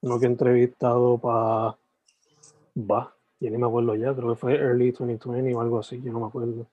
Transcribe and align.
uno 0.00 0.18
que 0.18 0.26
he 0.26 0.28
entrevistado 0.28 1.18
para. 1.18 1.76
Va, 2.78 3.14
ya 3.40 3.50
ni 3.50 3.58
me 3.58 3.66
acuerdo 3.66 3.94
ya, 3.94 4.14
creo 4.14 4.30
que 4.30 4.36
fue 4.36 4.54
early 4.54 4.90
2020 4.90 5.54
o 5.54 5.60
algo 5.60 5.78
así, 5.78 6.00
yo 6.02 6.12
no 6.12 6.20
me 6.20 6.26
acuerdo. 6.26 6.66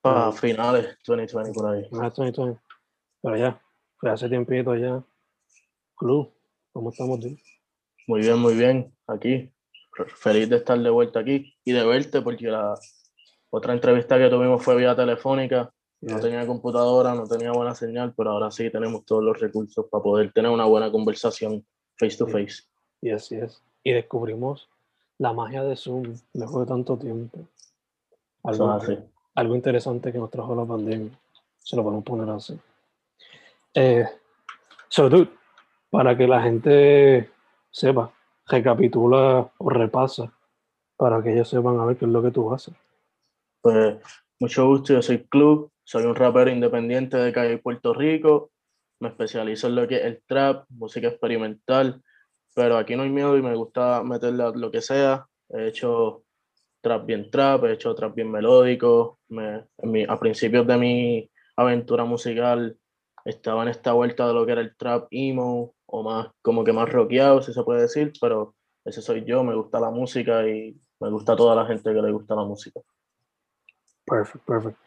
Para 0.00 0.30
finales 0.32 0.96
2020 1.06 1.52
por 1.52 1.70
ahí. 1.70 1.84
Finales 1.88 2.14
2020. 2.14 2.60
Pero 3.22 3.36
ya, 3.36 3.60
fue 3.96 4.10
hace 4.10 4.28
tiempito 4.28 4.74
ya. 4.76 5.02
Club, 5.96 6.32
¿cómo 6.72 6.90
estamos, 6.90 7.20
tío? 7.20 7.36
Muy 8.06 8.20
bien, 8.20 8.38
muy 8.38 8.54
bien. 8.54 8.94
Aquí. 9.06 9.50
Feliz 10.16 10.48
de 10.50 10.56
estar 10.56 10.78
de 10.78 10.90
vuelta 10.90 11.20
aquí 11.20 11.54
y 11.64 11.72
de 11.72 11.84
verte 11.84 12.20
porque 12.20 12.46
la 12.46 12.78
otra 13.50 13.72
entrevista 13.72 14.18
que 14.18 14.28
tuvimos 14.28 14.62
fue 14.62 14.76
vía 14.76 14.94
telefónica. 14.94 15.72
No 16.02 16.20
tenía 16.20 16.46
computadora, 16.46 17.14
no 17.14 17.26
tenía 17.26 17.50
buena 17.52 17.74
señal, 17.74 18.12
pero 18.14 18.30
ahora 18.30 18.50
sí 18.50 18.70
tenemos 18.70 19.06
todos 19.06 19.24
los 19.24 19.40
recursos 19.40 19.86
para 19.90 20.02
poder 20.02 20.30
tener 20.32 20.50
una 20.50 20.66
buena 20.66 20.92
conversación 20.92 21.66
face 21.98 22.16
to 22.16 22.26
face. 22.26 22.62
Yes, 23.00 23.28
yes. 23.30 23.62
Y 23.82 23.92
descubrimos 23.92 24.68
la 25.18 25.32
magia 25.32 25.62
de 25.62 25.76
Zoom 25.76 26.14
después 26.32 26.66
de 26.66 26.72
tanto 26.72 26.96
tiempo. 26.96 27.38
Algo, 28.44 28.70
así. 28.70 28.98
algo 29.34 29.54
interesante 29.54 30.12
que 30.12 30.18
nos 30.18 30.30
trajo 30.30 30.54
la 30.54 30.64
pandemia. 30.64 31.18
Se 31.58 31.76
lo 31.76 31.82
podemos 31.82 32.04
poner 32.04 32.28
así. 32.30 32.58
Eh, 33.74 34.06
so, 34.88 35.08
dude, 35.08 35.30
para 35.90 36.16
que 36.16 36.26
la 36.26 36.42
gente 36.42 37.30
sepa, 37.70 38.12
recapitula 38.46 39.50
o 39.58 39.68
repasa 39.68 40.32
para 40.96 41.22
que 41.22 41.32
ellos 41.32 41.48
sepan 41.48 41.78
a 41.78 41.84
ver 41.84 41.96
qué 41.96 42.06
es 42.06 42.10
lo 42.10 42.22
que 42.22 42.30
tú 42.30 42.52
haces. 42.52 42.74
Pues 43.60 43.96
mucho 44.40 44.66
gusto, 44.66 44.94
yo 44.94 45.02
soy 45.02 45.24
Club, 45.24 45.70
soy 45.84 46.04
un 46.04 46.14
rapero 46.14 46.50
independiente 46.50 47.16
de 47.16 47.32
Calle 47.32 47.58
Puerto 47.58 47.92
Rico, 47.92 48.50
me 49.00 49.08
especializo 49.08 49.68
en 49.68 49.76
lo 49.76 49.86
que 49.86 49.96
es 49.96 50.04
el 50.04 50.22
trap, 50.26 50.66
música 50.70 51.08
experimental, 51.08 52.02
pero 52.54 52.78
aquí 52.78 52.96
no 52.96 53.02
hay 53.02 53.10
miedo 53.10 53.36
y 53.36 53.42
me 53.42 53.54
gusta 53.54 54.02
meterle 54.02 54.44
lo 54.54 54.70
que 54.70 54.80
sea. 54.80 55.26
He 55.48 55.68
hecho 55.68 56.24
trap 56.80 57.04
bien 57.04 57.30
trap, 57.30 57.64
he 57.64 57.72
hecho 57.72 57.94
trap 57.94 58.14
bien 58.14 58.30
melódico. 58.30 59.18
Me, 59.28 59.66
mi, 59.82 60.04
a 60.04 60.18
principios 60.18 60.66
de 60.66 60.76
mi 60.76 61.30
aventura 61.56 62.04
musical 62.04 62.76
estaba 63.24 63.62
en 63.62 63.68
esta 63.68 63.92
vuelta 63.92 64.26
de 64.26 64.34
lo 64.34 64.46
que 64.46 64.52
era 64.52 64.60
el 64.60 64.76
trap 64.76 65.08
emo 65.10 65.74
o 65.86 66.02
más 66.02 66.28
como 66.42 66.64
que 66.64 66.72
más 66.72 66.88
rockeado, 66.88 67.42
si 67.42 67.52
se 67.52 67.62
puede 67.62 67.82
decir, 67.82 68.12
pero 68.20 68.54
ese 68.84 69.02
soy 69.02 69.24
yo, 69.24 69.42
me 69.42 69.54
gusta 69.54 69.80
la 69.80 69.90
música 69.90 70.46
y 70.48 70.76
me 71.00 71.10
gusta 71.10 71.36
toda 71.36 71.54
la 71.54 71.66
gente 71.66 71.92
que 71.92 72.02
le 72.02 72.12
gusta 72.12 72.34
la 72.34 72.44
música. 72.44 72.80
Perfecto, 74.04 74.46
perfecto. 74.46 74.80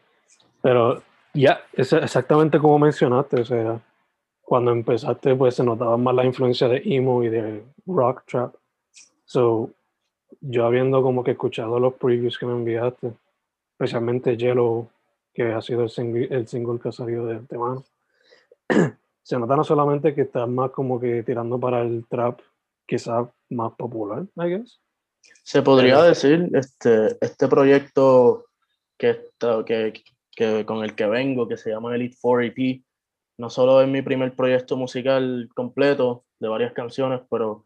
Pero 0.61 1.03
ya, 1.33 1.61
es 1.73 1.91
exactamente 1.93 2.59
como 2.59 2.79
mencionaste, 2.79 3.41
o 3.41 3.45
sea, 3.45 3.81
cuando 4.49 4.71
empezaste 4.71 5.35
pues 5.35 5.53
se 5.53 5.63
notaba 5.63 5.95
más 5.95 6.15
la 6.15 6.25
influencia 6.25 6.67
de 6.67 6.81
emo 6.83 7.23
y 7.23 7.29
de 7.29 7.63
rock 7.85 8.23
trap. 8.25 8.55
So, 9.23 9.69
yo 10.41 10.65
habiendo 10.65 11.03
como 11.03 11.23
que 11.23 11.31
escuchado 11.31 11.79
los 11.79 11.93
previews 11.93 12.39
que 12.39 12.47
me 12.47 12.53
enviaste, 12.53 13.13
especialmente 13.73 14.35
Yellow, 14.35 14.89
que 15.31 15.53
ha 15.53 15.61
sido 15.61 15.83
el 15.83 15.91
single, 15.91 16.29
el 16.31 16.47
single 16.47 16.79
que 16.79 16.89
ha 16.89 16.91
salido 16.91 17.27
de 17.27 17.35
antemano, 17.35 17.83
se 19.21 19.37
nota 19.37 19.55
no 19.55 19.63
solamente 19.63 20.15
que 20.15 20.21
estás 20.21 20.49
más 20.49 20.71
como 20.71 20.99
que 20.99 21.21
tirando 21.21 21.59
para 21.59 21.83
el 21.83 22.07
trap, 22.07 22.39
quizás 22.87 23.27
más 23.51 23.73
popular, 23.73 24.25
I 24.35 24.49
guess. 24.49 24.81
Se 25.43 25.61
podría 25.61 26.01
decir, 26.01 26.49
este, 26.55 27.17
este 27.21 27.47
proyecto 27.47 28.45
que, 28.97 29.11
está, 29.11 29.63
que, 29.63 29.93
que, 30.31 30.65
con 30.65 30.83
el 30.83 30.95
que 30.95 31.05
vengo, 31.05 31.47
que 31.47 31.55
se 31.55 31.69
llama 31.69 31.93
Elite 31.93 32.17
4 32.19 32.41
EP, 32.45 32.81
no 33.39 33.49
solo 33.49 33.81
es 33.81 33.87
mi 33.87 34.01
primer 34.01 34.35
proyecto 34.35 34.75
musical 34.75 35.49
completo 35.55 36.25
de 36.39 36.49
varias 36.49 36.73
canciones, 36.73 37.21
pero 37.29 37.65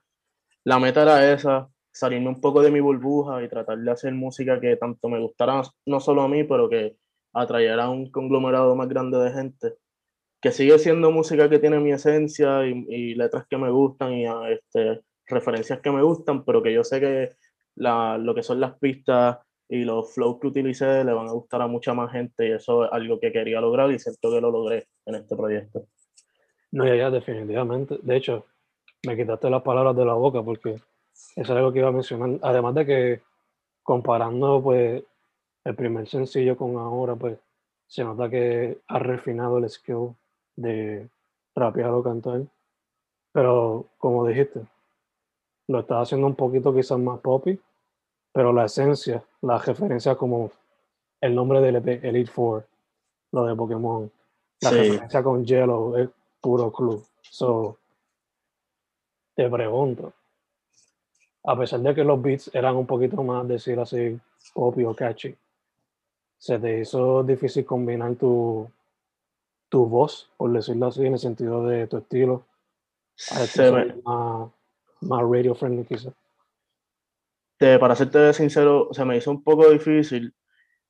la 0.64 0.78
meta 0.78 1.02
era 1.02 1.34
esa, 1.34 1.68
salirme 1.92 2.30
un 2.30 2.40
poco 2.40 2.62
de 2.62 2.70
mi 2.70 2.80
burbuja 2.80 3.44
y 3.44 3.50
tratar 3.50 3.80
de 3.80 3.92
hacer 3.92 4.14
música 4.14 4.60
que 4.62 4.76
tanto 4.78 5.10
me 5.10 5.20
gustara, 5.20 5.64
no 5.88 6.00
solo 6.00 6.22
a 6.22 6.28
mí, 6.28 6.44
pero 6.44 6.70
que 6.70 6.96
atrayera 7.34 7.86
a 7.86 7.90
un 7.90 8.12
conglomerado 8.12 8.76
más 8.76 8.88
grande 8.88 9.18
de 9.18 9.32
gente, 9.32 9.74
que 10.40 10.52
sigue 10.52 10.78
siendo 10.78 11.10
música 11.10 11.50
que 11.50 11.58
tiene 11.58 11.80
mi 11.80 11.92
esencia 11.92 12.68
y, 12.68 12.86
y 12.88 13.16
letras 13.16 13.48
que 13.50 13.58
me 13.58 13.72
gustan 13.72 14.14
y 14.14 14.26
este, 14.52 15.02
referencias 15.26 15.80
que 15.80 15.90
me 15.90 16.04
gustan, 16.04 16.46
pero 16.46 16.62
que 16.62 16.72
yo 16.72 16.84
sé 16.84 17.00
que 17.00 17.36
la, 17.76 18.20
lo 18.20 18.36
que 18.36 18.44
son 18.44 18.60
las 18.60 18.78
pistas 18.78 19.40
y 19.74 19.86
los 19.86 20.14
flows 20.14 20.40
que 20.40 20.46
utilicé 20.46 21.04
le 21.04 21.14
van 21.14 21.28
a 21.28 21.32
gustar 21.32 21.60
a 21.64 21.68
mucha 21.68 21.96
más 21.96 22.12
gente 22.12 22.48
y 22.48 22.52
eso 22.52 22.86
es 22.86 22.92
algo 22.92 23.20
que 23.20 23.32
quería 23.32 23.60
lograr 23.60 23.92
y 23.92 23.98
siento 23.98 24.30
que 24.30 24.40
lo 24.40 24.52
logré 24.52 24.86
en 25.08 25.16
este 25.16 25.36
proyecto. 25.36 25.88
No, 26.72 26.86
ya, 26.86 26.96
ya, 26.96 27.10
definitivamente. 27.10 27.98
De 28.04 28.16
hecho, 28.16 28.46
me 29.04 29.18
quitaste 29.18 29.50
las 29.50 29.64
palabras 29.64 29.96
de 29.96 30.06
la 30.06 30.14
boca 30.14 30.44
porque 30.44 30.76
eso 30.76 30.84
es 31.36 31.50
algo 31.50 31.74
que 31.74 31.80
iba 31.80 31.88
a 31.88 31.92
mencionar. 31.92 32.38
Además 32.44 32.76
de 32.76 32.86
que 32.86 33.22
comparando 33.82 34.62
pues 34.62 35.04
el 35.64 35.76
primer 35.76 36.08
sencillo 36.08 36.56
con 36.56 36.78
ahora, 36.78 37.16
pues 37.16 37.40
se 37.88 38.04
nota 38.04 38.30
que 38.30 38.78
ha 38.88 39.00
refinado 39.00 39.58
el 39.58 39.68
skill 39.72 40.16
de 40.56 41.10
rapear 41.56 41.90
o 41.90 42.04
cantar. 42.04 42.42
Pero 43.32 43.88
como 43.98 44.28
dijiste, 44.28 44.62
lo 45.68 45.80
estás 45.80 46.04
haciendo 46.04 46.28
un 46.28 46.36
poquito 46.36 46.76
quizás 46.76 47.00
más 47.00 47.20
poppy, 47.22 47.60
pero 48.32 48.54
la 48.54 48.66
esencia, 48.66 49.24
la 49.44 49.58
referencia 49.58 50.16
como 50.16 50.52
el 51.22 51.36
nombre 51.36 51.62
del 51.62 51.76
EP, 51.78 52.00
Elite 52.08 52.32
Four, 52.32 52.66
lo 53.32 53.46
de 53.46 53.56
Pokémon, 53.56 54.12
la 54.62 54.70
Sí. 54.70 54.76
referencia 54.78 55.24
con 55.24 55.46
Yellow 55.46 55.96
es 55.98 56.10
puro 56.42 56.72
club. 56.72 57.06
So, 57.22 57.78
te 59.36 59.50
pregunto, 59.50 60.14
a 61.46 61.58
pesar 61.58 61.80
de 61.82 61.94
que 61.96 62.04
los 62.04 62.22
beats 62.22 62.50
eran 62.54 62.76
un 62.76 62.86
poquito 62.86 63.22
más, 63.24 63.48
decir 63.48 63.80
así, 63.80 64.18
poppy 64.54 64.86
o 64.86 64.96
catchy, 64.96 65.36
¿se 66.38 66.60
te 66.60 66.80
hizo 66.80 67.24
difícil 67.24 67.66
combinar 67.66 68.16
tu, 68.16 68.70
tu 69.70 69.86
voz, 69.86 70.30
por 70.38 70.52
decirlo 70.52 70.88
así, 70.88 71.06
en 71.06 71.14
el 71.14 71.20
sentido 71.20 71.66
de 71.66 71.88
tu 71.88 71.98
estilo, 71.98 72.46
a 73.32 73.44
este 73.44 73.72
me- 73.72 73.96
más, 74.04 74.50
más 75.02 75.22
radio 75.22 75.56
friendly 75.56 75.84
quizás? 75.86 76.14
Te- 77.58 77.80
para 77.80 77.96
serte 77.96 78.34
sincero, 78.34 78.90
se 78.92 79.06
me 79.06 79.18
hizo 79.18 79.32
un 79.32 79.44
poco 79.44 79.70
difícil 79.70 80.34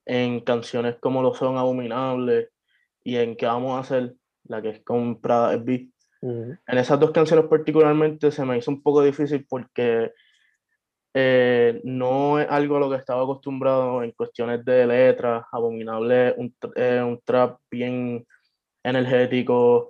en 0.06 0.42
canciones 0.42 0.98
como 1.00 1.22
lo 1.22 1.34
son 1.34 1.58
Abominables 1.58 2.50
y 3.04 3.18
en 3.18 3.36
qué 3.36 3.46
vamos 3.46 3.78
a 3.78 3.80
hacer, 3.82 4.16
la 4.46 4.62
que 4.62 4.70
es 4.70 4.84
con 4.84 5.20
Prada 5.22 5.54
SB. 5.54 5.90
En 6.68 6.78
esas 6.78 7.00
dos 7.00 7.12
canciones 7.12 7.46
particularmente 7.46 8.32
se 8.32 8.46
me 8.46 8.58
hizo 8.58 8.72
un 8.72 8.82
poco 8.82 9.04
difícil 9.04 9.46
porque 9.48 10.12
eh, 11.14 11.82
no 11.84 12.40
es 12.40 12.50
algo 12.50 12.78
a 12.78 12.80
lo 12.80 12.90
que 12.90 12.96
estaba 12.96 13.24
acostumbrado 13.24 14.02
en 14.04 14.12
cuestiones 14.12 14.66
de 14.66 14.88
letras, 14.88 15.46
abominable, 15.52 16.34
un, 16.38 16.56
eh, 16.76 17.02
un 17.06 17.22
trap 17.24 17.60
bien 17.70 18.26
energético, 18.84 19.90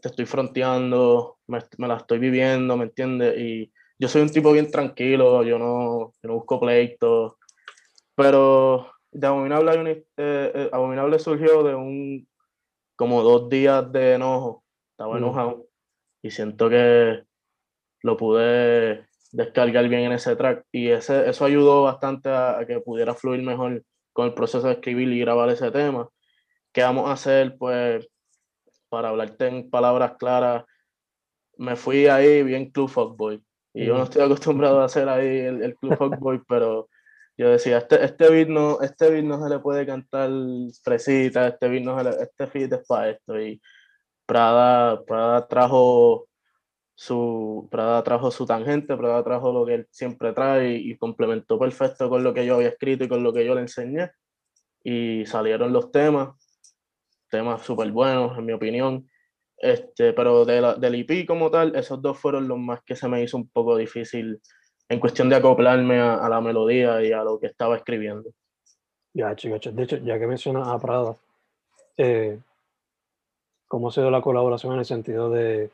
te 0.00 0.08
estoy 0.08 0.24
fronteando, 0.24 1.38
me, 1.46 1.58
me, 1.78 1.88
la 1.88 1.96
estoy 1.96 2.18
viviendo, 2.18 2.76
¿me 2.76 2.84
entiendes? 2.84 3.38
Y 3.38 3.72
yo 4.02 4.08
soy 4.08 4.22
un 4.22 4.30
tipo 4.30 4.50
bien 4.50 4.68
tranquilo, 4.68 5.44
yo 5.44 5.60
no, 5.60 6.12
yo 6.20 6.28
no 6.28 6.34
busco 6.34 6.58
pleitos, 6.58 7.34
pero 8.16 8.90
de 9.12 9.28
Abominable, 9.28 10.06
eh, 10.16 10.68
Abominable 10.72 11.20
surgió 11.20 11.62
de 11.62 11.76
un, 11.76 12.28
como 12.96 13.22
dos 13.22 13.48
días 13.48 13.92
de 13.92 14.14
enojo, 14.14 14.64
estaba 14.90 15.14
mm. 15.14 15.18
enojado 15.18 15.66
y 16.20 16.32
siento 16.32 16.68
que 16.68 17.22
lo 18.02 18.16
pude 18.16 19.06
descargar 19.30 19.88
bien 19.88 20.02
en 20.02 20.12
ese 20.12 20.34
track 20.34 20.66
y 20.72 20.88
ese, 20.88 21.30
eso 21.30 21.44
ayudó 21.44 21.84
bastante 21.84 22.28
a, 22.28 22.64
que 22.66 22.80
pudiera 22.80 23.14
fluir 23.14 23.44
mejor 23.44 23.84
con 24.12 24.26
el 24.26 24.34
proceso 24.34 24.66
de 24.66 24.72
escribir 24.72 25.12
y 25.12 25.20
grabar 25.20 25.48
ese 25.48 25.70
tema. 25.70 26.08
¿Qué 26.72 26.82
vamos 26.82 27.08
a 27.08 27.12
hacer? 27.12 27.56
Pues 27.56 28.04
para 28.88 29.10
hablarte 29.10 29.46
en 29.46 29.70
palabras 29.70 30.14
claras, 30.18 30.64
me 31.56 31.76
fui 31.76 32.08
ahí 32.08 32.42
bien 32.42 32.72
Club 32.72 32.88
Fuckboy. 32.88 33.40
Y 33.74 33.86
yo 33.86 33.96
no 33.96 34.04
estoy 34.04 34.22
acostumbrado 34.22 34.80
a 34.80 34.84
hacer 34.84 35.08
ahí 35.08 35.38
el, 35.38 35.62
el 35.62 35.76
Club 35.76 35.96
Fuckboy, 35.96 36.42
pero 36.48 36.88
yo 37.36 37.50
decía, 37.50 37.78
este, 37.78 38.04
este, 38.04 38.30
beat 38.30 38.48
no, 38.48 38.80
este 38.80 39.10
beat 39.10 39.24
no 39.24 39.42
se 39.42 39.48
le 39.48 39.58
puede 39.58 39.86
cantar 39.86 40.30
fresita, 40.82 41.48
este 41.48 41.68
beat 41.68 41.82
no 41.82 41.98
se 41.98 42.04
le, 42.04 42.10
este 42.22 42.46
beat 42.46 42.72
es 42.72 42.86
para 42.86 43.10
esto. 43.10 43.40
Y 43.40 43.60
Prada, 44.26 45.02
Prada 45.04 45.48
trajo 45.48 46.28
su 46.94 47.68
Prada 47.70 48.02
trajo 48.04 48.30
su 48.30 48.46
tangente, 48.46 48.96
Prada 48.96 49.24
trajo 49.24 49.52
lo 49.52 49.66
que 49.66 49.74
él 49.74 49.88
siempre 49.90 50.32
trae 50.32 50.74
y, 50.74 50.96
complementó 50.98 51.58
perfecto 51.58 52.08
con 52.08 52.22
lo 52.22 52.34
que 52.34 52.46
yo 52.46 52.56
había 52.56 52.68
escrito 52.68 53.04
y 53.04 53.08
con 53.08 53.22
lo 53.22 53.32
que 53.32 53.44
yo 53.44 53.54
le 53.54 53.62
enseñé. 53.62 54.10
Y 54.84 55.24
salieron 55.26 55.72
los 55.72 55.90
temas, 55.90 56.30
temas 57.30 57.62
súper 57.62 57.90
buenos, 57.92 58.36
en 58.38 58.44
mi 58.44 58.52
opinión. 58.52 59.08
Este, 59.62 60.12
pero 60.12 60.44
de 60.44 60.60
la, 60.60 60.74
del 60.74 60.96
IP 60.96 61.24
como 61.24 61.48
tal, 61.48 61.76
esos 61.76 62.02
dos 62.02 62.18
fueron 62.18 62.48
los 62.48 62.58
más 62.58 62.82
que 62.82 62.96
se 62.96 63.06
me 63.08 63.22
hizo 63.22 63.36
un 63.36 63.48
poco 63.48 63.76
difícil 63.76 64.40
en 64.88 64.98
cuestión 64.98 65.28
de 65.28 65.36
acoplarme 65.36 66.00
a, 66.00 66.28
la 66.28 66.40
melodía 66.40 67.00
y 67.00 67.12
a 67.12 67.22
lo 67.22 67.38
que 67.38 67.46
estaba 67.46 67.76
escribiendo. 67.76 68.28
Ya, 69.14 69.36
chicos, 69.36 69.60
de 69.72 69.82
hecho, 69.84 69.96
ya 69.98 70.18
que 70.18 70.26
mencionas 70.26 70.66
a 70.66 70.78
Prada, 70.80 71.14
eh, 71.96 72.40
¿cómo 73.68 73.88
ha 73.88 73.92
sido 73.92 74.10
la 74.10 74.20
colaboración 74.20 74.72
en 74.72 74.80
el 74.80 74.84
sentido 74.84 75.30
de 75.30 75.70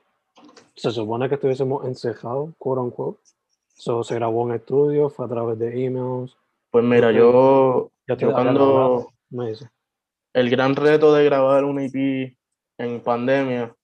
se 0.74 0.90
supone 0.90 1.28
que 1.28 1.36
estuviésemos 1.36 1.84
encejados, 1.86 2.50
quote 2.58 2.80
unquote. 2.80 3.18
So, 3.74 4.04
se 4.04 4.14
grabó 4.16 4.46
en 4.48 4.56
estudio, 4.56 5.08
fue 5.08 5.26
a 5.26 5.28
través 5.28 5.58
de 5.58 5.84
emails. 5.86 6.36
Pues 6.70 6.84
mira, 6.84 7.10
yo, 7.10 7.90
yo 8.06 8.32
cuando 8.32 9.08
el 10.34 10.50
gran 10.50 10.76
reto 10.76 11.14
de 11.14 11.24
grabar 11.24 11.64
un 11.64 11.80
EP 11.80 12.36
en 12.78 13.00
pandemia, 13.00 13.74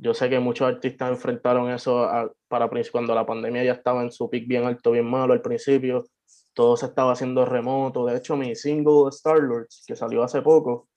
yo 0.00 0.14
sé 0.14 0.30
que 0.30 0.40
muchos 0.40 0.66
artistas 0.66 1.10
enfrentaron 1.10 1.70
eso 1.70 2.08
para 2.48 2.70
cuando 2.90 3.14
la 3.14 3.26
pandemia 3.26 3.64
ya 3.64 3.72
estaba 3.72 4.02
en 4.02 4.10
su 4.10 4.30
pic 4.30 4.48
bien 4.48 4.64
alto, 4.64 4.92
bien 4.92 5.04
malo 5.04 5.34
al 5.34 5.42
principio, 5.42 6.06
todo 6.54 6.76
se 6.76 6.86
estaba 6.86 7.12
haciendo 7.12 7.44
remoto. 7.44 8.06
De 8.06 8.16
hecho, 8.16 8.34
mi 8.34 8.56
single 8.56 9.10
Star-Lords, 9.10 9.84
que 9.86 9.94
salió 9.94 10.22
hace 10.22 10.40
poco, 10.40 10.88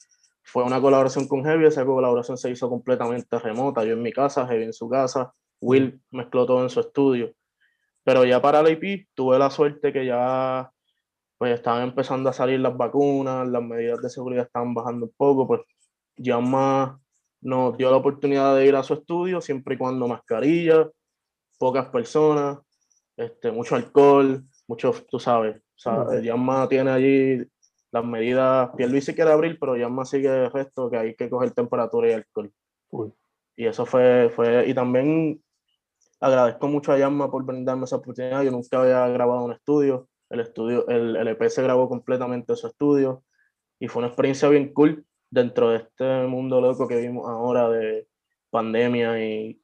fue 0.41 0.63
una 0.63 0.79
colaboración 0.79 1.27
con 1.27 1.43
Heavy, 1.43 1.65
esa 1.65 1.85
colaboración 1.85 2.37
se 2.37 2.49
hizo 2.49 2.69
completamente 2.69 3.37
remota, 3.39 3.83
yo 3.83 3.93
en 3.93 4.01
mi 4.01 4.13
casa, 4.13 4.47
Heavy 4.47 4.63
en 4.63 4.73
su 4.73 4.89
casa, 4.89 5.33
Will 5.59 6.01
mezcló 6.11 6.45
todo 6.45 6.63
en 6.63 6.69
su 6.69 6.79
estudio. 6.79 7.33
Pero 8.03 8.23
ya 8.23 8.41
para 8.41 8.63
la 8.63 8.69
IP 8.69 9.09
tuve 9.13 9.37
la 9.37 9.49
suerte 9.49 9.91
que 9.91 10.05
ya 10.05 10.71
pues 11.37 11.55
estaban 11.55 11.83
empezando 11.83 12.29
a 12.29 12.33
salir 12.33 12.61
las 12.61 12.75
vacunas, 12.77 13.47
las 13.49 13.61
medidas 13.61 14.01
de 14.01 14.09
seguridad 14.09 14.45
estaban 14.45 14.73
bajando 14.73 15.07
un 15.07 15.13
poco, 15.17 15.45
pues 15.45 15.61
ya 16.15 16.39
más 16.39 17.02
nos 17.43 17.77
dio 17.77 17.91
la 17.91 17.97
oportunidad 17.97 18.55
de 18.55 18.65
ir 18.65 18.75
a 18.75 18.83
su 18.83 18.93
estudio, 18.93 19.41
siempre 19.41 19.75
y 19.75 19.77
cuando 19.77 20.07
mascarilla, 20.07 20.89
pocas 21.59 21.87
personas, 21.87 22.59
este, 23.17 23.51
mucho 23.51 23.75
alcohol, 23.75 24.43
mucho, 24.67 24.93
tú 25.09 25.19
sabes, 25.19 25.57
o 25.57 25.61
sea, 25.75 26.21
Yamma 26.21 26.67
tiene 26.67 26.91
allí 26.91 27.45
las 27.91 28.05
medidas, 28.05 28.69
Pierluisi 28.75 29.13
quiere 29.13 29.31
abrir, 29.31 29.59
pero 29.59 29.77
Yamma 29.77 30.05
sigue 30.05 30.45
el 30.45 30.51
resto 30.51 30.89
que 30.89 30.97
hay 30.97 31.15
que 31.15 31.29
coger 31.29 31.51
temperatura 31.51 32.09
y 32.09 32.13
alcohol. 32.13 32.51
Y 33.55 33.65
eso 33.67 33.85
fue, 33.85 34.31
fue, 34.33 34.67
y 34.67 34.73
también 34.73 35.43
agradezco 36.19 36.67
mucho 36.67 36.91
a 36.91 36.97
Yamma 36.97 37.29
por 37.29 37.43
brindarme 37.43 37.83
esa 37.83 37.97
oportunidad. 37.97 38.41
Yo 38.43 38.51
nunca 38.51 38.81
había 38.81 39.07
grabado 39.09 39.43
un 39.43 39.51
estudio. 39.51 40.07
El 40.29 40.39
estudio, 40.39 40.87
el, 40.87 41.15
el 41.15 41.27
EP 41.27 41.49
se 41.49 41.61
grabó 41.61 41.87
completamente 41.87 42.53
en 42.53 42.57
su 42.57 42.65
estudio 42.65 43.23
y 43.79 43.87
fue 43.87 43.99
una 43.99 44.07
experiencia 44.07 44.49
bien 44.49 44.73
cool 44.73 45.05
dentro 45.33 45.69
de 45.69 45.77
este 45.77 46.27
mundo 46.27 46.61
loco 46.61 46.87
que 46.87 47.01
vimos 47.01 47.27
ahora 47.27 47.67
de 47.67 48.07
pandemia 48.51 49.19
y 49.25 49.59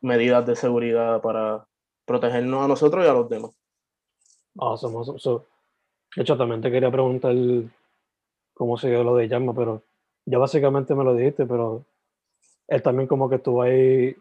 medidas 0.00 0.46
de 0.46 0.56
seguridad 0.56 1.20
para 1.20 1.66
protegernos 2.06 2.64
a 2.64 2.68
nosotros 2.68 3.04
y 3.04 3.08
a 3.08 3.12
los 3.12 3.28
demás. 3.28 3.50
Awesome, 4.56 4.96
awesome. 4.96 5.18
So, 5.18 5.46
de 6.16 6.22
hecho, 6.22 6.38
también 6.38 6.62
te 6.62 6.70
quería 6.70 6.90
preguntar 6.90 7.34
cómo 8.54 8.78
se 8.78 8.88
dio 8.88 9.04
lo 9.04 9.14
de 9.14 9.28
Yamma, 9.28 9.54
pero 9.54 9.82
ya 10.24 10.38
básicamente 10.38 10.94
me 10.94 11.04
lo 11.04 11.14
dijiste, 11.14 11.44
pero 11.44 11.84
él 12.66 12.82
también 12.82 13.06
como 13.06 13.28
que 13.28 13.36
estuvo 13.36 13.60
ahí, 13.60 14.16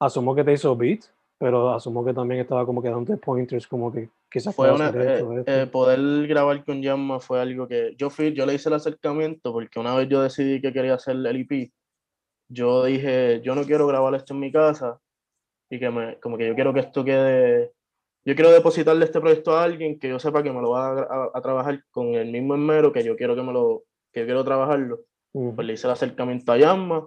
asumo 0.00 0.34
que 0.34 0.44
te 0.44 0.52
hizo 0.52 0.76
beat, 0.76 1.04
pero 1.38 1.72
asumo 1.72 2.04
que 2.04 2.14
también 2.14 2.40
estaba 2.40 2.64
como 2.64 2.82
que 2.82 2.90
dando 2.90 3.16
pointers, 3.18 3.66
como 3.66 3.92
que 3.92 4.08
quizás 4.30 4.54
fue 4.54 4.72
una, 4.72 4.88
eh, 4.90 5.44
eh, 5.46 5.66
poder 5.70 6.26
grabar 6.26 6.64
con 6.64 6.82
Yamma 6.82 7.20
fue 7.20 7.40
algo 7.40 7.66
que 7.68 7.94
yo 7.96 8.10
fui, 8.10 8.32
yo 8.32 8.46
le 8.46 8.54
hice 8.54 8.68
el 8.68 8.76
acercamiento 8.76 9.52
porque 9.52 9.78
una 9.78 9.94
vez 9.94 10.08
yo 10.08 10.22
decidí 10.22 10.60
que 10.60 10.72
quería 10.72 10.94
hacer 10.94 11.16
el 11.16 11.26
EP, 11.26 11.72
yo 12.48 12.84
dije, 12.84 13.40
yo 13.42 13.54
no 13.54 13.64
quiero 13.64 13.86
grabar 13.86 14.14
esto 14.14 14.34
en 14.34 14.40
mi 14.40 14.52
casa 14.52 15.00
y 15.70 15.78
que 15.78 15.90
me, 15.90 16.18
como 16.20 16.38
que 16.38 16.46
yo 16.46 16.54
quiero 16.54 16.72
que 16.72 16.80
esto 16.80 17.04
quede 17.04 17.72
yo 18.26 18.34
quiero 18.34 18.52
depositarle 18.52 19.04
este 19.04 19.20
proyecto 19.20 19.56
a 19.56 19.64
alguien 19.64 19.98
que 19.98 20.08
yo 20.08 20.18
sepa 20.18 20.42
que 20.42 20.50
me 20.50 20.62
lo 20.62 20.70
va 20.70 21.30
a, 21.34 21.42
trabajar 21.42 21.84
con 21.90 22.14
el 22.14 22.32
mismo 22.32 22.54
enmero 22.54 22.90
que 22.90 23.04
yo 23.04 23.16
quiero 23.16 23.36
que 23.36 23.42
me 23.42 23.52
lo, 23.52 23.82
que 24.12 24.20
yo 24.20 24.26
quiero 24.26 24.44
trabajarlo. 24.44 25.00
Pues 25.30 25.66
le 25.66 25.74
hice 25.74 25.86
el 25.86 25.92
acercamiento 25.92 26.52
a 26.52 26.56
Yamma, 26.56 27.06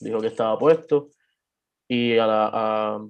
dijo 0.00 0.20
que 0.20 0.26
estaba 0.26 0.58
puesto, 0.58 1.10
y 1.86 2.18
a 2.18 2.26
la, 2.26 2.50
a 2.52 3.06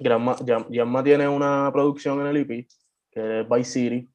Yamma, 0.00 1.02
tiene 1.02 1.28
una 1.28 1.70
producción 1.72 2.20
en 2.20 2.26
el 2.28 2.36
IP, 2.38 2.68
que 3.10 3.40
es 3.40 3.48
Vice 3.48 3.70
City, 3.70 4.08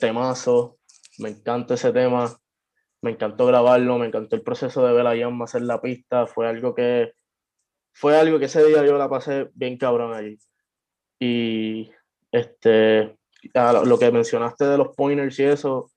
temazo, 0.00 0.78
me 1.18 1.30
encanta 1.30 1.74
ese 1.74 1.92
tema, 1.92 2.36
me 3.00 3.12
encantó 3.12 3.46
grabarlo, 3.46 3.98
me 3.98 4.06
encantó 4.06 4.36
el 4.36 4.42
proceso 4.42 4.84
de 4.86 4.92
ver 4.92 5.06
a 5.06 5.16
Yamma 5.16 5.44
hacer 5.44 5.62
la 5.62 5.80
pista, 5.80 6.26
fue 6.26 6.48
algo 6.48 6.74
que, 6.74 7.12
fue 7.92 8.16
algo 8.16 8.38
que 8.38 8.46
ese 8.46 8.64
día 8.64 8.84
yo 8.84 8.96
la 8.98 9.08
pasé 9.08 9.50
bien 9.54 9.76
cabrón 9.76 10.14
allí. 10.14 10.38
Y 11.20 11.90
este, 12.30 13.16
lo 13.52 13.98
que 13.98 14.12
mencionaste 14.12 14.64
de 14.64 14.78
los 14.78 14.94
pointers 14.94 15.38
y 15.38 15.44
eso, 15.44 15.90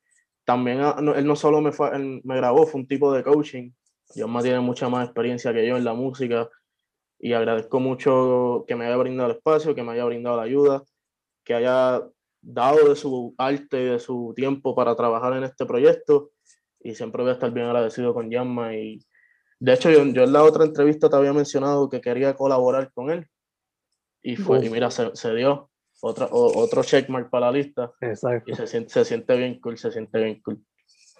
también 0.45 0.79
ah, 0.81 0.95
él 1.15 1.25
no 1.25 1.35
solo 1.35 1.61
me, 1.61 1.71
fue, 1.71 1.97
me 2.23 2.35
grabó, 2.35 2.65
fue 2.65 2.81
un 2.81 2.87
tipo 2.87 3.13
de 3.13 3.23
coaching. 3.23 3.71
más 4.27 4.43
tiene 4.43 4.59
mucha 4.59 4.89
más 4.89 5.05
experiencia 5.05 5.53
que 5.53 5.67
yo 5.67 5.77
en 5.77 5.83
la 5.83 5.93
música 5.93 6.49
y 7.21 7.33
agradezco 7.33 7.79
mucho 7.79 8.65
que 8.67 8.75
me 8.75 8.87
haya 8.87 8.97
brindado 8.97 9.29
el 9.29 9.37
espacio, 9.37 9.75
que 9.75 9.83
me 9.83 9.91
haya 9.91 10.05
brindado 10.05 10.37
la 10.37 10.43
ayuda, 10.43 10.83
que 11.43 11.53
haya 11.53 12.01
dado 12.41 12.89
de 12.89 12.95
su 12.95 13.35
arte 13.37 13.81
y 13.81 13.85
de 13.85 13.99
su 13.99 14.33
tiempo 14.35 14.73
para 14.75 14.95
trabajar 14.95 15.33
en 15.33 15.43
este 15.43 15.67
proyecto 15.67 16.31
y 16.79 16.95
siempre 16.95 17.21
voy 17.21 17.29
a 17.29 17.33
estar 17.33 17.51
bien 17.51 17.67
agradecido 17.67 18.15
con 18.15 18.31
Yamma 18.31 18.75
y 18.75 18.99
de 19.59 19.73
hecho 19.73 19.91
yo, 19.91 20.03
yo 20.05 20.23
en 20.23 20.33
la 20.33 20.43
otra 20.43 20.65
entrevista 20.65 21.07
te 21.07 21.15
había 21.15 21.31
mencionado 21.31 21.87
que 21.87 22.01
quería 22.01 22.35
colaborar 22.35 22.91
con 22.91 23.11
él 23.11 23.27
y 24.23 24.35
fue, 24.35 24.65
y 24.65 24.69
mira, 24.71 24.89
se, 24.89 25.15
se 25.15 25.33
dio 25.35 25.69
otra, 26.01 26.27
otro 26.31 26.83
checkmark 26.83 27.29
para 27.29 27.47
la 27.47 27.51
lista. 27.53 27.91
Exacto. 28.01 28.51
Y 28.51 28.55
se 28.55 28.67
siente, 28.67 28.89
se 28.89 29.05
siente 29.05 29.35
bien 29.35 29.59
cool, 29.59 29.77
se 29.77 29.91
siente 29.91 30.19
bien 30.19 30.41
cool. 30.41 30.63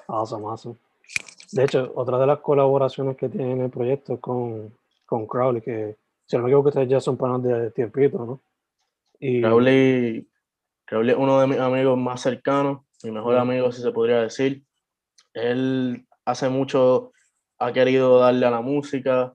Awesome, 0.08 0.46
awesome. 0.48 0.77
De 1.51 1.63
hecho, 1.63 1.91
otra 1.96 2.17
de 2.20 2.27
las 2.27 2.39
colaboraciones 2.39 3.17
que 3.17 3.29
tiene 3.29 3.65
el 3.65 3.72
proyecto 3.72 4.20
con, 4.20 4.72
con 5.12 5.27
Crowley, 5.27 5.62
que 5.62 5.98
si 6.25 6.38
no 6.38 6.44
me 6.44 6.50
equivoco, 6.50 6.70
ustedes 6.70 6.88
ya 6.88 7.01
son 7.01 7.18
panas 7.18 7.44
de 7.44 7.70
tiempito, 7.72 8.18
¿no? 8.25 8.41
Y... 9.20 9.41
Crowley, 9.41 10.25
Crowley 10.86 11.12
es 11.12 11.18
uno 11.20 11.41
de 11.41 11.48
mis 11.48 11.60
amigos 11.60 11.98
más 11.98 12.22
cercanos, 12.22 12.86
mi 13.03 13.12
mejor 13.12 13.36
amigo, 13.36 13.74
si 13.74 13.82
se 13.82 13.91
podría 13.91 14.22
decir. 14.22 14.63
Él 15.34 16.08
hace 16.24 16.48
mucho 16.48 17.12
ha 17.60 17.74
querido 17.74 18.20
darle 18.20 18.46
a 18.46 18.51
la 18.51 18.62
música 18.62 19.34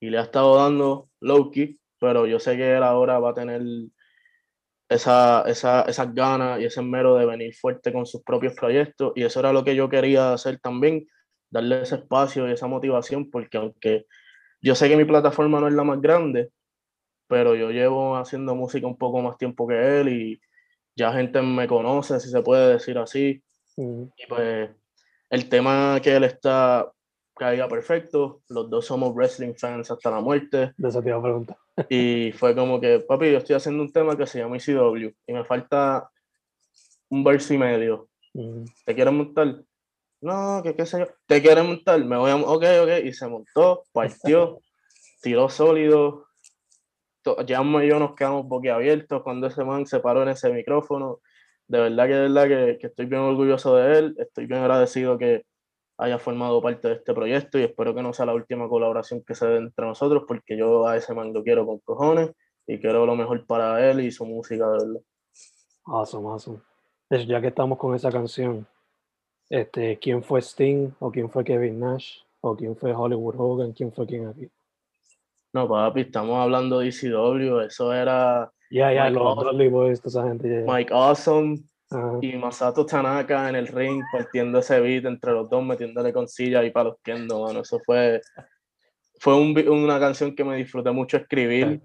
y 0.00 0.08
le 0.08 0.16
ha 0.16 0.22
estado 0.22 0.56
dando 0.56 1.10
Loki, 1.20 1.78
pero 1.98 2.24
yo 2.26 2.40
sé 2.40 2.56
que 2.56 2.74
él 2.74 2.82
ahora 2.82 3.18
va 3.18 3.32
a 3.32 3.34
tener 3.34 3.60
esa, 4.88 5.42
esa, 5.46 5.82
esas 5.82 6.14
ganas 6.14 6.60
y 6.60 6.64
ese 6.64 6.80
mero 6.80 7.16
de 7.16 7.26
venir 7.26 7.54
fuerte 7.54 7.92
con 7.92 8.06
sus 8.06 8.22
propios 8.22 8.54
proyectos 8.54 9.12
y 9.16 9.24
eso 9.24 9.40
era 9.40 9.52
lo 9.52 9.64
que 9.64 9.76
yo 9.76 9.90
quería 9.90 10.32
hacer 10.32 10.60
también, 10.60 11.06
darle 11.50 11.82
ese 11.82 11.96
espacio 11.96 12.48
y 12.48 12.52
esa 12.52 12.68
motivación, 12.68 13.30
porque 13.30 13.58
aunque 13.58 14.06
yo 14.64 14.74
sé 14.74 14.88
que 14.88 14.96
mi 14.96 15.04
plataforma 15.04 15.60
no 15.60 15.68
es 15.68 15.74
la 15.74 15.84
más 15.84 16.00
grande, 16.00 16.50
pero 17.28 17.54
yo 17.54 17.70
llevo 17.70 18.16
haciendo 18.16 18.54
música 18.54 18.86
un 18.86 18.96
poco 18.96 19.20
más 19.20 19.36
tiempo 19.36 19.68
que 19.68 20.00
él 20.00 20.08
y 20.08 20.40
ya 20.96 21.12
gente 21.12 21.42
me 21.42 21.68
conoce, 21.68 22.18
si 22.18 22.30
se 22.30 22.40
puede 22.40 22.72
decir 22.72 22.96
así. 22.96 23.42
Y 23.76 24.26
pues 24.26 24.70
el 25.28 25.48
tema 25.50 26.00
que 26.02 26.16
él 26.16 26.24
está 26.24 26.90
caiga 27.36 27.68
perfecto, 27.68 28.40
los 28.48 28.70
dos 28.70 28.86
somos 28.86 29.14
wrestling 29.14 29.52
fans 29.54 29.90
hasta 29.90 30.10
la 30.10 30.20
muerte. 30.20 30.72
De 30.78 30.88
esa 30.88 31.02
te 31.02 31.10
iba 31.10 31.18
a 31.18 31.22
preguntar. 31.22 31.58
Y 31.90 32.32
fue 32.32 32.54
como 32.54 32.80
que, 32.80 33.00
papi, 33.00 33.32
yo 33.32 33.38
estoy 33.38 33.56
haciendo 33.56 33.82
un 33.82 33.92
tema 33.92 34.16
que 34.16 34.26
se 34.26 34.38
llama 34.38 34.56
ECW 34.56 35.10
y 35.26 35.32
me 35.32 35.44
falta 35.44 36.08
un 37.10 37.22
verso 37.22 37.52
y 37.52 37.58
medio. 37.58 38.08
¿Te 38.86 38.94
quieres 38.94 39.12
montar? 39.12 39.62
No, 40.24 40.62
que 40.62 40.74
qué 40.74 40.86
sé 40.86 41.00
yo. 41.00 41.06
¿Te 41.26 41.42
quieres 41.42 41.62
montar? 41.62 42.02
Me 42.02 42.16
voy 42.16 42.30
a... 42.30 42.36
Ok, 42.36 42.64
ok. 42.82 43.04
Y 43.04 43.12
se 43.12 43.28
montó, 43.28 43.84
partió, 43.92 44.58
tiró 45.22 45.50
sólido. 45.50 46.24
Llamo 47.46 47.82
y 47.82 47.88
yo 47.88 47.98
nos 47.98 48.14
quedamos 48.14 48.46
boquiabiertos 48.48 49.22
cuando 49.22 49.48
ese 49.48 49.64
man 49.64 49.86
se 49.86 50.00
paró 50.00 50.22
en 50.22 50.30
ese 50.30 50.50
micrófono. 50.50 51.20
De 51.68 51.78
verdad 51.78 52.06
que 52.06 52.14
de 52.14 52.20
verdad 52.20 52.48
que, 52.48 52.78
que 52.78 52.86
estoy 52.86 53.04
bien 53.04 53.20
orgulloso 53.20 53.76
de 53.76 53.98
él. 53.98 54.14
Estoy 54.18 54.46
bien 54.46 54.60
agradecido 54.60 55.18
que 55.18 55.44
haya 55.98 56.18
formado 56.18 56.62
parte 56.62 56.88
de 56.88 56.94
este 56.94 57.12
proyecto 57.12 57.58
y 57.58 57.64
espero 57.64 57.94
que 57.94 58.02
no 58.02 58.14
sea 58.14 58.24
la 58.24 58.34
última 58.34 58.66
colaboración 58.66 59.22
que 59.22 59.34
se 59.34 59.46
dé 59.46 59.58
entre 59.58 59.84
nosotros 59.84 60.24
porque 60.26 60.56
yo 60.56 60.86
a 60.88 60.96
ese 60.96 61.12
man 61.12 61.34
lo 61.34 61.44
quiero 61.44 61.66
con 61.66 61.80
cojones 61.80 62.30
y 62.66 62.80
quiero 62.80 63.04
lo 63.04 63.14
mejor 63.14 63.46
para 63.46 63.90
él 63.90 64.00
y 64.00 64.10
su 64.10 64.24
música 64.24 64.66
de 64.70 64.72
verdad. 64.72 65.00
Awesome, 65.84 66.28
awesome. 66.28 66.60
Ya 67.10 67.42
que 67.42 67.48
estamos 67.48 67.78
con 67.78 67.94
esa 67.94 68.10
canción, 68.10 68.66
este, 69.60 69.98
¿quién 69.98 70.22
fue 70.22 70.40
Sting 70.40 70.90
o 70.98 71.10
quién 71.12 71.30
fue 71.30 71.44
Kevin 71.44 71.78
Nash 71.78 72.18
o 72.40 72.56
quién 72.56 72.76
fue 72.76 72.92
Hollywood 72.92 73.36
Hogan? 73.38 73.72
¿Quién 73.72 73.92
fue 73.92 74.06
quién 74.06 74.26
aquí? 74.26 74.50
No, 75.52 75.68
papi, 75.68 76.00
estamos 76.00 76.36
hablando 76.36 76.80
de 76.80 76.88
ECW, 76.88 77.60
eso 77.60 77.92
era... 77.92 78.52
Ya, 78.70 78.92
ya, 78.92 79.08
los 79.08 79.36
Boys, 79.70 80.00
toda 80.00 80.22
esa 80.22 80.28
gente. 80.28 80.64
Mike 80.66 80.92
Awesome, 80.92 81.62
y 82.20 82.36
Masato 82.36 82.84
Tanaka 82.84 83.48
en 83.48 83.54
el 83.54 83.68
ring 83.68 84.02
partiendo 84.10 84.58
ese 84.58 84.80
beat 84.80 85.04
entre 85.04 85.30
los 85.30 85.48
dos, 85.48 85.64
metiéndole 85.64 86.12
con 86.12 86.26
silla 86.26 86.64
y 86.64 86.72
palos 86.72 86.96
kendo, 87.04 87.44
mano. 87.44 87.60
Eso 87.60 87.78
fue, 87.86 88.20
fue 89.20 89.36
un, 89.36 89.56
una 89.68 90.00
canción 90.00 90.34
que 90.34 90.42
me 90.42 90.56
disfruté 90.56 90.90
mucho 90.90 91.18
escribir, 91.18 91.80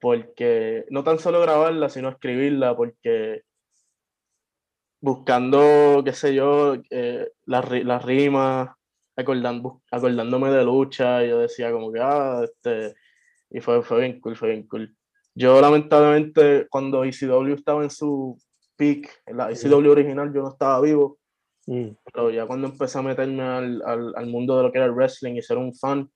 porque 0.00 0.86
no 0.88 1.04
tan 1.04 1.18
solo 1.18 1.42
grabarla, 1.42 1.90
sino 1.90 2.08
escribirla, 2.08 2.74
porque 2.74 3.42
buscando, 5.00 6.02
qué 6.04 6.12
sé 6.12 6.34
yo, 6.34 6.74
eh, 6.90 7.30
las, 7.46 7.70
las 7.70 8.04
rimas, 8.04 8.70
acordando, 9.16 9.82
acordándome 9.90 10.50
de 10.50 10.64
lucha, 10.64 11.24
yo 11.24 11.40
decía 11.40 11.72
como 11.72 11.92
que, 11.92 12.00
ah, 12.00 12.42
este, 12.44 12.94
y 13.50 13.60
fue, 13.60 13.82
fue 13.82 14.00
bien 14.00 14.20
cool, 14.20 14.36
fue 14.36 14.50
bien 14.50 14.66
cool. 14.68 14.94
Yo 15.34 15.60
lamentablemente 15.60 16.66
cuando 16.68 17.04
ECW 17.04 17.54
estaba 17.54 17.82
en 17.82 17.90
su 17.90 18.38
peak, 18.76 19.22
en 19.26 19.36
la 19.36 19.52
ICW 19.52 19.90
original 19.90 20.32
yo 20.32 20.42
no 20.42 20.50
estaba 20.50 20.80
vivo, 20.80 21.18
mm. 21.66 21.88
pero 22.12 22.30
ya 22.30 22.46
cuando 22.46 22.68
empecé 22.68 22.98
a 22.98 23.02
meterme 23.02 23.42
al, 23.42 23.82
al, 23.84 24.12
al, 24.16 24.26
mundo 24.26 24.56
de 24.56 24.64
lo 24.64 24.72
que 24.72 24.78
era 24.78 24.86
el 24.86 24.94
wrestling 24.94 25.34
y 25.34 25.42
ser 25.42 25.58
un 25.58 25.74
fan, 25.74 26.10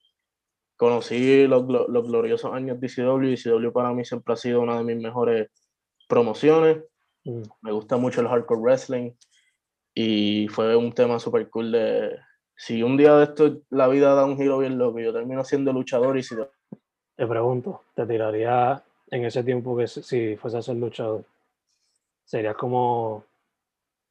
conocí 0.77 1.47
los, 1.47 1.65
los 1.69 2.09
gloriosos 2.09 2.53
años 2.53 2.81
de 2.81 2.87
ICW 2.87 3.23
y 3.23 3.35
ICW 3.35 3.73
para 3.73 3.93
mí 3.93 4.05
siempre 4.05 4.35
ha 4.35 4.37
sido 4.37 4.61
una 4.61 4.79
de 4.79 4.85
mis 4.85 4.97
mejores 4.97 5.49
promociones. 6.09 6.83
Mm. 7.25 7.43
Me 7.63 7.73
gusta 7.73 7.97
mucho 7.97 8.21
el 8.21 8.29
hardcore 8.29 8.61
wrestling 8.61 9.13
y 9.95 10.49
fue 10.49 10.75
un 10.77 10.93
tema 10.93 11.19
súper 11.19 11.49
cool 11.51 11.73
de 11.73 12.19
si 12.57 12.83
un 12.83 12.97
día 12.97 13.15
de 13.17 13.25
esto 13.25 13.61
la 13.71 13.89
vida 13.89 14.15
da 14.15 14.25
un 14.25 14.37
giro 14.37 14.59
bien 14.59 14.79
loco 14.79 14.99
yo 15.01 15.13
termino 15.13 15.45
siendo 15.45 15.73
luchador 15.73 16.17
y 16.19 16.23
si... 16.23 16.37
Te 17.17 17.27
pregunto, 17.27 17.83
¿te 17.95 18.07
tiraría 18.07 18.83
en 19.11 19.25
ese 19.25 19.45
tiempo 19.45 19.77
que 19.77 19.87
si 19.87 20.37
fuese 20.37 20.59
a 20.59 20.63
ser 20.63 20.77
luchador? 20.77 21.25
sería 22.25 22.55
como, 22.55 23.25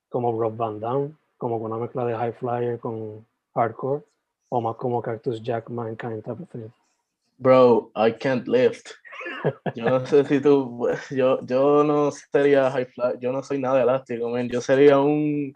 como 0.10 0.39
Rob 0.39 0.56
Van 0.56 0.80
Damme, 0.80 1.12
como 1.38 1.60
con 1.60 1.72
una 1.72 1.82
mezcla 1.82 2.06
de 2.06 2.15
High 2.15 2.34
Flyer 2.34 2.80
con 2.80 3.25
Hardcore, 3.56 4.03
o 4.50 4.62
más 4.62 4.75
como 4.75 5.01
Cactus 5.01 5.41
Jack 5.41 5.70
Mankind 5.70 6.24
type 6.24 6.44
of 6.44 6.50
thing. 6.50 6.72
Bro, 7.39 7.89
I 7.96 8.12
can't 8.12 8.48
lift. 8.48 8.91
Yo 9.75 9.86
no 9.86 10.05
sé 10.05 10.25
si 10.25 10.39
tú, 10.39 10.88
yo, 11.10 11.39
yo 11.45 11.83
no 11.83 12.12
sería 12.12 12.69
High 12.71 12.86
Flyer, 12.86 13.19
yo 13.19 13.31
no 13.31 13.41
soy 13.43 13.60
nada 13.60 13.81
elástico, 13.81 14.29
man. 14.29 14.50
Yo 14.50 14.62
sería 14.62 15.00
un 15.00 15.53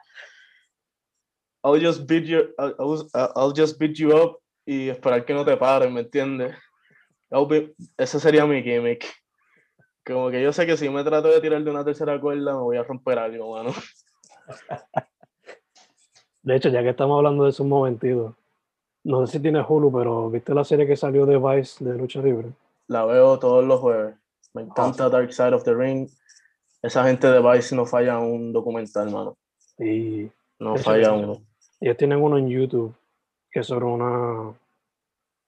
I'll 1.65 1.79
just 1.79 2.05
beat 2.05 2.25
you, 2.25 2.53
I'll, 2.59 3.09
I'll, 3.35 3.51
just 3.51 3.79
beat 3.79 3.97
you 3.97 4.15
up 4.15 4.39
y 4.67 4.89
esperar 4.89 5.25
que 5.25 5.33
no 5.33 5.43
te 5.43 5.57
paren, 5.57 5.91
¿me 5.91 6.01
entiendes? 6.01 6.55
Ese 7.97 8.19
sería 8.19 8.45
mi 8.45 8.61
gimmick. 8.61 9.03
Como 10.05 10.29
que 10.29 10.43
yo 10.43 10.53
sé 10.53 10.67
que 10.67 10.77
si 10.77 10.87
me 10.89 11.03
trato 11.03 11.29
de 11.29 11.41
tirar 11.41 11.63
de 11.63 11.71
una 11.71 11.83
tercera 11.83 12.21
cuerda, 12.21 12.53
me 12.53 12.61
voy 12.61 12.77
a 12.77 12.83
romper 12.83 13.17
algo, 13.17 13.55
mano. 13.55 13.73
De 16.43 16.55
hecho, 16.55 16.69
ya 16.69 16.83
que 16.83 16.89
estamos 16.89 17.17
hablando 17.17 17.45
de 17.45 17.49
esos 17.49 17.65
momentitos, 17.65 18.35
no 19.03 19.25
sé 19.25 19.33
si 19.33 19.39
tienes 19.39 19.65
Hulu, 19.67 19.91
pero 19.91 20.29
¿viste 20.29 20.53
la 20.53 20.63
serie 20.63 20.85
que 20.85 20.95
salió 20.95 21.25
de 21.25 21.39
Vice 21.39 21.83
de 21.83 21.97
Lucha 21.97 22.21
Libre? 22.21 22.49
La 22.87 23.05
veo 23.05 23.39
todos 23.39 23.63
los 23.63 23.79
jueves. 23.79 24.15
Me 24.53 24.61
encanta 24.61 25.09
Dark 25.09 25.33
Side 25.33 25.53
of 25.53 25.63
the 25.63 25.73
Ring. 25.73 26.09
Esa 26.81 27.03
gente 27.03 27.27
de 27.27 27.41
Vice 27.41 27.75
no 27.75 27.85
falla 27.85 28.19
un 28.19 28.53
documental, 28.53 29.11
mano. 29.11 29.37
Y 29.79 30.29
no 30.59 30.77
falla 30.77 31.11
uno. 31.11 31.41
Ellos 31.79 31.97
tienen 31.97 32.21
uno 32.21 32.37
en 32.37 32.49
YouTube 32.49 32.95
que 33.55 33.61
es 33.61 33.67
sobre 33.67 33.85
una, 33.85 34.53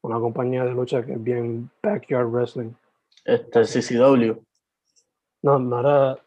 una 0.02 0.20
compañía 0.22 0.64
de 0.64 0.72
lucha 0.72 1.06
que 1.06 1.12
es 1.12 1.22
bien 1.22 1.70
backyard 1.84 2.32
wrestling. 2.32 2.72
Este, 3.26 3.64
CCW. 3.64 4.42
No, 5.42 5.60
no 5.60 5.80
era, 5.82 6.18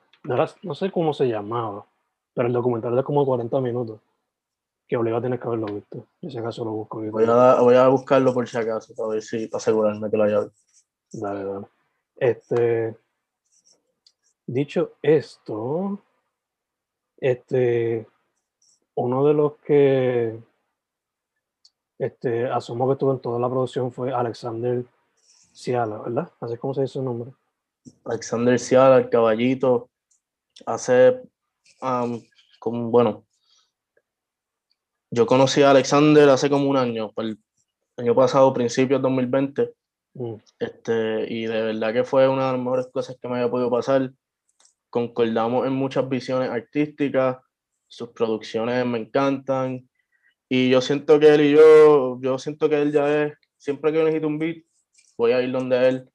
no 0.63 0.75
sé 0.75 0.91
cómo 0.91 1.15
se 1.15 1.27
llamaba, 1.27 1.87
pero 2.35 2.49
el 2.49 2.53
documental 2.53 2.95
de 2.95 3.03
como 3.03 3.25
40 3.25 3.61
minutos, 3.63 3.99
que 4.87 4.99
obliga 4.99 5.23
tienes 5.23 5.41
que 5.41 5.47
haberlo 5.47 5.69
visto. 5.69 6.05
Y 6.21 6.31
si 6.31 6.37
acaso 6.37 6.67
lo 6.67 6.73
busco. 6.73 7.01
Voy 7.01 7.25
a, 7.27 7.61
voy 7.61 7.77
a 7.77 7.89
buscarlo 7.89 8.35
por 8.35 8.47
si 8.47 8.59
acaso, 8.59 8.95
para 8.95 9.09
ver 9.09 9.23
si, 9.23 9.47
para 9.47 9.59
asegurarme 9.59 10.11
que 10.11 10.17
lo 10.19 10.25
haya 10.25 10.41
visto. 10.41 10.61
Dale, 11.13 11.45
dale. 11.45 11.67
Este, 12.17 12.97
dicho 14.47 14.97
esto, 15.03 16.03
este, 17.17 18.07
uno 18.95 19.27
de 19.27 19.35
los 19.35 19.57
que 19.59 20.39
este, 21.99 22.47
asumo 22.47 22.87
que 22.87 22.93
estuvo 22.93 23.13
en 23.13 23.21
toda 23.21 23.39
la 23.39 23.49
producción 23.49 23.93
fue 23.93 24.13
Alexander 24.13 24.85
Ciala, 25.53 25.99
¿verdad? 25.99 26.33
Así 26.41 26.55
es 26.55 26.61
como 26.61 26.75
se 26.75 26.83
dice 26.83 26.95
su 26.95 27.03
nombre. 27.03 27.33
Alexander 28.05 28.59
Ciala, 28.59 28.99
el 28.99 29.11
caballito, 29.11 29.91
hace, 30.67 31.23
como, 32.59 32.91
bueno, 32.91 33.25
yo 35.11 35.27
conocí 35.27 35.63
a 35.63 35.71
Alexander 35.71 36.29
hace 36.29 36.49
como 36.49 36.69
un 36.69 36.77
año, 36.77 37.13
el 37.17 37.39
año 37.97 38.15
pasado, 38.15 38.53
principios 38.53 39.01
de 39.01 39.03
2020, 39.03 39.63
mm. 39.63 39.80
Este, 40.59 41.33
y 41.33 41.47
de 41.47 41.63
verdad 41.63 41.93
que 41.93 42.05
fue 42.05 42.29
una 42.29 42.47
de 42.47 42.53
las 42.53 42.61
mejores 42.61 42.89
cosas 42.93 43.17
que 43.21 43.29
me 43.29 43.37
había 43.37 43.51
podido 43.51 43.71
pasar. 43.71 44.13
Concordamos 44.91 45.67
en 45.67 45.73
muchas 45.73 46.09
visiones 46.09 46.51
artísticas, 46.51 47.39
sus 47.87 48.11
producciones 48.11 48.85
me 48.87 48.99
encantan, 48.99 49.89
y 50.53 50.69
yo 50.69 50.81
siento 50.81 51.21
que 51.21 51.29
él 51.29 51.41
y 51.43 51.53
yo, 51.53 52.21
yo 52.21 52.39
siento 52.39 52.69
que 52.69 52.83
él 52.83 52.93
ya 52.93 53.25
es, 53.25 53.35
siempre 53.57 53.93
que 53.93 53.99
yo 53.99 54.05
necesito 54.05 54.27
un 54.27 54.39
beat, 54.39 54.65
voy 55.17 55.31
a 55.31 55.41
ir 55.43 55.53
donde 55.53 55.89
él 55.89 56.11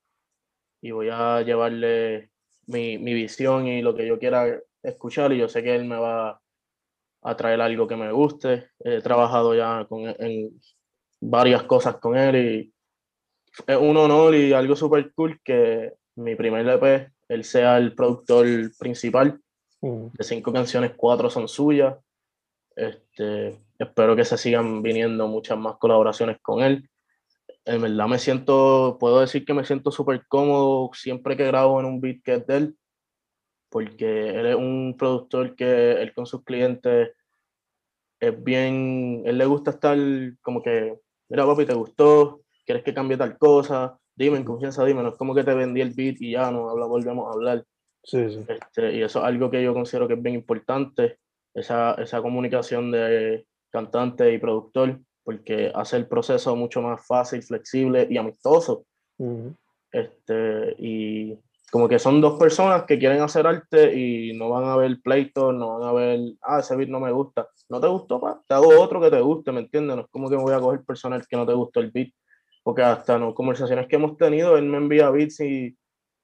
y 0.81 0.91
voy 0.91 1.07
a 1.09 1.41
llevarle 1.41 2.31
mi, 2.67 2.97
mi, 2.97 3.13
visión 3.13 3.65
y 3.65 3.81
lo 3.81 3.95
que 3.95 4.05
yo 4.05 4.19
quiera 4.19 4.59
escuchar 4.83 5.31
y 5.31 5.37
yo 5.37 5.47
sé 5.47 5.63
que 5.63 5.73
él 5.73 5.85
me 5.85 5.95
va 5.97 6.41
a 7.21 7.37
traer 7.37 7.61
algo 7.61 7.87
que 7.87 7.95
me 7.95 8.11
guste. 8.11 8.71
He 8.79 9.01
trabajado 9.01 9.55
ya 9.55 9.85
con, 9.87 10.01
en 10.05 10.59
varias 11.21 11.63
cosas 11.63 11.95
con 11.97 12.17
él 12.17 12.35
y 12.35 12.74
es 13.67 13.77
un 13.77 13.97
honor 13.97 14.35
y 14.35 14.53
algo 14.53 14.75
súper 14.75 15.13
cool 15.13 15.39
que 15.43 15.93
mi 16.15 16.35
primer 16.35 16.67
EP, 16.67 17.11
él 17.27 17.43
sea 17.43 17.77
el 17.77 17.93
productor 17.93 18.45
principal. 18.77 19.39
Mm. 19.81 20.07
De 20.13 20.23
cinco 20.23 20.53
canciones, 20.53 20.93
cuatro 20.95 21.29
son 21.29 21.47
suyas. 21.47 21.95
Este, 22.75 23.57
espero 23.79 24.15
que 24.15 24.25
se 24.25 24.37
sigan 24.37 24.81
viniendo 24.81 25.27
muchas 25.27 25.57
más 25.57 25.77
colaboraciones 25.77 26.37
con 26.41 26.61
él 26.61 26.89
en 27.65 27.81
verdad 27.81 28.07
me 28.07 28.19
siento, 28.19 28.97
puedo 28.99 29.19
decir 29.19 29.43
que 29.43 29.53
me 29.53 29.65
siento 29.65 29.91
súper 29.91 30.25
cómodo 30.27 30.91
siempre 30.93 31.35
que 31.35 31.47
grabo 31.47 31.79
en 31.79 31.87
un 31.87 31.99
beat 31.99 32.21
que 32.23 32.35
es 32.35 32.47
de 32.47 32.57
él, 32.57 32.77
porque 33.69 34.29
él 34.29 34.45
es 34.45 34.55
un 34.55 34.95
productor 34.97 35.55
que 35.55 35.93
él 35.93 36.13
con 36.13 36.27
sus 36.27 36.43
clientes 36.43 37.11
es 38.19 38.43
bien, 38.43 39.23
él 39.25 39.37
le 39.37 39.45
gusta 39.45 39.71
estar 39.71 39.97
como 40.41 40.61
que, 40.61 40.97
mira 41.27 41.45
papi, 41.45 41.65
¿te 41.65 41.73
gustó? 41.73 42.41
¿Quieres 42.65 42.83
que 42.83 42.93
cambie 42.93 43.17
tal 43.17 43.37
cosa? 43.37 43.97
Dime, 44.15 44.37
en 44.37 44.45
confianza, 44.45 44.83
dime, 44.85 45.03
no 45.03 45.09
es 45.09 45.15
como 45.15 45.35
que 45.35 45.43
te 45.43 45.53
vendí 45.53 45.81
el 45.81 45.93
beat 45.93 46.21
y 46.21 46.31
ya 46.31 46.49
no 46.51 46.69
habla, 46.69 46.85
volvemos 46.85 47.27
a 47.27 47.33
hablar. 47.33 47.63
Sí, 48.03 48.29
sí. 48.29 48.45
Este, 48.47 48.95
y 48.95 49.01
eso 49.01 49.19
es 49.19 49.25
algo 49.25 49.49
que 49.49 49.63
yo 49.63 49.73
considero 49.73 50.07
que 50.07 50.13
es 50.13 50.21
bien 50.21 50.35
importante, 50.35 51.19
esa, 51.53 51.93
esa 51.95 52.21
comunicación 52.21 52.91
de 52.91 53.45
cantante 53.71 54.33
y 54.33 54.37
productor 54.37 54.99
porque 55.25 55.71
hace 55.73 55.97
el 55.97 56.07
proceso 56.07 56.55
mucho 56.55 56.81
más 56.81 57.05
fácil, 57.05 57.41
flexible 57.41 58.07
y 58.09 58.17
amistoso. 58.17 58.85
este, 59.91 60.75
y 60.77 61.37
como 61.71 61.89
que 61.89 61.97
son 61.97 62.21
dos 62.21 62.37
personas 62.37 62.83
que 62.83 62.99
quieren 62.99 63.21
hacer 63.21 63.47
arte 63.47 63.97
y 63.97 64.37
no 64.37 64.49
van 64.49 64.65
a 64.65 64.77
ver 64.77 65.01
pleito, 65.01 65.51
no 65.51 65.79
van 65.79 65.89
a 65.89 65.93
ver, 65.93 66.19
ah, 66.43 66.59
ese 66.59 66.75
beat 66.75 66.89
no 66.89 66.99
me 66.99 67.11
gusta. 67.11 67.49
¿No 67.69 67.81
te 67.81 67.87
gustó, 67.87 68.21
pa? 68.21 68.39
Te 68.47 68.53
hago 68.53 68.79
otro 68.79 69.01
que 69.01 69.09
te 69.09 69.19
guste, 69.19 69.51
¿me 69.51 69.61
entiendes? 69.61 69.95
No 69.95 70.03
es 70.03 70.09
como 70.09 70.29
que 70.29 70.37
me 70.37 70.43
voy 70.43 70.53
a 70.53 70.59
coger 70.59 70.83
personal 70.85 71.25
que 71.27 71.35
no 71.35 71.45
te 71.45 71.53
gustó 71.53 71.79
el 71.79 71.89
beat. 71.89 72.13
Porque 72.65 72.81
hasta 72.81 73.19
no 73.19 73.35
conversaciones 73.35 73.85
que 73.85 73.97
hemos 73.97 74.17
tenido, 74.17 74.57
él 74.57 74.65
me 74.65 74.77
envía 74.77 75.11
beats 75.11 75.39
y, 75.41 75.77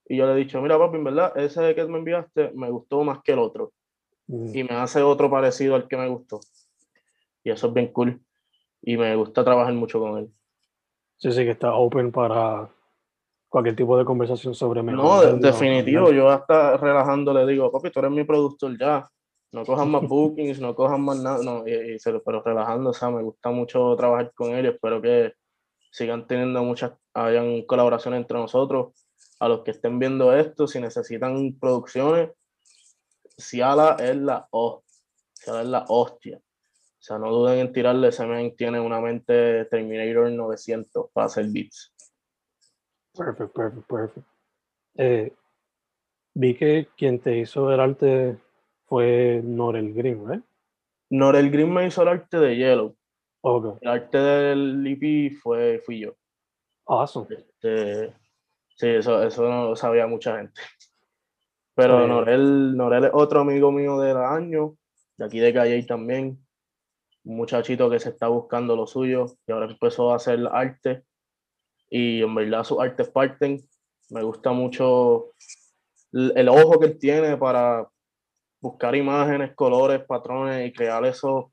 y 0.08 0.18
yo 0.18 0.26
le 0.26 0.34
he 0.34 0.38
dicho, 0.38 0.60
mira, 0.60 0.80
papi, 0.80 0.98
en 0.98 1.04
verdad, 1.04 1.38
ese 1.38 1.76
que 1.76 1.86
me 1.86 2.00
enviaste 2.00 2.50
me 2.56 2.72
gustó 2.72 3.04
más 3.04 3.22
que 3.22 3.34
el 3.34 3.40
otro. 3.40 3.74
Mm. 4.26 4.56
Y 4.56 4.64
me 4.64 4.72
hace 4.72 5.04
otro 5.04 5.30
parecido 5.30 5.76
al 5.76 5.88
que 5.88 5.98
me 5.98 6.08
gustó. 6.08 6.40
Y 7.44 7.52
eso 7.52 7.68
es 7.68 7.74
bien 7.76 7.94
cool. 7.94 8.20
Y 8.82 8.98
me 8.98 9.16
gusta 9.16 9.44
trabajar 9.44 9.72
mucho 9.76 10.00
con 10.00 10.18
él. 10.18 10.32
Sí, 11.18 11.32
sí, 11.32 11.44
que 11.44 11.52
está 11.52 11.76
open 11.76 12.12
para 12.12 12.68
cualquier 13.48 13.76
tipo 13.76 13.96
de 13.96 14.04
conversación 14.04 14.56
sobre 14.56 14.82
No, 14.82 15.22
definitivo. 15.36 16.12
Yo 16.12 16.28
hasta 16.28 16.76
relajando 16.78 17.36
le 17.36 17.46
digo, 17.46 17.72
papi, 17.72 17.92
tú 17.92 18.00
eres 18.00 18.12
mi 18.12 18.24
productor 18.24 18.76
ya. 18.80 19.08
No 19.52 19.64
cojan 19.64 19.92
más 19.92 20.02
bookings, 20.10 20.60
no 20.60 20.74
cojan 20.74 21.02
más 21.04 21.20
nada. 21.20 21.44
No, 21.44 21.68
y, 21.68 21.98
pero 22.26 22.42
relajando, 22.42 22.90
o 22.90 22.94
sea, 22.94 23.12
me 23.12 23.22
gusta 23.22 23.52
mucho 23.52 23.96
trabajar 23.96 24.32
con 24.34 24.56
él. 24.56 24.66
Espero 24.66 25.00
que 25.00 25.34
sigan 25.92 26.26
teniendo 26.26 26.64
muchas, 26.64 26.94
hayan 27.14 27.62
colaboraciones 27.64 28.22
entre 28.22 28.38
nosotros. 28.38 28.94
A 29.40 29.48
los 29.48 29.62
que 29.64 29.72
estén 29.72 30.00
viendo 30.00 30.36
esto, 30.36 30.68
si 30.68 30.80
necesitan 30.80 31.58
producciones, 31.60 32.32
Ciala 33.38 33.98
es 34.00 34.16
la 34.16 34.48
hostia. 34.52 35.02
Ciala 35.34 35.62
es 35.62 35.68
la 35.68 35.86
hostia. 35.88 36.38
O 36.38 37.04
sea, 37.04 37.18
no 37.18 37.32
duden 37.32 37.60
en 37.60 37.74
tirarle, 37.74 38.10
ese 38.10 38.26
men 38.28 38.56
tiene 38.56 38.80
una 38.80 39.02
mente 39.02 39.66
Terminator 39.66 40.32
900 40.32 41.10
para 41.12 41.26
hacer 41.26 41.48
beats. 41.50 41.92
Perfecto, 43.18 43.52
perfecto, 43.52 43.86
perfecto. 43.88 44.32
Eh, 44.96 45.34
vi 46.36 46.56
que 46.56 46.90
quien 46.96 47.20
te 47.20 47.40
hizo 47.40 47.72
el 47.74 47.80
arte 47.80 48.38
fue 48.86 49.42
Norel 49.44 49.94
Green, 49.94 50.32
¿eh? 50.32 50.42
Norel 51.10 51.50
Green 51.50 51.74
me 51.74 51.88
hizo 51.88 52.04
el 52.04 52.10
arte 52.10 52.38
de 52.38 52.56
Yellow. 52.56 52.96
Okay. 53.42 53.72
El 53.82 53.88
arte 53.90 54.18
del 54.18 54.86
EP 54.88 55.34
fue, 55.42 55.80
fui 55.84 56.00
yo. 56.00 56.16
Awesome. 56.86 57.28
Este, 57.36 58.14
sí, 58.76 58.88
eso, 58.88 59.24
eso 59.24 59.50
no 59.50 59.70
lo 59.70 59.76
sabía 59.76 60.08
mucha 60.08 60.38
gente. 60.38 60.62
Pero 61.74 62.08
Norel, 62.08 62.76
Norel 62.76 63.06
es 63.06 63.12
otro 63.14 63.42
amigo 63.42 63.72
mío 63.72 64.00
del 64.00 64.18
año, 64.18 64.76
de 65.18 65.26
aquí 65.26 65.40
de 65.40 65.54
Calle 65.54 65.84
también. 65.84 66.46
Un 67.24 67.38
muchachito 67.38 67.90
que 67.90 68.00
se 68.00 68.10
está 68.10 68.28
buscando 68.28 68.76
lo 68.76 68.88
suyo 68.88 69.26
y 69.48 69.52
ahora 69.52 69.68
empezó 69.68 70.12
a 70.12 70.16
hacer 70.16 70.40
arte 70.52 71.04
y 71.90 72.24
en 72.24 72.34
verdad 72.34 72.64
sus 72.64 72.80
artes 72.80 73.10
parten. 73.10 73.62
Me 74.10 74.24
gusta 74.24 74.52
mucho 74.52 75.34
el, 76.12 76.50
ojo 76.50 76.80
que 76.80 76.88
él 76.88 77.00
tiene 77.00 77.38
para 77.38 77.88
buscar 78.60 78.96
imágenes, 78.96 79.56
colores, 79.56 80.04
patrones 80.06 80.68
y 80.68 80.74
crear 80.74 81.06
esos, 81.06 81.46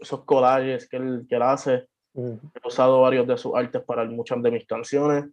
esos 0.00 0.24
collages 0.24 0.88
que 0.88 0.96
él, 0.96 1.26
que 1.28 1.36
él 1.36 1.42
hace. 1.42 1.86
He 2.14 2.66
usado 2.66 3.00
varios 3.02 3.26
de 3.26 3.36
sus 3.38 3.54
artes 3.54 3.82
para 3.82 4.04
muchas 4.04 4.42
de 4.42 4.50
mis 4.50 4.66
canciones, 4.66 5.26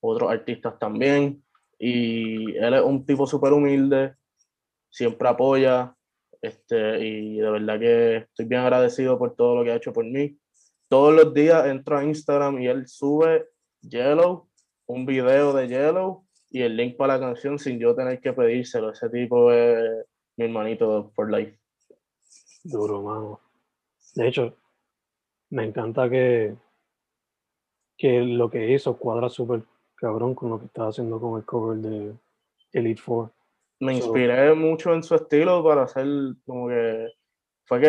otros 0.00 0.30
artistas 0.30 0.78
también. 0.78 1.44
Y 1.78 2.56
él 2.56 2.74
es 2.74 2.82
un 2.82 3.04
tipo 3.04 3.26
súper 3.26 3.52
humilde, 3.52 4.14
siempre 4.90 5.28
apoya. 5.28 5.94
Este, 6.40 7.06
y 7.06 7.38
de 7.38 7.50
verdad 7.50 7.78
que 7.78 8.16
estoy 8.16 8.46
bien 8.46 8.60
agradecido 8.60 9.18
por 9.18 9.34
todo 9.34 9.56
lo 9.56 9.64
que 9.64 9.72
ha 9.72 9.76
hecho 9.76 9.92
por 9.92 10.04
mí. 10.04 10.38
Todos 10.88 11.14
los 11.14 11.32
días 11.32 11.66
entro 11.66 11.96
a 11.96 12.04
Instagram 12.04 12.60
y 12.60 12.66
él 12.66 12.86
sube 12.86 13.46
Yellow, 13.80 14.48
un 14.86 15.06
video 15.06 15.52
de 15.52 15.68
Yellow 15.68 16.26
y 16.50 16.62
el 16.62 16.76
link 16.76 16.96
para 16.96 17.14
la 17.14 17.20
canción 17.20 17.58
sin 17.58 17.78
yo 17.78 17.94
tener 17.94 18.20
que 18.20 18.32
pedírselo. 18.32 18.90
Ese 18.90 19.08
tipo 19.08 19.50
es 19.50 20.06
mi 20.36 20.44
hermanito 20.44 21.10
for 21.14 21.30
life. 21.30 21.58
Duro, 22.62 23.02
mano. 23.02 23.43
De 24.14 24.28
hecho, 24.28 24.56
me 25.50 25.64
encanta 25.64 26.08
que, 26.08 26.54
que 27.96 28.20
lo 28.20 28.50
que 28.50 28.72
hizo 28.72 28.96
cuadra 28.96 29.28
súper 29.28 29.62
cabrón 29.94 30.34
con 30.34 30.50
lo 30.50 30.58
que 30.58 30.66
estaba 30.66 30.88
haciendo 30.88 31.20
con 31.20 31.38
el 31.38 31.44
cover 31.44 31.78
de 31.78 32.14
Elite 32.72 33.00
Four. 33.00 33.30
Me 33.80 33.94
inspiré 33.94 34.54
mucho 34.54 34.94
en 34.94 35.02
su 35.02 35.14
estilo 35.14 35.62
para 35.64 35.82
hacer 35.82 36.06
como 36.46 36.68
que 36.68 37.08
fue 37.64 37.80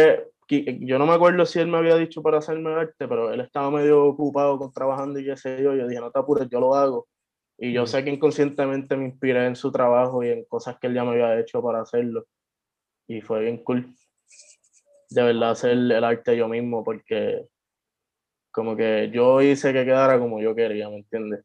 que 0.48 0.80
yo 0.82 1.00
no 1.00 1.06
me 1.06 1.14
acuerdo 1.14 1.46
si 1.46 1.60
él 1.60 1.68
me 1.68 1.78
había 1.78 1.96
dicho 1.96 2.22
para 2.22 2.38
hacerme 2.38 2.72
arte, 2.72 3.08
pero 3.08 3.32
él 3.32 3.42
estaba 3.42 3.72
medio 3.72 4.06
ocupado 4.06 4.58
con 4.58 4.72
trabajando 4.72 5.20
y 5.20 5.26
qué 5.26 5.38
sé 5.38 5.62
yo. 5.62 5.74
Yo 5.74 5.88
dije, 5.88 6.02
no 6.02 6.12
te 6.12 6.20
apures, 6.20 6.50
yo 6.50 6.60
lo 6.60 6.76
hago. 6.76 7.08
Y 7.58 7.74
yo 7.74 7.88
sé 7.88 8.04
que 8.04 8.12
inconscientemente 8.12 8.98
me 8.98 9.06
inspiré 9.06 9.46
en 9.48 9.56
su 9.56 9.72
trabajo 9.72 10.24
y 10.24 10.30
en 10.30 10.46
cosas 10.46 10.78
que 10.80 10.88
él 10.88 10.94
ya 10.94 11.04
me 11.04 11.12
había 11.12 11.40
hecho 11.40 11.62
para 11.62 11.82
hacerlo. 11.82 12.26
Y 13.08 13.22
fue 13.22 13.42
bien 13.42 13.64
cool. 13.64 13.94
De 15.10 15.24
verdad 15.24 15.52
hacer 15.52 15.72
el 15.72 16.04
arte 16.04 16.36
yo 16.36 16.48
mismo, 16.48 16.84
porque 16.84 17.48
como 18.52 18.76
que 18.76 19.12
yo 19.14 19.42
hice 19.42 19.74
que 19.74 19.84
quedara 19.84 20.18
como 20.18 20.42
yo 20.42 20.56
quería, 20.56 20.90
¿me 20.90 20.98
entiendes? 20.98 21.44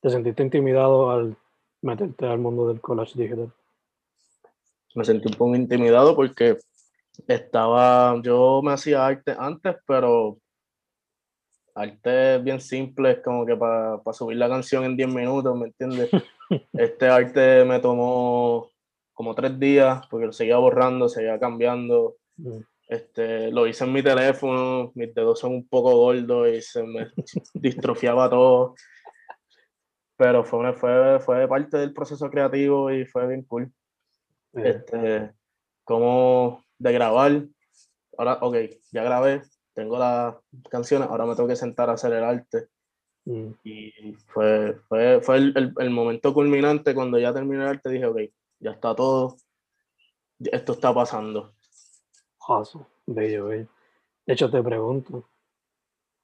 ¿Te 0.00 0.10
sentiste 0.10 0.42
intimidado 0.44 1.10
al 1.10 1.36
meterte 1.82 2.26
al 2.26 2.38
mundo 2.38 2.68
del 2.68 2.80
collage 2.80 3.20
digital? 3.20 3.52
Me 4.94 5.04
sentí 5.04 5.28
un 5.28 5.34
poco 5.34 5.56
intimidado 5.56 6.14
porque 6.14 6.58
estaba, 7.26 8.20
yo 8.22 8.60
me 8.62 8.72
hacía 8.72 9.04
arte 9.04 9.34
antes, 9.36 9.76
pero 9.86 10.38
arte 11.74 12.38
bien 12.38 12.60
simple, 12.60 13.12
es 13.12 13.18
como 13.20 13.44
que 13.44 13.56
para 13.56 14.00
subir 14.12 14.36
la 14.36 14.48
canción 14.48 14.84
en 14.84 14.96
10 14.96 15.08
minutos, 15.08 15.56
¿me 15.56 15.66
entiendes? 15.66 16.10
Este 16.72 17.08
arte 17.08 17.64
me 17.64 17.78
tomó 17.78 18.70
como 19.18 19.34
tres 19.34 19.58
días, 19.58 20.06
porque 20.06 20.26
lo 20.26 20.32
seguía 20.32 20.58
borrando, 20.58 21.08
seguía 21.08 21.40
cambiando. 21.40 22.18
Mm. 22.36 22.60
Este, 22.86 23.50
lo 23.50 23.66
hice 23.66 23.82
en 23.82 23.92
mi 23.92 24.00
teléfono, 24.00 24.92
mis 24.94 25.12
dedos 25.12 25.40
son 25.40 25.54
un 25.54 25.68
poco 25.68 25.92
gordos 25.96 26.48
y 26.50 26.62
se 26.62 26.84
me 26.84 27.08
distrofiaba 27.52 28.30
todo. 28.30 28.76
Pero 30.16 30.44
fue, 30.44 30.72
fue, 30.74 31.18
fue 31.18 31.48
parte 31.48 31.78
del 31.78 31.92
proceso 31.92 32.30
creativo 32.30 32.92
y 32.92 33.06
fue 33.06 33.26
bien 33.26 33.42
cool. 33.42 33.72
Este, 34.52 35.32
como 35.82 36.64
de 36.78 36.92
grabar. 36.92 37.42
Ahora, 38.16 38.38
ok, 38.40 38.56
ya 38.92 39.02
grabé, 39.02 39.42
tengo 39.74 39.98
las 39.98 40.36
canciones, 40.70 41.08
ahora 41.08 41.26
me 41.26 41.34
tengo 41.34 41.48
que 41.48 41.56
sentar 41.56 41.90
a 41.90 41.94
hacer 41.94 42.12
el 42.12 42.22
arte. 42.22 42.68
Mm. 43.24 43.50
Y 43.64 44.12
fue, 44.28 44.76
fue, 44.88 45.20
fue 45.22 45.38
el, 45.38 45.74
el, 45.76 45.90
momento 45.90 46.32
culminante 46.32 46.94
cuando 46.94 47.18
ya 47.18 47.34
terminé 47.34 47.64
el 47.64 47.70
arte, 47.70 47.90
dije, 47.90 48.06
ok, 48.06 48.18
ya 48.60 48.72
está 48.72 48.94
todo, 48.94 49.36
esto 50.40 50.72
está 50.72 50.92
pasando. 50.92 51.52
Awesome. 52.46 52.84
Bello, 53.06 53.46
bello. 53.46 53.68
De 54.26 54.34
hecho, 54.34 54.50
te 54.50 54.62
pregunto, 54.62 55.24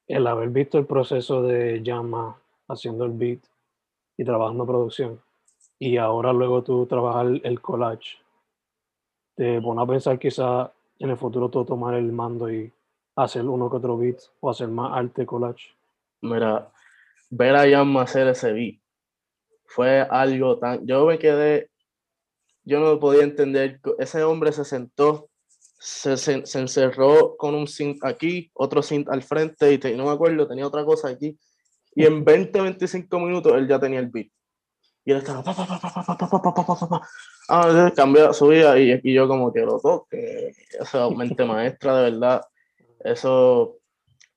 el 0.07 0.27
haber 0.27 0.49
visto 0.49 0.77
el 0.77 0.85
proceso 0.85 1.41
de 1.41 1.81
Llama 1.81 2.39
haciendo 2.67 3.05
el 3.05 3.11
beat 3.11 3.39
y 4.17 4.23
trabajando 4.23 4.65
producción, 4.65 5.21
y 5.79 5.97
ahora 5.97 6.31
luego 6.31 6.63
tú 6.63 6.85
trabajar 6.85 7.27
el 7.43 7.61
collage, 7.61 8.17
te 9.35 9.61
pone 9.61 9.81
a 9.81 9.85
pensar 9.85 10.17
quizá 10.17 10.71
en 10.99 11.09
el 11.09 11.17
futuro 11.17 11.49
tú 11.49 11.65
tomar 11.65 11.95
el 11.95 12.11
mando 12.11 12.51
y 12.51 12.71
hacer 13.15 13.45
uno 13.45 13.69
que 13.69 13.77
otro 13.77 13.97
beat 13.97 14.19
o 14.39 14.49
hacer 14.49 14.67
más 14.67 14.91
arte 14.93 15.25
collage? 15.25 15.75
Mira, 16.21 16.71
ver 17.29 17.55
a 17.55 17.69
Jan 17.69 17.95
hacer 17.97 18.27
ese 18.27 18.53
beat 18.53 18.79
fue 19.65 20.01
algo 20.01 20.57
tan... 20.57 20.85
Yo 20.85 21.05
me 21.05 21.19
quedé, 21.19 21.69
yo 22.65 22.79
no 22.79 22.99
podía 22.99 23.23
entender, 23.23 23.79
ese 23.99 24.23
hombre 24.23 24.51
se 24.51 24.65
sentó, 24.65 25.29
se, 25.79 26.17
se, 26.17 26.59
encerró 26.59 27.37
con 27.37 27.53
un 27.53 27.67
synth 27.67 28.03
aquí, 28.03 28.49
otro 28.53 28.81
synth 28.81 29.09
al 29.09 29.21
frente 29.21 29.73
y 29.73 29.95
no 29.95 30.05
me 30.05 30.11
acuerdo, 30.11 30.47
tenía 30.47 30.65
otra 30.65 30.83
cosa 30.83 31.09
aquí. 31.09 31.37
Y 31.93 32.05
en 32.05 32.25
20, 32.25 32.59
25 32.59 33.19
minutos 33.19 33.53
él 33.55 33.67
ya 33.67 33.79
tenía 33.79 33.99
el 33.99 34.07
beat. 34.07 34.27
Y 35.05 35.11
él 35.11 35.17
estaba, 35.17 35.43
ah, 37.49 37.91
cambió, 37.95 38.33
subía 38.33 38.77
y, 38.79 38.99
y 39.03 39.13
yo 39.13 39.27
como 39.27 39.53
que 39.53 39.61
lo 39.61 39.79
toque, 39.79 40.51
esa 40.79 41.07
mente 41.11 41.45
maestra, 41.45 41.97
de 41.97 42.11
verdad, 42.11 42.41
eso, 43.03 43.77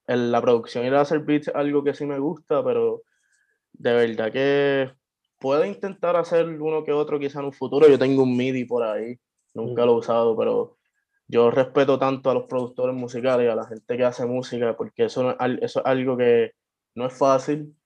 en 0.06 0.30
la 0.30 0.42
producción 0.42 0.84
y 0.84 0.88
el 0.88 0.96
hacer 0.96 1.20
beats 1.20 1.48
es 1.48 1.54
algo 1.54 1.82
que 1.82 1.94
sí 1.94 2.04
me 2.04 2.18
gusta, 2.18 2.62
pero 2.62 3.02
de 3.72 3.92
verdad 3.92 4.32
que 4.32 4.90
puedo 5.38 5.64
intentar 5.64 6.16
hacer 6.16 6.46
uno 6.46 6.84
que 6.84 6.92
otro 6.92 7.18
quizá 7.18 7.40
en 7.40 7.46
un 7.46 7.52
futuro, 7.52 7.88
yo 7.88 7.98
tengo 7.98 8.22
un 8.22 8.36
MIDI 8.36 8.64
por 8.64 8.82
ahí, 8.82 9.18
nunca 9.54 9.84
lo 9.84 9.92
he 9.92 9.96
usado, 9.96 10.36
pero 10.36 10.76
yo 11.28 11.50
respeto 11.50 11.98
tanto 11.98 12.30
a 12.30 12.34
los 12.34 12.44
productores 12.44 12.94
musicales 12.94 13.46
y 13.46 13.50
a 13.50 13.54
la 13.54 13.66
gente 13.66 13.96
que 13.96 14.04
hace 14.04 14.26
música, 14.26 14.76
porque 14.76 15.04
eso, 15.04 15.36
eso 15.60 15.80
es 15.80 15.86
algo 15.86 16.16
que 16.16 16.52
no 16.94 17.06
es 17.06 17.12
fácil, 17.12 17.76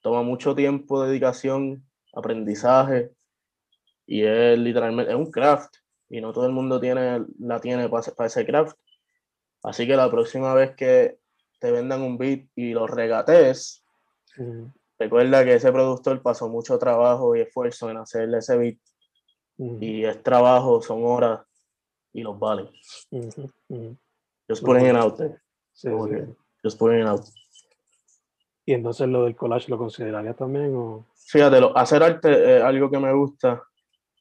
toma 0.00 0.22
mucho 0.22 0.54
tiempo, 0.54 1.02
dedicación, 1.02 1.84
aprendizaje 2.14 3.10
y 4.06 4.24
es 4.24 4.58
literalmente 4.58 5.12
es 5.12 5.18
un 5.18 5.30
craft 5.30 5.76
y 6.10 6.20
no 6.20 6.32
todo 6.32 6.46
el 6.46 6.52
mundo 6.52 6.78
tiene 6.80 7.24
la 7.38 7.60
tiene 7.60 7.88
para, 7.88 8.26
ese 8.26 8.44
craft. 8.44 8.76
Así 9.62 9.86
que 9.86 9.96
la 9.96 10.10
próxima 10.10 10.54
vez 10.54 10.74
que 10.76 11.18
te 11.58 11.70
vendan 11.70 12.02
un 12.02 12.18
beat 12.18 12.46
y 12.54 12.72
lo 12.72 12.86
regates, 12.86 13.82
Ujú, 14.36 14.72
recuerda 15.02 15.44
que 15.44 15.54
ese 15.54 15.72
productor 15.72 16.22
pasó 16.22 16.48
mucho 16.48 16.78
trabajo 16.78 17.34
y 17.36 17.40
esfuerzo 17.40 17.90
en 17.90 17.96
hacerle 17.96 18.38
ese 18.38 18.56
beat 18.56 18.78
ujú, 19.58 19.78
y 19.80 20.04
es 20.04 20.22
trabajo, 20.22 20.80
son 20.82 21.04
horas 21.04 21.40
y 22.12 22.22
los 22.22 22.38
vale. 22.38 22.70
ujú, 23.10 23.50
ujú. 23.68 23.96
Just 24.48 24.64
putting 24.64 24.86
it 24.86 24.96
out 24.96 25.16
there. 25.16 25.40
Sí, 25.72 25.88
sí. 25.88 26.34
Just 26.62 26.78
putting 26.78 27.00
it 27.00 27.06
out. 27.06 27.22
Y 28.64 28.74
entonces 28.74 29.08
lo 29.08 29.24
del 29.24 29.34
collage 29.34 29.68
lo 29.68 29.78
considerarías 29.78 30.36
también 30.36 30.74
o 30.76 31.06
Fíjate, 31.26 31.60
lo- 31.60 31.76
hacer 31.76 32.02
arte 32.02 32.56
es 32.58 32.62
algo 32.62 32.90
que 32.90 32.98
me 32.98 33.12
gusta. 33.14 33.62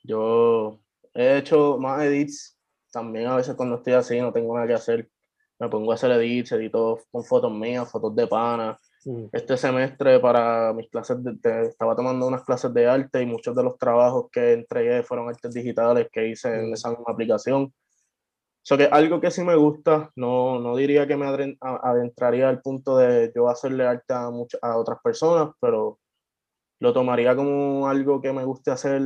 Yo 0.03 0.79
he 1.13 1.37
hecho 1.37 1.77
más 1.77 2.01
edits 2.03 2.57
también 2.91 3.27
a 3.27 3.35
veces 3.35 3.55
cuando 3.55 3.75
estoy 3.75 3.93
así, 3.93 4.19
no 4.19 4.31
tengo 4.31 4.55
nada 4.55 4.67
que 4.67 4.73
hacer. 4.73 5.09
Me 5.59 5.67
pongo 5.69 5.91
a 5.91 5.95
hacer 5.95 6.11
edits, 6.11 6.53
edito 6.53 6.99
con 7.11 7.23
fotos 7.23 7.51
mías, 7.51 7.91
fotos 7.91 8.15
de 8.15 8.25
pana. 8.27 8.79
Este 9.31 9.57
semestre 9.57 10.19
para 10.19 10.73
mis 10.73 10.87
clases, 10.89 11.23
de, 11.23 11.33
de- 11.33 11.67
estaba 11.69 11.95
tomando 11.95 12.27
unas 12.27 12.43
clases 12.43 12.71
de 12.73 12.85
arte 12.87 13.21
y 13.21 13.25
muchos 13.25 13.55
de 13.55 13.63
los 13.63 13.77
trabajos 13.77 14.29
que 14.31 14.53
entregué 14.53 15.01
fueron 15.01 15.27
artes 15.29 15.53
digitales 15.53 16.07
que 16.11 16.27
hice 16.27 16.53
en 16.53 16.73
esa 16.73 16.89
misma 16.89 17.05
aplicación. 17.07 17.73
So 18.63 18.77
que 18.77 18.83
algo 18.85 19.19
que 19.19 19.31
sí 19.31 19.43
me 19.43 19.55
gusta, 19.55 20.11
no, 20.15 20.59
no 20.59 20.75
diría 20.75 21.07
que 21.07 21.17
me 21.17 21.25
adentraría 21.25 22.47
al 22.47 22.61
punto 22.61 22.95
de 22.97 23.31
yo 23.35 23.49
hacerle 23.49 23.87
arte 23.87 24.13
a, 24.13 24.29
much- 24.29 24.59
a 24.61 24.77
otras 24.77 24.99
personas, 25.03 25.49
pero 25.59 25.97
lo 26.79 26.93
tomaría 26.93 27.35
como 27.35 27.87
algo 27.87 28.21
que 28.21 28.31
me 28.31 28.43
guste 28.45 28.69
hacer 28.69 29.01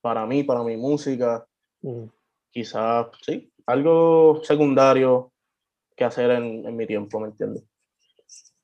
para 0.00 0.24
mí, 0.24 0.44
para 0.44 0.62
mi 0.62 0.76
música, 0.76 1.44
mm. 1.82 2.04
quizás, 2.52 3.06
sí, 3.22 3.52
algo 3.66 4.40
secundario 4.44 5.32
que 5.96 6.04
hacer 6.04 6.30
en, 6.30 6.64
en 6.66 6.76
mi 6.76 6.86
tiempo, 6.86 7.18
¿me 7.18 7.28
entiendes? 7.28 7.64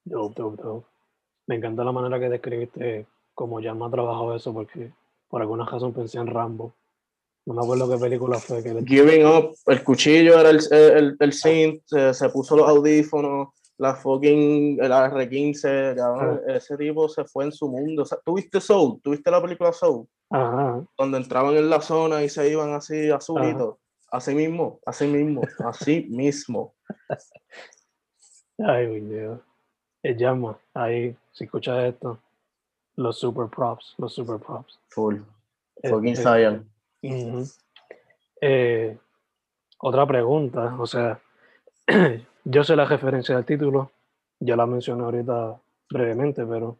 Dope, 0.05 0.35
dope, 0.41 0.63
dope. 0.63 0.87
Me 1.47 1.57
encanta 1.57 1.85
la 1.85 1.93
manera 1.93 2.19
que 2.19 2.29
describiste 2.29 3.07
cómo 3.35 3.61
ya 3.61 3.75
me 3.75 3.87
ha 3.87 3.91
trabajado 3.91 4.35
eso 4.35 4.53
porque 4.53 4.93
por 5.29 5.41
alguna 5.41 5.65
razón 5.65 5.93
pensé 5.93 6.19
en 6.19 6.27
Rambo. 6.27 6.75
No 7.47 7.55
me 7.55 7.63
acuerdo 7.63 7.91
qué 7.91 7.99
película 7.99 8.39
fue 8.39 8.63
que 8.63 8.85
Giving 8.85 9.27
Up, 9.27 9.55
el 9.67 9.83
cuchillo 9.83 10.39
era 10.39 10.51
el, 10.51 10.61
el, 10.71 11.17
el 11.19 11.33
synth, 11.33 11.83
se, 11.87 12.13
se 12.13 12.29
puso 12.29 12.57
los 12.57 12.69
audífonos, 12.69 13.49
la 13.81 13.95
fucking, 13.95 14.79
el 14.79 14.93
R15, 14.93 15.97
cabrón, 15.97 16.43
ese 16.47 16.77
tipo 16.77 17.09
se 17.09 17.25
fue 17.25 17.45
en 17.45 17.53
su 17.53 17.67
mundo. 17.67 18.03
O 18.03 18.05
sea, 18.05 18.19
¿Tuviste 18.23 18.61
Soul? 18.61 19.01
¿Tuviste 19.03 19.31
la 19.31 19.41
película 19.41 19.73
Soul? 19.73 20.07
Ajá, 20.29 20.85
Donde 20.99 21.17
entraban 21.17 21.57
en 21.57 21.71
la 21.71 21.81
zona 21.81 22.23
y 22.23 22.29
se 22.29 22.49
iban 22.51 22.75
así 22.75 23.11
azulitos. 23.11 23.77
Así 24.13 24.35
mismo, 24.35 24.81
así 24.85 25.07
mismo, 25.07 25.41
así 25.65 26.07
mismo. 26.11 26.75
ay, 28.59 28.87
mi 28.89 29.01
Dios. 29.01 29.41
Es 30.03 30.17
llama, 30.17 30.59
ahí, 30.75 31.15
si 31.33 31.45
escuchas 31.45 31.85
esto, 31.85 32.19
los 32.97 33.19
super 33.19 33.49
props, 33.49 33.95
los 33.99 34.15
super 34.15 34.39
props. 34.39 34.79
Full. 34.89 35.17
Fucking 35.83 36.13
Este, 36.13 36.23
Zion. 36.23 36.71
Ujú. 37.03 37.45
Eh, 38.41 38.99
otra 39.79 40.07
pregunta, 40.07 40.77
o 40.79 40.87
sea, 40.87 41.21
yo 42.45 42.65
sé 42.65 42.77
la 42.77 42.85
referencia 42.85 43.37
del 43.37 43.45
título, 43.45 43.91
ya 44.39 44.57
la 44.57 44.67
mencioné 44.67 45.05
ahorita 45.05 45.61
brevemente, 45.91 46.45
pero 46.47 46.79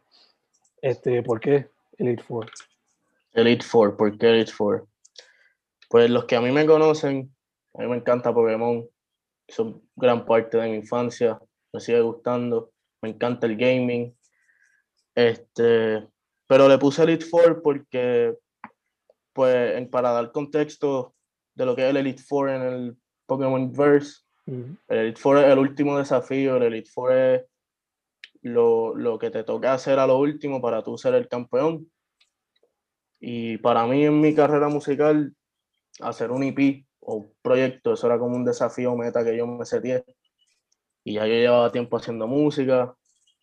este, 0.81 1.21
¿por 1.23 1.39
qué 1.39 1.69
Elite 1.97 2.23
Four? 2.23 2.49
Elite 3.33 3.65
Four, 3.65 3.97
¿por 3.97 4.17
qué 4.17 4.29
Elite 4.29 4.51
Four? 4.51 4.87
Pues 5.89 6.09
los 6.09 6.25
que 6.25 6.35
a 6.35 6.41
mí 6.41 6.51
me 6.51 6.65
conocen, 6.65 7.33
a 7.75 7.81
mí 7.81 7.87
me 7.87 7.97
encanta 7.97 8.33
Pokémon, 8.33 8.87
son 9.47 9.81
gran 9.95 10.25
parte 10.25 10.57
de 10.57 10.69
mi 10.69 10.75
infancia, 10.77 11.39
me 11.73 11.79
sigue 11.79 12.01
gustando, 12.01 12.71
me 13.01 13.09
encanta 13.09 13.47
el 13.47 13.57
gaming. 13.57 14.15
Este, 15.15 16.07
pero 16.47 16.67
le 16.67 16.77
puse 16.77 17.03
Elite 17.03 17.25
Four 17.25 17.61
porque, 17.61 18.35
pues, 19.33 19.87
para 19.89 20.11
dar 20.11 20.31
contexto 20.31 21.15
de 21.55 21.65
lo 21.65 21.75
que 21.75 21.83
es 21.83 21.89
el 21.89 21.97
Elite 21.97 22.21
Four 22.21 22.49
en 22.49 22.61
el 22.61 22.97
Pokémon 23.25 23.71
Verse, 23.71 24.21
el 24.45 24.77
Elite 24.87 25.19
Four 25.19 25.37
es 25.39 25.45
el 25.45 25.59
último 25.59 25.97
desafío, 25.97 26.57
el 26.57 26.63
Elite 26.63 26.89
Four 26.89 27.13
es 27.13 27.45
lo, 28.41 28.95
lo 28.95 29.19
que 29.19 29.29
te 29.29 29.43
toca 29.43 29.73
hacer 29.73 29.99
a 29.99 30.07
lo 30.07 30.17
último 30.17 30.61
para 30.61 30.83
tú 30.83 30.97
ser 30.97 31.13
el 31.15 31.27
campeón. 31.27 31.89
Y 33.19 33.57
para 33.59 33.85
mí 33.85 34.03
en 34.05 34.19
mi 34.19 34.33
carrera 34.33 34.67
musical, 34.67 35.35
hacer 35.99 36.31
un 36.31 36.43
EP 36.43 36.85
o 37.01 37.15
un 37.15 37.33
proyecto, 37.41 37.93
eso 37.93 38.07
era 38.07 38.17
como 38.17 38.35
un 38.35 38.45
desafío 38.45 38.95
meta 38.95 39.23
que 39.23 39.37
yo 39.37 39.45
me 39.45 39.65
seteé. 39.65 40.03
Y 41.03 41.13
ya 41.15 41.25
yo 41.27 41.33
llevaba 41.33 41.71
tiempo 41.71 41.97
haciendo 41.97 42.27
música, 42.27 42.95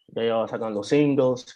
ya 0.08 0.22
llevaba 0.22 0.48
sacando 0.48 0.82
singles. 0.82 1.46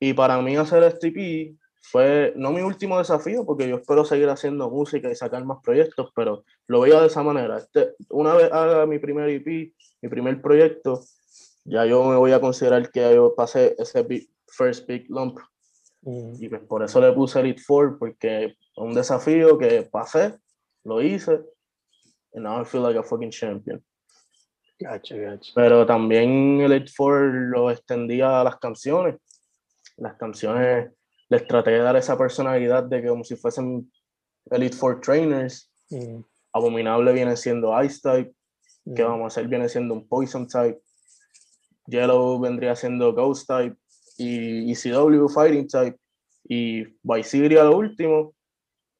Y 0.00 0.12
para 0.12 0.40
mí 0.42 0.56
hacer 0.56 0.82
este 0.82 1.08
EP 1.08 1.56
fue 1.82 2.32
no 2.36 2.50
mi 2.50 2.60
último 2.62 2.98
desafío, 2.98 3.44
porque 3.44 3.68
yo 3.68 3.76
espero 3.76 4.04
seguir 4.04 4.28
haciendo 4.28 4.70
música 4.70 5.10
y 5.10 5.14
sacar 5.14 5.44
más 5.44 5.58
proyectos, 5.62 6.10
pero 6.14 6.44
lo 6.66 6.80
veía 6.80 7.00
de 7.00 7.06
esa 7.06 7.22
manera. 7.22 7.58
Este, 7.58 7.94
una 8.10 8.34
vez 8.34 8.50
haga 8.52 8.86
mi 8.86 8.98
primer 8.98 9.28
EP, 9.28 9.72
mi 10.02 10.08
primer 10.08 10.40
proyecto, 10.40 11.00
ya 11.64 11.86
yo 11.86 12.04
me 12.04 12.16
voy 12.16 12.32
a 12.32 12.40
considerar 12.40 12.90
que 12.90 13.14
yo 13.14 13.34
pasé 13.34 13.74
ese 13.78 14.02
big- 14.02 14.28
first 14.48 14.86
big 14.86 15.06
lump. 15.10 15.38
ujú. 16.02 16.36
Y 16.38 16.48
pues 16.48 16.62
por 16.62 16.82
eso 16.82 17.00
le 17.00 17.12
puse 17.12 17.40
Elite 17.40 17.62
Four, 17.62 17.98
porque 17.98 18.56
un 18.76 18.92
desafío 18.94 19.56
que 19.58 19.82
pasé, 19.82 20.34
lo 20.84 21.00
hice, 21.00 21.40
and 22.34 22.44
now 22.44 22.60
I 22.60 22.64
feel 22.66 22.82
like 22.82 22.98
a 22.98 23.02
fucking 23.02 23.30
champion. 23.30 23.82
Gacho, 24.84 25.16
gacho. 25.16 25.52
Pero 25.54 25.86
también 25.86 26.60
Elite 26.60 26.92
Four 26.94 27.32
lo 27.32 27.70
extendía 27.70 28.42
a 28.42 28.44
las 28.44 28.58
canciones. 28.58 29.16
Las 29.96 30.14
canciones 30.16 30.90
les 31.30 31.46
traté 31.46 31.70
de 31.70 31.78
dar 31.78 31.96
esa 31.96 32.18
personalidad 32.18 32.84
de 32.84 33.00
que 33.00 33.08
como 33.08 33.24
si 33.24 33.34
fuesen 33.34 33.90
Elite 34.50 34.76
Four 34.76 35.00
trainers. 35.00 35.72
Ujú, 35.90 36.26
Abominable 36.52 37.12
viene 37.14 37.34
siendo 37.36 37.82
Ice 37.82 38.00
Type, 38.02 38.34
que 38.94 39.02
ujú. 39.02 39.12
vamos 39.12 39.24
a 39.24 39.26
hacer 39.28 39.48
viene 39.48 39.70
siendo 39.70 39.94
un 39.94 40.06
Poison 40.06 40.46
Type. 40.46 40.78
Yellow 41.86 42.38
vendría 42.38 42.76
siendo 42.76 43.14
Ghost 43.14 43.48
Type. 43.48 43.76
Y 44.18 44.70
ECW 44.70 45.28
Fighting 45.28 45.66
Type. 45.66 45.98
Y 46.46 46.84
Vice 47.02 47.58
a 47.58 47.64
lo 47.64 47.78
último, 47.78 48.34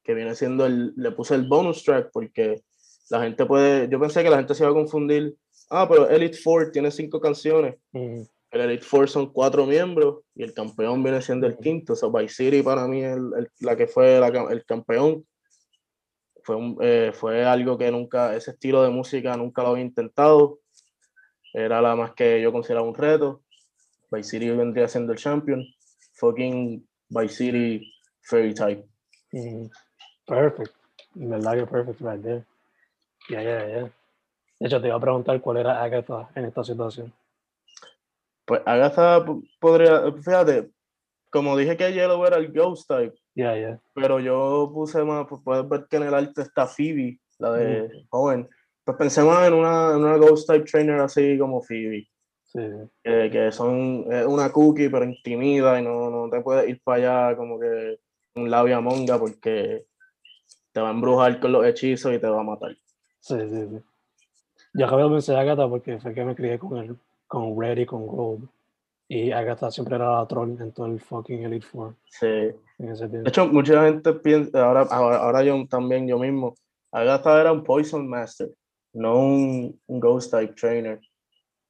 que 0.03 0.15
viene 0.15 0.35
siendo 0.35 0.65
el. 0.65 0.95
Le 0.97 1.13
puse 1.13 1.35
el 1.35 1.47
bonus 1.47 1.85
track 1.85 2.09
porque 2.11 2.63
la 3.11 3.23
gente 3.23 3.45
puede. 3.45 3.87
Yo 3.91 4.01
pensé 4.01 4.23
que 4.23 4.31
la 4.31 4.39
gente 4.39 4.55
se 4.55 4.65
iba 4.65 4.71
a 4.71 4.75
confundir. 4.75 5.37
Ah, 5.71 5.87
pero 5.89 6.09
Elite 6.09 6.37
Four 6.37 6.71
tiene 6.71 6.91
cinco 6.91 7.21
canciones. 7.21 7.77
Ujú, 7.93 8.29
El 8.51 8.61
Elite 8.61 8.85
Four 8.85 9.09
son 9.09 9.33
cuatro 9.33 9.67
miembros 9.67 10.21
y 10.35 10.43
el 10.45 10.53
campeón 10.55 11.03
viene 11.03 11.21
siendo 11.23 11.47
el 11.47 11.57
quinto. 11.59 11.95
O 11.95 11.97
sea, 11.97 12.09
Vice 12.09 12.35
City 12.45 12.63
para 12.63 12.87
mí 12.87 13.03
el- 13.03 13.33
el- 13.37 13.51
la 13.61 13.77
que 13.77 13.87
fue 13.87 14.21
la 14.21 14.29
el 14.29 14.65
campeón. 14.65 15.27
Fue, 16.45 16.57
un- 16.57 16.77
eh, 16.83 17.11
fue 17.15 17.45
algo 17.45 17.79
que 17.79 17.91
nunca, 17.91 18.37
ese 18.37 18.51
estilo 18.53 18.83
de 18.83 18.91
música 18.91 19.35
nunca 19.37 19.63
lo 19.63 19.69
había 19.71 19.83
intentado. 19.85 20.61
Era 21.55 21.81
la 21.81 21.97
más 21.97 22.13
que 22.13 22.41
yo 22.43 22.53
consideraba 22.53 22.87
un 22.87 22.95
reto. 22.95 23.43
Vice 24.11 24.31
City 24.31 24.51
vendría 24.51 24.87
siendo 24.89 25.13
el 25.13 25.19
champion. 25.19 25.65
Fucking 26.15 26.87
Vice 27.09 27.35
City 27.35 27.93
Fairy 28.23 28.55
Type. 28.55 28.85
ujú. 29.33 29.71
Perfect. 30.27 30.73
En 31.17 31.31
verdad 31.31 31.55
que 31.55 31.67
perfect 31.67 32.01
right 32.01 32.23
there. 32.23 32.45
Ya, 33.31 33.43
ya, 33.43 33.69
ya. 33.69 33.93
De 34.65 34.69
hecho, 34.69 34.81
te 34.81 34.87
iba 34.87 34.97
a 34.97 35.01
preguntar 35.01 35.39
cuál 35.43 35.59
era 35.59 35.83
Agatha 35.83 36.31
en 36.35 36.47
esta 36.47 36.65
situación. 36.65 37.13
Pues 38.47 38.63
Agatha 38.65 39.23
podría, 39.61 40.11
fíjate, 40.11 40.71
como 41.31 41.55
dije 41.55 41.77
que 41.77 41.93
Yellow 41.93 42.25
era 42.25 42.39
el 42.39 42.51
Ghost 42.51 42.89
Type, 42.89 43.15
Ya, 43.35 43.55
ya. 43.59 43.79
pero 43.93 44.21
yo 44.21 44.71
puse 44.73 45.05
más, 45.05 45.27
pues 45.29 45.43
puedes 45.45 45.69
ver 45.69 45.87
que 45.87 45.99
en 45.99 46.05
el 46.05 46.15
arte 46.15 46.41
está 46.41 46.67
Phoebe, 46.67 47.21
la 47.39 47.53
de 47.53 48.07
joven. 48.09 48.49
Pues 48.85 48.97
pensé 48.97 49.23
más 49.23 49.47
en 49.47 49.53
una, 49.53 49.91
en 49.91 50.03
una 50.03 50.17
Ghost 50.17 50.49
Type 50.49 50.65
Trainer 50.65 50.99
así 50.99 51.37
como 51.37 51.61
Phoebe, 51.61 52.09
Sí, 52.45 52.61
que, 53.03 53.29
que 53.31 53.53
son 53.53 54.07
es 54.11 54.25
una 54.25 54.51
cookie 54.51 54.89
pero 54.89 55.05
intimida 55.05 55.79
y 55.79 55.85
no, 55.85 56.09
no 56.09 56.31
te 56.31 56.41
puedes 56.41 56.67
ir 56.71 56.81
para 56.83 57.27
allá 57.27 57.37
como 57.37 57.61
que 57.61 57.99
un 58.37 58.51
labia 58.51 58.81
monga 58.81 59.19
porque 59.19 59.85
te 60.73 60.81
va 60.81 60.89
a 60.89 60.93
embrujar 60.93 61.39
con 61.39 61.53
los 61.53 61.67
hechizos 61.67 62.15
y 62.15 62.19
te 62.19 62.29
va 62.29 62.41
a 62.41 62.45
matar. 62.45 62.75
sí, 63.21 63.37
sí. 63.47 63.69
sí. 63.69 63.85
Yo 64.75 64.87
acabé 64.87 65.05
de 65.05 65.09
pensar 65.11 65.37
Agatha 65.37 65.69
porque 65.69 65.99
fue 65.99 66.13
que 66.15 66.25
me 66.25 66.35
crié 66.35 66.59
con 66.59 66.77
el, 66.79 66.97
con 67.27 67.59
Red 67.61 67.79
y 67.79 67.87
con 67.87 68.07
Gold. 68.07 68.49
Y 69.09 69.31
Agatha 69.33 69.71
siempre 69.71 69.97
era 69.97 70.19
la 70.19 70.27
troll 70.27 70.57
en 70.61 70.73
todo 70.73 70.87
el 70.87 70.99
fucking 71.01 71.45
Elite 71.45 71.67
Four 71.67 71.95
Sí. 72.07 72.27
De 72.79 73.23
hecho, 73.29 73.47
mucha 73.47 73.85
gente 73.85 74.13
piensa, 74.15 74.65
ahora, 74.67 74.83
ahora, 74.91 75.19
ahora 75.19 75.43
yo 75.45 75.65
también, 75.69 76.09
yo 76.09 76.19
mismo, 76.19 76.55
Agatha 76.91 77.41
era 77.41 77.53
un 77.53 77.63
Poison 77.63 78.09
Master, 78.09 78.49
no 78.95 79.19
un, 79.19 79.81
un 79.87 80.01
Ghost 80.01 80.33
Type 80.33 80.55
Trainer. 80.55 81.01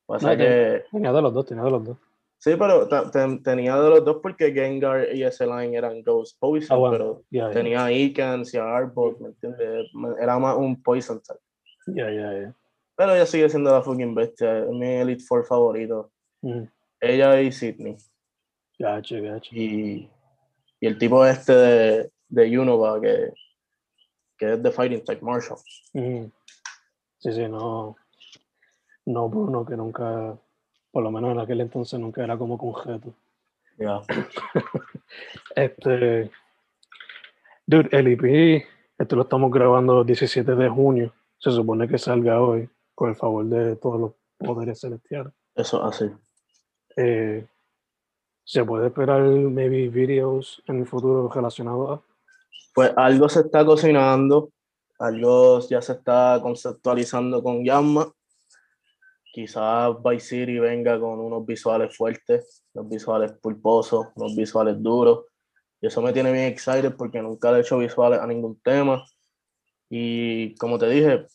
Pasa 0.07 0.31
No, 0.33 0.39
que, 0.39 0.85
Tenía 0.91 1.13
de 1.13 1.23
los 1.23 1.35
dos, 1.35 1.45
tenía 1.47 1.65
de 1.65 1.71
los 1.71 1.85
dos. 1.85 1.97
sí, 2.39 2.53
pero 2.59 2.89
ten- 3.11 3.43
tenía 3.43 3.77
de 3.81 3.91
los 3.91 4.05
dos 4.05 4.19
porque 4.23 4.53
Gengar 4.53 5.15
y 5.15 5.25
ese 5.25 5.47
line 5.47 5.77
eran 5.77 6.03
Ghost 6.03 6.39
Poison, 6.39 6.75
Ah, 6.75 6.79
bueno. 6.79 6.93
pero 6.97 7.23
ya, 7.31 7.51
tenía 7.51 7.85
a 7.85 7.93
Icans 7.93 8.55
y 8.55 8.59
a 8.59 8.77
Arbok, 8.77 9.21
¿me 9.21 9.29
entiendes? 9.29 9.89
Era 10.21 10.39
más 10.39 10.57
un 10.57 10.81
Poison 10.83 11.21
Type. 11.21 11.41
ya, 11.99 12.11
ya, 12.11 12.33
ya. 12.41 12.55
Pero 12.97 13.15
ella 13.15 13.27
sigue 13.27 13.49
siendo 13.49 13.73
la 13.73 13.83
fucking 13.83 14.15
bestia, 14.15 14.59
es 14.59 14.69
mi 14.69 14.87
Elite 14.87 15.23
Four 15.25 15.45
favorito. 15.45 16.13
Mm, 16.43 16.65
Ella 17.01 17.41
y 17.41 17.51
Sydney. 17.51 17.97
Gacho, 18.79 19.21
gacho. 19.21 19.55
Y, 19.55 20.09
y 20.81 20.87
el 20.87 20.99
tipo 20.99 21.25
este 21.27 21.55
de, 21.55 22.13
de 22.29 22.59
Unova, 22.59 23.01
que, 23.01 23.33
que 24.39 24.55
es 24.55 24.63
de 24.63 24.71
Fighting 24.71 25.05
Type 25.05 25.25
Marshall. 25.25 25.59
Mm. 25.93 26.27
Sí, 27.19 27.33
sí, 27.33 27.49
no. 27.49 27.97
No, 29.07 29.29
Bruno, 29.29 29.67
que 29.67 29.77
nunca, 29.77 30.39
por 30.91 31.03
lo 31.03 31.11
menos 31.11 31.33
en 31.33 31.41
aquel 31.41 31.61
entonces, 31.61 31.99
nunca 31.99 32.23
era 32.23 32.39
como 32.39 32.59
conjeto. 32.59 33.15
Ya. 33.79 34.01
Este. 35.57 36.31
Dude, 37.67 37.89
el 37.93 38.09
EP, 38.09 38.67
esto 38.99 39.17
lo 39.17 39.23
estamos 39.23 39.51
grabando 39.51 40.01
el 40.01 40.07
17 40.07 40.55
de 40.55 40.69
junio. 40.69 41.15
Se 41.39 41.51
supone 41.51 41.89
que 41.89 41.99
salga 41.99 42.41
hoy, 42.41 42.69
con 42.95 43.11
el 43.11 43.17
favor 43.17 43.45
de 43.47 43.77
todos 43.77 44.01
los 44.01 44.13
poderes 44.39 44.81
celestiales. 44.81 45.33
Eso 45.55 45.83
así. 45.85 46.11
Eh, 46.97 47.47
¿Se 48.45 48.65
puede 48.65 48.89
esperar, 48.89 49.23
maybe, 49.23 49.89
videos 49.89 50.63
en 50.67 50.81
el 50.81 50.87
futuro 50.87 51.29
relacionados 51.29 51.99
a? 51.99 52.03
Pues 52.75 52.93
algo 52.97 53.29
se 53.29 53.41
está 53.41 53.65
cocinando, 53.65 54.51
algo 54.99 55.61
ya 55.61 55.81
se 55.81 55.93
está 55.93 56.39
conceptualizando 56.43 57.43
con 57.43 57.65
Yamma. 57.65 58.13
Quizás 59.33 59.97
Vice 60.03 60.27
City 60.27 60.59
venga 60.59 61.01
con 61.01 61.19
unos 61.19 61.45
visuales 61.47 61.97
fuertes, 61.97 62.65
unos 62.75 62.91
visuales 62.91 63.33
pulposos, 63.33 64.09
unos 64.15 64.37
visuales 64.37 64.81
duros. 64.81 65.27
Y 65.81 65.87
eso 65.87 66.03
me 66.03 66.13
tiene 66.13 66.31
bien 66.31 66.45
excited 66.45 66.95
porque 66.97 67.23
nunca 67.23 67.51
le 67.51 67.59
he 67.59 67.61
hecho 67.63 67.79
visuales 67.79 68.21
a 68.21 68.27
ningún 68.27 68.61
tema. 68.61 69.05
Y 69.89 70.55
como 70.57 70.79
te 70.79 70.89
dije, 70.89 71.27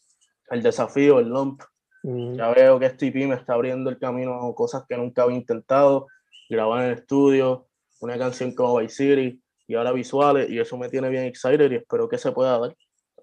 el 0.51 0.63
desafío, 0.63 1.19
el 1.19 1.29
lump, 1.29 1.61
Mm, 2.03 2.35
ya 2.35 2.49
veo 2.49 2.79
que 2.79 2.85
este 2.85 3.07
EP 3.07 3.27
me 3.27 3.35
está 3.35 3.53
abriendo 3.53 3.89
el 3.89 3.97
camino 3.97 4.33
a 4.33 4.55
cosas 4.55 4.85
que 4.87 4.95
nunca 4.95 5.23
había 5.23 5.37
intentado, 5.37 6.07
grabar 6.49 6.83
en 6.83 6.91
el 6.91 6.97
estudio, 6.97 7.67
una 7.99 8.17
canción 8.17 8.53
como 8.53 8.77
Vice 8.77 8.95
City 8.95 9.41
y 9.67 9.75
ahora 9.75 9.91
visuales, 9.91 10.49
y 10.49 10.59
eso 10.59 10.77
me 10.77 10.89
tiene 10.89 11.09
bien 11.09 11.25
excited 11.25 11.71
y 11.71 11.75
espero 11.75 12.07
que 12.07 12.17
se 12.17 12.31
pueda 12.31 12.57
dar 12.57 12.75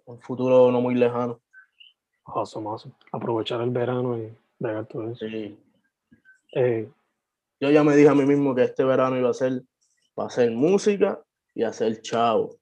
un 0.05 0.21
futuro 0.21 0.71
no 0.71 0.81
muy 0.81 0.95
lejano. 0.95 1.41
awesome, 2.25 2.69
awesome. 2.69 2.95
Aprovechar 3.13 3.61
el 3.63 3.71
verano 3.71 4.19
y 4.19 4.33
bregar 4.59 4.87
todo 4.87 5.11
eso. 5.11 5.27
Sí. 5.27 5.59
Eh, 6.55 6.89
Yo 7.61 7.71
ya 7.71 7.83
me 7.83 7.97
dije 7.97 8.09
a 8.09 8.15
mí 8.15 8.25
mismo 8.25 8.55
que 8.55 8.63
este 8.63 8.85
verano 8.85 9.17
iba 9.17 9.31
a 9.31 9.35
ser 9.35 9.63
para 10.15 10.29
hacer 10.29 10.51
música 10.51 11.21
y 11.55 11.63
hacer 11.63 12.01
chavo, 12.03 12.57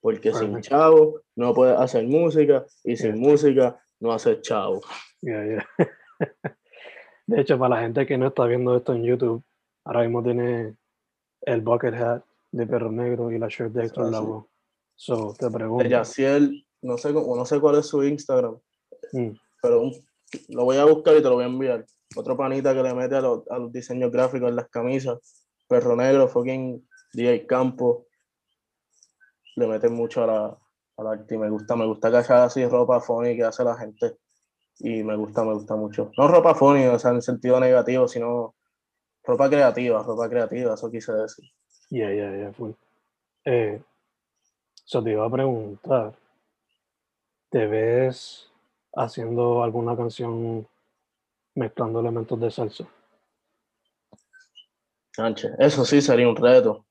porque 0.00 0.32
sin 0.32 0.60
chavo 0.60 1.20
no 1.34 1.52
puedes 1.52 1.78
hacer 1.78 2.06
música 2.06 2.64
y 2.84 2.96
sin 2.96 3.18
música 3.18 3.80
no 4.00 4.12
hacer 4.12 4.40
chavo. 4.42 4.80
Yeah, 5.22 5.44
yeah. 5.44 5.66
De 7.26 7.40
hecho, 7.40 7.58
para 7.58 7.76
la 7.76 7.82
gente 7.82 8.06
que 8.06 8.18
no 8.18 8.28
está 8.28 8.44
viendo 8.46 8.76
esto 8.76 8.92
en 8.92 9.04
YouTube, 9.04 9.42
ahora 9.84 10.00
mismo 10.02 10.22
tiene 10.22 10.74
el 11.42 11.60
bucket 11.60 11.94
hat 11.94 12.24
de 12.50 12.66
perro 12.66 12.90
negro 12.90 13.30
y 13.30 13.38
la 13.38 13.46
shirt 13.48 13.72
de 13.72 13.84
Héctor 13.84 14.06
Ah. 14.08 14.10
Lavoe. 14.10 14.46
So, 14.96 15.34
te 15.38 15.46
De 15.46 15.52
pregunto. 15.52 15.84
Yaciel, 15.88 16.66
no 16.82 16.98
sé, 16.98 17.12
cómo- 17.12 17.36
no 17.36 17.46
sé 17.46 17.60
cuál 17.60 17.76
es 17.76 17.86
su 17.86 18.02
Instagram, 18.02 18.58
mm, 19.12 19.30
pero 19.62 19.80
un- 19.82 19.94
lo 20.48 20.64
voy 20.64 20.76
a 20.76 20.84
buscar 20.84 21.14
y 21.16 21.22
te 21.22 21.28
lo 21.28 21.34
voy 21.36 21.44
a 21.44 21.46
enviar. 21.48 21.86
Otro 22.16 22.36
panita 22.36 22.74
que 22.74 22.82
le 22.82 22.92
mete 22.94 23.14
a 23.16 23.20
los, 23.20 23.48
a 23.50 23.58
los 23.58 23.72
diseños 23.72 24.10
gráficos 24.10 24.48
en 24.50 24.56
las 24.56 24.68
camisas. 24.68 25.18
Perro 25.68 25.94
Negro, 25.94 26.26
fucking 26.28 26.86
DJ 27.12 27.46
Campo. 27.46 28.06
Le 29.56 29.66
mete 29.68 29.88
mucho 29.88 30.24
a 30.24 30.26
la, 30.26 30.58
al 31.00 31.06
arte 31.06 31.34
y 31.34 31.38
me 31.38 31.48
gusta, 31.50 31.76
me 31.76 31.86
gusta 31.86 32.10
cachar 32.10 32.42
así 32.42 32.64
ropa 32.66 33.00
funny 33.00 33.36
que 33.36 33.44
hace 33.44 33.64
la 33.64 33.76
gente. 33.76 34.18
Y 34.78 35.02
me 35.02 35.16
gusta, 35.16 35.44
me 35.44 35.54
gusta 35.54 35.76
mucho. 35.76 36.10
No 36.16 36.28
ropa 36.28 36.54
funny, 36.54 36.86
o 36.86 36.98
sea, 36.98 37.10
en 37.10 37.16
el 37.16 37.22
sentido 37.22 37.58
negativo, 37.60 38.08
sino 38.08 38.54
ropa 39.24 39.48
creativa, 39.48 40.02
ropa 40.02 40.28
creativa, 40.28 40.74
eso 40.74 40.90
quise 40.90 41.12
decir. 41.12 41.44
Yeah, 41.90 42.12
yeah, 42.12 42.36
yeah, 42.36 42.52
full. 42.52 42.72
Eh, 43.44 43.82
so 44.84 45.02
te 45.02 45.10
iba 45.12 45.26
a 45.26 45.30
preguntar, 45.30 46.14
¿te 47.50 47.66
ves 47.66 48.50
haciendo 48.94 49.62
alguna 49.62 49.96
canción 49.96 50.66
mezclando 51.54 52.00
elementos 52.00 52.40
de 52.40 52.50
salsa? 52.50 52.84
Sánchez, 55.12 55.52
eso 55.58 55.84
sí 55.84 56.00
sería 56.00 56.28
un 56.28 56.36
reto. 56.36 56.86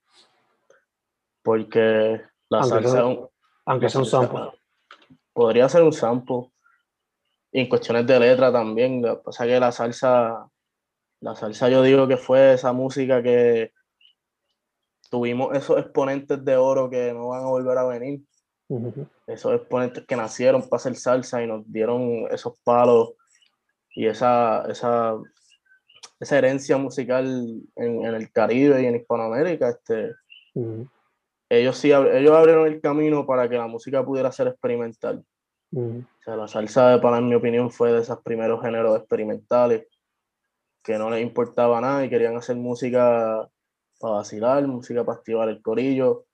Porque 1.42 2.22
la 2.50 2.60
Aunque 2.60 2.84
salsa 2.84 2.92
sea- 2.92 3.29
Aunque 3.70 3.88
sea 3.88 4.02
un 4.02 4.08
sample. 4.08 4.52
Podría 5.32 5.70
ser 5.70 5.84
un 5.84 5.94
sample. 5.94 6.50
Y 7.52 7.62
en 7.62 7.70
cuestiones 7.70 8.08
de 8.08 8.20
letra 8.20 8.52
también. 8.52 9.00
Lo 9.00 9.18
que 9.18 9.24
pasa 9.26 9.46
es 9.46 9.52
que 9.52 9.60
la 9.60 9.72
salsa, 9.72 10.50
la 11.22 11.36
salsa 11.36 11.70
yo 11.70 11.84
digo 11.84 12.08
que 12.08 12.18
fue 12.18 12.54
esa 12.54 12.74
música 12.74 13.22
que 13.22 13.72
tuvimos 15.12 15.56
esos 15.56 15.78
exponentes 15.78 16.44
de 16.44 16.58
oro 16.58 16.90
que 16.90 17.14
no 17.14 17.28
van 17.28 17.44
a 17.44 17.50
volver 17.50 17.78
a 17.78 17.86
venir. 17.86 18.22
Esos 19.28 19.54
exponentes 19.54 20.04
que 20.04 20.16
nacieron 20.16 20.68
para 20.68 20.78
hacer 20.78 20.96
salsa 20.96 21.44
y 21.44 21.48
nos 21.48 21.72
dieron 21.72 22.26
esos 22.32 22.60
palos 22.64 23.12
y 23.92 24.08
esa, 24.08 24.66
esa, 24.68 25.16
esa 26.20 26.38
herencia 26.40 26.78
musical 26.78 27.28
en, 27.76 28.06
en 28.06 28.16
el 28.16 28.32
Caribe 28.32 28.82
y 28.82 28.88
en 28.88 28.96
Hispanoamérica. 28.96 29.70
Este. 29.70 30.16
Ellos 31.50 31.78
sí 31.78 31.92
ellos 31.92 32.32
abrieron 32.38 32.68
el 32.68 32.80
camino 32.80 33.26
para 33.26 33.50
que 33.50 33.58
la 33.58 33.68
música 33.68 34.06
pudiera 34.06 34.32
ser 34.32 34.48
experimental. 34.48 35.26
Ujú. 35.72 36.00
O 36.00 36.24
sea, 36.24 36.36
la 36.36 36.48
salsa 36.48 36.96
en 36.96 37.28
mi 37.28 37.36
opinión, 37.36 37.72
fue 37.72 37.92
de 37.92 38.02
esos 38.02 38.22
primeros 38.22 38.62
géneros 38.62 38.98
experimentales 38.98 39.88
que 40.84 40.98
no 40.98 41.10
les 41.10 41.22
importaba 41.22 41.82
nada 41.82 42.06
y 42.06 42.10
querían 42.10 42.36
hacer 42.38 42.56
música 42.56 43.50
para 44.00 44.14
vacilar, 44.16 44.66
música 44.68 45.04
para 45.04 45.18
activar 45.18 45.50
el 45.50 45.62
corillo 45.62 46.26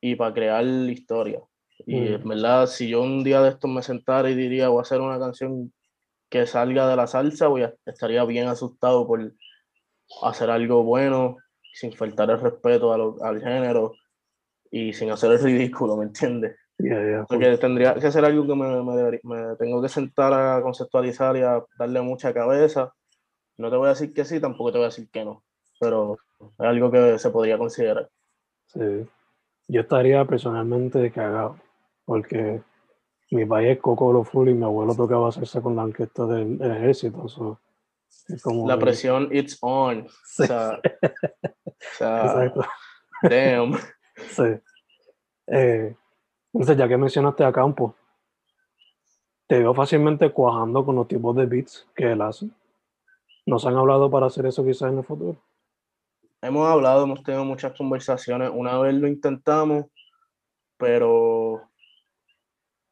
y 0.00 0.16
para 0.16 0.34
crear 0.34 0.64
historia. 0.64 1.40
Y 1.86 1.96
Mm. 1.96 2.14
en 2.14 2.28
verdad, 2.28 2.66
si 2.66 2.88
yo 2.88 3.02
un 3.02 3.24
día 3.24 3.40
de 3.40 3.50
estos 3.50 3.70
me 3.70 3.82
sentara 3.82 4.28
y 4.30 4.34
diría, 4.34 4.68
voy 4.68 4.78
a 4.78 4.82
hacer 4.82 5.00
una 5.00 5.18
canción 5.18 5.72
que 6.28 6.46
salga 6.46 6.88
de 6.88 6.96
la 6.96 7.06
salsa, 7.06 7.48
voy 7.48 7.62
a- 7.62 7.74
estaría 7.86 8.24
bien 8.24 8.48
asustado 8.48 9.06
por 9.06 9.32
hacer 10.22 10.50
algo 10.50 10.82
bueno, 10.82 11.36
sin 11.72 11.92
faltar 11.92 12.30
el 12.30 12.40
respeto 12.40 12.92
a 12.92 12.98
lo- 12.98 13.16
al 13.22 13.40
género 13.40 13.94
y 14.70 14.92
sin 14.92 15.10
hacer 15.10 15.32
el 15.32 15.42
ridículo, 15.42 15.96
¿me 15.96 16.04
entiendes? 16.04 16.56
Yeah, 16.78 17.00
yeah. 17.02 17.24
Porque 17.28 17.56
tendría 17.58 17.94
que 17.94 18.10
ser 18.10 18.24
algo 18.24 18.46
que 18.46 18.54
me, 18.54 18.82
me 18.82 18.96
debería- 18.96 19.20
me 19.22 19.56
tengo 19.56 19.80
que 19.80 19.88
sentar 19.88 20.32
a 20.32 20.60
conceptualizar 20.62 21.36
y 21.36 21.42
a 21.42 21.62
darle 21.78 22.00
mucha 22.00 22.32
cabeza. 22.34 22.92
No 23.56 23.70
te 23.70 23.76
voy 23.76 23.86
a 23.86 23.90
decir 23.90 24.12
que 24.12 24.24
sí, 24.24 24.40
tampoco 24.40 24.72
te 24.72 24.78
voy 24.78 24.86
a 24.86 24.88
decir 24.88 25.08
que 25.10 25.24
no, 25.24 25.44
pero 25.78 26.16
es 26.40 26.60
algo 26.60 26.90
que 26.90 27.18
se 27.18 27.30
podría 27.30 27.56
considerar. 27.58 28.08
Sí. 28.66 29.06
Yo 29.68 29.80
estaría 29.82 30.24
personalmente 30.24 31.10
cagado, 31.12 31.56
porque 32.04 32.60
mi 33.30 33.44
país 33.46 33.70
es 33.70 33.78
Cocolo 33.78 34.24
Full 34.24 34.48
y 34.48 34.54
mi 34.54 34.64
abuelo 34.64 34.94
tocaba 34.96 35.30
salsa 35.30 35.60
con 35.60 35.76
la 35.76 35.84
orquesta 35.84 36.26
del, 36.26 36.58
del 36.58 36.72
ejército. 36.76 37.28
so, 37.28 37.60
es 38.28 38.42
como 38.42 38.68
La 38.68 38.78
presión, 38.78 39.28
it's 39.30 39.56
on. 39.60 40.08
Sí. 40.26 40.42
O 40.42 40.46
sea, 40.46 40.80
o 40.82 41.96
sea, 41.98 42.24
Exacto. 42.24 42.64
damn. 43.22 43.76
Sí. 44.16 44.60
Eh, 45.46 45.94
entonces, 46.52 46.76
ya 46.76 46.88
que 46.88 46.96
mencionaste 46.96 47.44
a 47.44 47.52
Campo, 47.52 47.94
te 49.46 49.58
veo 49.58 49.74
fácilmente 49.74 50.30
cuajando 50.32 50.84
con 50.84 50.96
los 50.96 51.08
tipos 51.08 51.36
de 51.36 51.46
beats 51.46 51.86
que 51.94 52.12
él 52.12 52.22
hace. 52.22 52.48
¿Nos 53.46 53.66
han 53.66 53.76
hablado 53.76 54.10
para 54.10 54.26
hacer 54.26 54.46
eso 54.46 54.64
quizás 54.64 54.90
en 54.90 54.98
el 54.98 55.04
futuro? 55.04 55.36
Hemos 56.40 56.68
hablado, 56.68 57.04
hemos 57.04 57.22
tenido 57.22 57.44
muchas 57.44 57.76
conversaciones. 57.76 58.50
Una 58.52 58.78
vez 58.78 58.94
lo 58.94 59.08
intentamos, 59.08 59.86
pero 60.76 61.70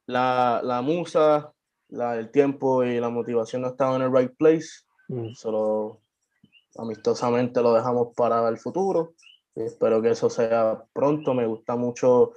la, 0.07 0.61
la 0.63 0.83
musa, 0.83 1.53
la, 1.89 2.19
el 2.19 2.31
tiempo 2.31 2.85
y 2.85 2.99
la 3.01 3.09
motivación 3.09 3.63
no 3.63 3.69
estaban 3.69 4.01
en 4.01 4.09
el 4.09 4.15
right 4.15 4.37
place. 4.37 4.69
Mm, 5.09 5.33
Solo 5.35 6.01
amistosamente 6.77 7.63
lo 7.63 7.75
dejamos 7.75 8.15
para 8.17 8.47
el 8.49 8.59
futuro. 8.59 9.15
Espero 9.55 10.01
que 10.01 10.11
eso 10.11 10.31
sea 10.31 10.83
pronto. 10.93 11.35
Me 11.35 11.47
gusta 11.47 11.77
mucho. 11.77 12.33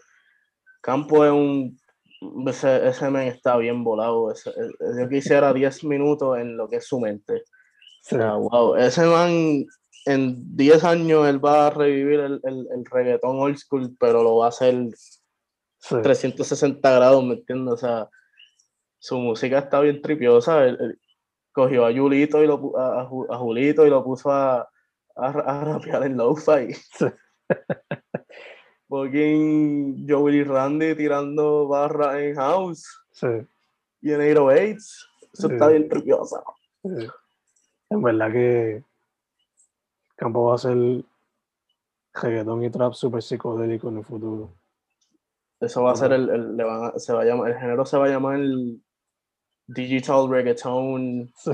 Campo 0.82 1.25
es 1.25 1.32
un. 1.32 1.78
Ese, 2.47 2.88
ese 2.88 3.10
men 3.10 3.28
está 3.28 3.58
bien 3.58 3.84
volado. 3.84 4.32
ese- 4.32 4.49
e- 4.51 5.01
yo 5.01 5.10
quisiera 5.10 5.54
10 5.54 5.84
minutos 5.84 6.38
en 6.38 6.58
lo 6.58 6.67
que 6.69 6.78
es 6.78 6.88
su 6.88 6.99
mente. 6.99 7.43
sí, 8.01 8.15
O 8.15 8.19
sea, 8.19 8.34
wow, 8.36 8.75
ese 8.75 9.06
man 9.06 9.65
en 10.06 10.56
10 10.56 10.84
años 10.84 11.28
él 11.28 11.43
va 11.43 11.67
a 11.67 11.69
revivir 11.71 12.19
el, 12.19 12.39
el, 12.43 12.67
el 12.71 12.86
reggaetón 12.89 13.39
old 13.39 13.58
school, 13.58 13.95
pero 13.99 14.21
lo 14.23 14.38
va 14.38 14.45
a 14.45 14.49
hacer 14.49 14.75
sí, 15.80 15.95
360 16.01 16.91
grados, 16.91 17.23
¿me 17.23 17.34
entiendes? 17.36 17.73
O 17.73 17.78
sea, 17.78 18.10
su 18.99 19.17
música 19.19 19.60
está 19.60 19.80
bien 19.82 20.01
tripiosa. 20.01 20.65
Él, 20.65 20.78
él 20.80 20.99
cogió 21.51 21.86
a 21.86 21.93
Julito 21.93 22.43
y 22.43 22.47
lo, 22.47 22.78
a, 22.78 23.01
a 23.01 23.38
Julito 23.38 23.86
y 23.86 23.89
lo 23.89 24.04
puso 24.04 24.32
a, 24.32 24.67
a, 25.15 25.28
a 25.28 25.63
rapear 25.63 26.04
en 26.04 26.17
lo-fi. 26.17 26.73
Sí. 26.73 27.06
Fucking 28.88 30.08
Joey 30.08 30.43
Randy 30.43 30.95
tirando 30.95 31.67
barra 31.67 32.21
en 32.21 32.36
house 32.36 32.86
sí. 33.12 33.28
y 34.01 34.12
en 34.12 34.21
808s. 34.21 35.08
Eso 35.34 35.51
está 35.51 35.67
bien 35.67 35.89
tripioso. 35.89 36.43
Eh, 36.84 37.10
En 37.89 38.01
verdad 38.01 38.32
que 38.32 38.84
Campo 40.15 40.45
va 40.45 40.56
a 40.56 40.60
ser 40.60 41.04
reggaetón 42.13 42.63
y 42.63 42.69
trap 42.69 42.93
super 42.93 43.21
psicodélico 43.21 43.89
en 43.89 43.97
el 43.97 44.06
futuro. 44.06 44.56
Eso 45.60 45.84
va 45.84 45.91
a 45.91 45.95
ser 45.95 46.13
el, 46.13 46.30
el, 46.30 46.58
le 46.58 46.63
se 46.97 47.12
va 47.13 47.21
a 47.21 47.25
llamar, 47.25 47.51
el 47.51 47.58
género 47.58 47.86
se 47.86 47.97
va 47.97 48.06
a 48.06 48.10
llamar 48.10 48.36
el 48.36 48.82
Digital 49.67 50.30
Reggaeton 50.30 51.32
Sí. 51.36 51.51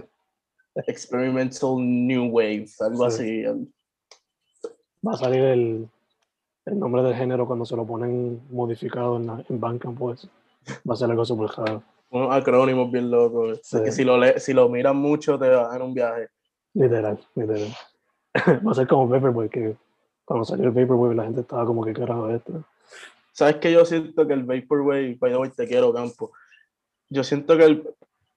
Experimental 0.87 1.75
New 1.79 2.27
Wave, 2.31 2.67
algo 2.79 3.09
Sí. 3.09 3.23
así. 3.23 3.39
el- 3.41 3.73
Va 5.05 5.13
a 5.13 5.17
salir 5.17 5.41
el, 5.41 5.89
el 6.65 6.79
nombre 6.79 7.01
del 7.01 7.15
género 7.15 7.47
cuando 7.47 7.65
se 7.65 7.75
lo 7.75 7.85
ponen 7.85 8.41
modificado 8.51 9.17
en, 9.17 9.27
la, 9.27 9.43
en 9.49 9.59
Bandcamp, 9.59 9.97
pues. 9.97 10.27
Va 10.89 10.93
a 10.93 10.97
ser 10.97 11.09
algo 11.09 11.25
super 11.25 11.49
raro. 11.57 11.83
unos 12.11 12.35
acrónimos 12.35 12.91
bien 12.91 13.09
locos. 13.09 13.59
Sí. 13.63 13.81
Que 13.83 13.91
si 13.91 14.03
lo, 14.03 14.17
le, 14.17 14.39
si 14.39 14.53
lo 14.53 14.69
miras 14.69 14.93
mucho 14.93 15.39
te 15.39 15.47
en 15.47 15.81
un 15.81 15.93
viaje. 15.93 16.27
Literal, 16.73 17.19
literal. 17.35 17.69
Va 18.65 18.71
a 18.71 18.75
ser 18.75 18.87
como 18.87 19.07
Vaporwave, 19.07 19.49
que 19.49 19.75
cuando 20.23 20.45
salió 20.45 20.65
el 20.65 20.71
Vaporwave 20.71 21.15
la 21.15 21.23
gente 21.23 21.41
estaba 21.41 21.65
como 21.65 21.83
que 21.83 21.93
carajo 21.93 22.29
es 22.29 22.35
esto. 22.37 22.63
¿Sabes 23.33 23.55
que 23.55 23.71
Yo 23.71 23.83
siento 23.85 24.27
que 24.27 24.33
el 24.33 24.43
Vaporwave, 24.43 25.17
by 25.19 25.31
the 25.31 25.37
way, 25.37 25.49
te 25.49 25.67
quiero, 25.67 25.91
Campo. 25.93 26.31
Yo 27.09 27.23
siento 27.23 27.57
que 27.57 27.63
el, 27.65 27.89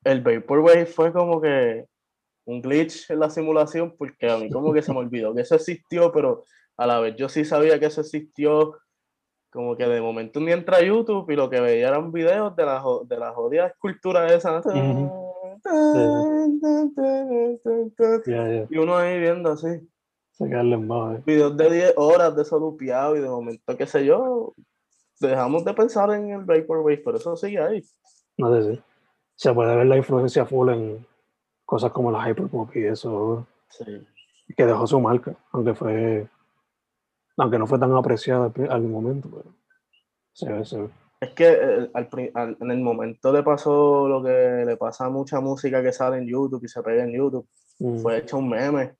el 0.04 0.20
Vaporwave 0.22 0.86
fue 0.86 1.12
como 1.12 1.40
que 1.40 1.86
un 2.46 2.60
glitch 2.60 3.10
en 3.10 3.20
la 3.20 3.30
simulación, 3.30 3.94
porque 3.96 4.30
a 4.30 4.36
mí 4.38 4.50
como 4.50 4.72
que 4.72 4.82
se 4.82 4.92
me 4.92 4.98
olvidó 4.98 5.34
que 5.34 5.42
eso 5.42 5.54
existió, 5.54 6.12
pero 6.12 6.44
a 6.76 6.86
la 6.86 7.00
vez 7.00 7.16
yo 7.16 7.28
sí 7.28 7.44
sabía 7.44 7.78
que 7.78 7.86
eso 7.86 8.00
existió. 8.00 8.78
Como 9.50 9.76
que 9.76 9.86
de 9.86 10.00
momento 10.00 10.40
día 10.40 10.54
entra 10.54 10.78
a 10.78 10.82
YouTube 10.82 11.30
y 11.30 11.36
lo 11.36 11.48
que 11.48 11.60
veía 11.60 11.88
eran 11.88 12.10
videos 12.10 12.56
de 12.56 12.66
la, 12.66 12.82
de 13.06 13.18
la 13.18 13.32
jodida 13.32 13.68
escultura 13.68 14.26
esa. 14.34 14.60
Ya, 18.26 18.48
ya. 18.48 18.66
Y 18.68 18.78
uno 18.78 18.96
ahí 18.96 19.20
viendo 19.20 19.52
así. 19.52 19.68
En 20.40 20.88
bajo, 20.88 21.12
eh. 21.12 21.22
videos 21.24 21.56
de 21.56 21.70
10 21.70 21.94
horas 21.96 22.34
de 22.34 22.42
eso 22.42 22.58
lupeado 22.58 23.14
y 23.14 23.20
de 23.20 23.28
momento, 23.28 23.76
qué 23.76 23.86
sé 23.86 24.04
yo, 24.04 24.52
dejamos 25.20 25.64
de 25.64 25.72
pensar 25.74 26.10
en 26.10 26.30
el 26.30 26.44
Vaporwave, 26.44 27.02
pero 27.04 27.18
eso 27.18 27.36
sigue 27.36 27.60
ahí. 27.60 27.84
No 28.36 28.52
sé 28.54 28.74
si. 28.74 28.82
Se 29.36 29.54
puede 29.54 29.76
ver 29.76 29.86
la 29.86 29.96
influencia 29.96 30.44
full 30.44 30.70
en 30.70 31.06
cosas 31.64 31.92
como 31.92 32.10
la 32.10 32.28
hyperpop 32.28 32.74
y 32.76 32.86
eso, 32.86 33.46
Sí. 33.68 34.06
que 34.56 34.66
dejó 34.66 34.86
su 34.86 35.00
marca, 35.00 35.34
aunque 35.52 35.74
fue, 35.74 36.28
aunque 37.36 37.58
no 37.58 37.66
fue 37.66 37.78
tan 37.78 37.92
apreciada 37.94 38.52
al, 38.70 38.82
momento, 38.82 39.28
pero 39.30 39.54
se 40.32 40.52
ve, 40.52 40.64
se 40.64 40.82
ve. 40.82 40.88
Es 41.20 41.30
que 41.30 41.48
eh, 41.48 41.90
al 41.94 42.08
en 42.60 42.70
el 42.70 42.80
momento 42.80 43.32
le 43.32 43.42
pasó 43.42 44.06
lo 44.08 44.22
que 44.22 44.64
le 44.66 44.76
pasa 44.76 45.06
a 45.06 45.10
mucha 45.10 45.40
música 45.40 45.82
que 45.82 45.92
sale 45.92 46.18
en 46.18 46.28
YouTube 46.28 46.64
y 46.64 46.68
se 46.68 46.82
pega 46.82 47.04
en 47.04 47.12
YouTube. 47.12 47.48
Mm, 47.78 47.98
Fue 47.98 48.18
hecha 48.18 48.36
un 48.36 48.48
meme, 48.48 48.94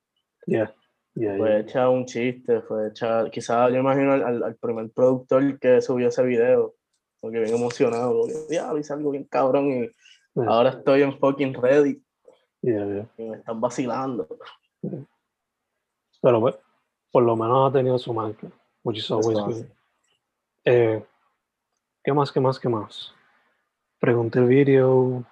yeah, 0.47 0.75
yeah, 1.15 1.37
fue 1.37 1.49
yeah. 1.49 1.59
hecha 1.59 1.89
un 1.91 2.07
chiste, 2.07 2.63
fue 2.63 2.89
hecha, 2.89 3.29
quizás 3.31 3.71
yo 3.71 3.77
imagino 3.77 4.13
al, 4.13 4.57
primer 4.57 4.91
productor 4.91 5.59
que 5.59 5.81
subió 5.81 6.09
ese 6.09 6.25
video, 6.25 6.75
porque 7.21 7.41
bien 7.41 7.55
emocionado, 7.55 8.21
porque 8.21 8.35
ya 8.51 8.73
hice 8.77 8.93
algo 8.93 9.11
bien 9.11 9.25
cabrón 9.25 9.71
y 9.71 9.91
ahora 10.41 10.71
estoy 10.71 11.03
en 11.03 11.17
fucking 11.19 11.55
ready 11.55 12.04
yeah, 12.65 12.87
yeah. 12.87 13.09
y 13.19 13.31
me 13.31 13.37
están 13.37 13.61
vacilando. 13.61 14.27
Pero 16.23 16.41
pues, 16.41 16.57
por 17.11 17.23
lo 17.23 17.37
menos 17.37 17.71
ha 17.71 17.73
tenido 17.73 17.99
su 17.99 18.13
marca, 18.13 18.49
which 18.83 18.99
is 18.99 19.11
always 19.11 19.39
good. 19.39 19.67
Eh, 20.65 21.05
¿Qué 22.03 22.13
más, 22.13 22.33
qué 22.33 22.41
más, 22.41 22.59
qué 22.59 22.69
más? 22.69 23.15
Pregunté 23.99 24.39
el 24.39 24.47
video. 24.47 25.25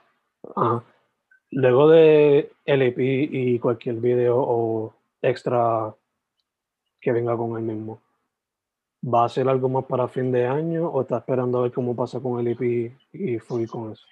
Ajá. 0.54 0.84
Luego 1.50 1.88
de 1.90 2.50
LP 2.64 3.28
y 3.30 3.58
cualquier 3.58 3.96
video 3.96 4.38
o 4.38 4.94
extra 5.20 5.94
que 7.00 7.12
venga 7.12 7.36
con 7.36 7.56
el 7.58 7.62
mismo, 7.62 8.00
¿va 9.02 9.24
a 9.24 9.28
ser 9.28 9.48
algo 9.48 9.68
más 9.68 9.84
para 9.84 10.08
fin 10.08 10.32
de 10.32 10.46
año 10.46 10.88
o 10.88 11.02
está 11.02 11.18
esperando 11.18 11.58
a 11.58 11.62
ver 11.62 11.72
cómo 11.72 11.94
pasa 11.94 12.20
con 12.20 12.40
el 12.40 12.48
EP 12.48 12.96
y 13.12 13.38
fui 13.38 13.66
con 13.66 13.92
eso? 13.92 14.06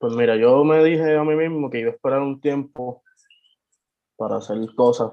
Pues 0.00 0.14
mira, 0.14 0.34
yo 0.36 0.64
me 0.64 0.82
dije 0.82 1.14
a 1.14 1.24
mí 1.24 1.36
mismo 1.36 1.68
que 1.68 1.80
iba 1.80 1.90
a 1.90 1.94
esperar 1.94 2.22
un 2.22 2.40
tiempo 2.40 3.02
para 4.16 4.36
hacer 4.36 4.56
cosas. 4.74 5.12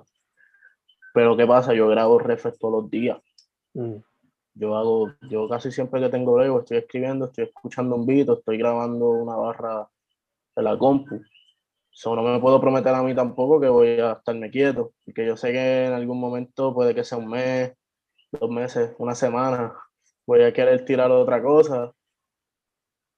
Pero 1.14 1.36
¿qué 1.36 1.46
pasa? 1.46 1.74
Yo 1.74 1.90
grabo 1.90 2.18
reflex 2.20 2.58
todos 2.58 2.84
los 2.84 2.90
días. 2.90 3.18
Mm, 3.74 3.98
Yo 4.54 4.78
hago, 4.78 5.12
yo 5.30 5.50
casi 5.50 5.74
siempre 5.74 6.00
que 6.00 6.08
tengo 6.08 6.36
brego 6.36 6.60
estoy 6.60 6.78
escribiendo, 6.78 7.26
estoy 7.26 7.44
escuchando 7.44 7.98
un 7.98 8.06
beat, 8.06 8.30
estoy 8.30 8.58
grabando 8.58 9.10
una 9.10 9.36
barra 9.36 9.90
de 10.56 10.64
la 10.64 10.78
compu. 10.78 11.22
Eso 11.92 12.16
no 12.16 12.24
me 12.24 12.40
puedo 12.40 12.62
prometer 12.62 12.94
a 12.96 13.04
mí 13.04 13.14
tampoco 13.14 13.60
que 13.60 13.68
voy 13.68 14.00
a 14.00 14.14
estarme 14.14 14.50
quieto, 14.50 14.94
porque 15.04 15.26
yo 15.26 15.36
sé 15.36 15.52
que 15.52 15.88
en 15.88 15.94
algún 15.94 16.18
momento 16.18 16.74
puede 16.74 16.96
que 16.96 17.04
sea 17.04 17.18
un 17.18 17.28
mes, 17.28 17.74
dos 18.32 18.50
meses, 18.50 18.96
una 19.00 19.16
semana, 19.16 19.76
voy 20.26 20.44
a 20.44 20.54
querer 20.54 20.86
tirar 20.86 21.12
otra 21.12 21.44
cosa. 21.44 21.92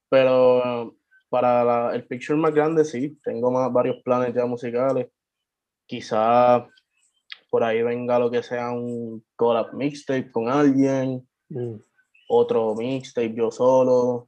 Pero 0.10 0.99
para 1.30 1.64
la- 1.64 1.96
el 1.96 2.06
picture 2.08 2.38
más 2.40 2.54
grande 2.54 2.84
sí, 2.86 3.18
tengo 3.24 3.52
más, 3.52 3.72
varios 3.72 4.02
planes 4.04 4.34
ya 4.34 4.46
musicales. 4.46 5.08
Quizá 5.86 6.68
por 7.50 7.64
ahí 7.64 7.82
venga 7.82 8.20
lo 8.20 8.30
que 8.30 8.44
sea 8.44 8.72
un 8.72 9.24
collab 9.36 9.74
mixtape 9.74 10.32
con 10.32 10.50
alguien, 10.50 11.28
mm, 11.50 11.76
otro 12.30 12.76
mixtape 12.76 13.34
yo 13.34 13.52
solo, 13.52 14.28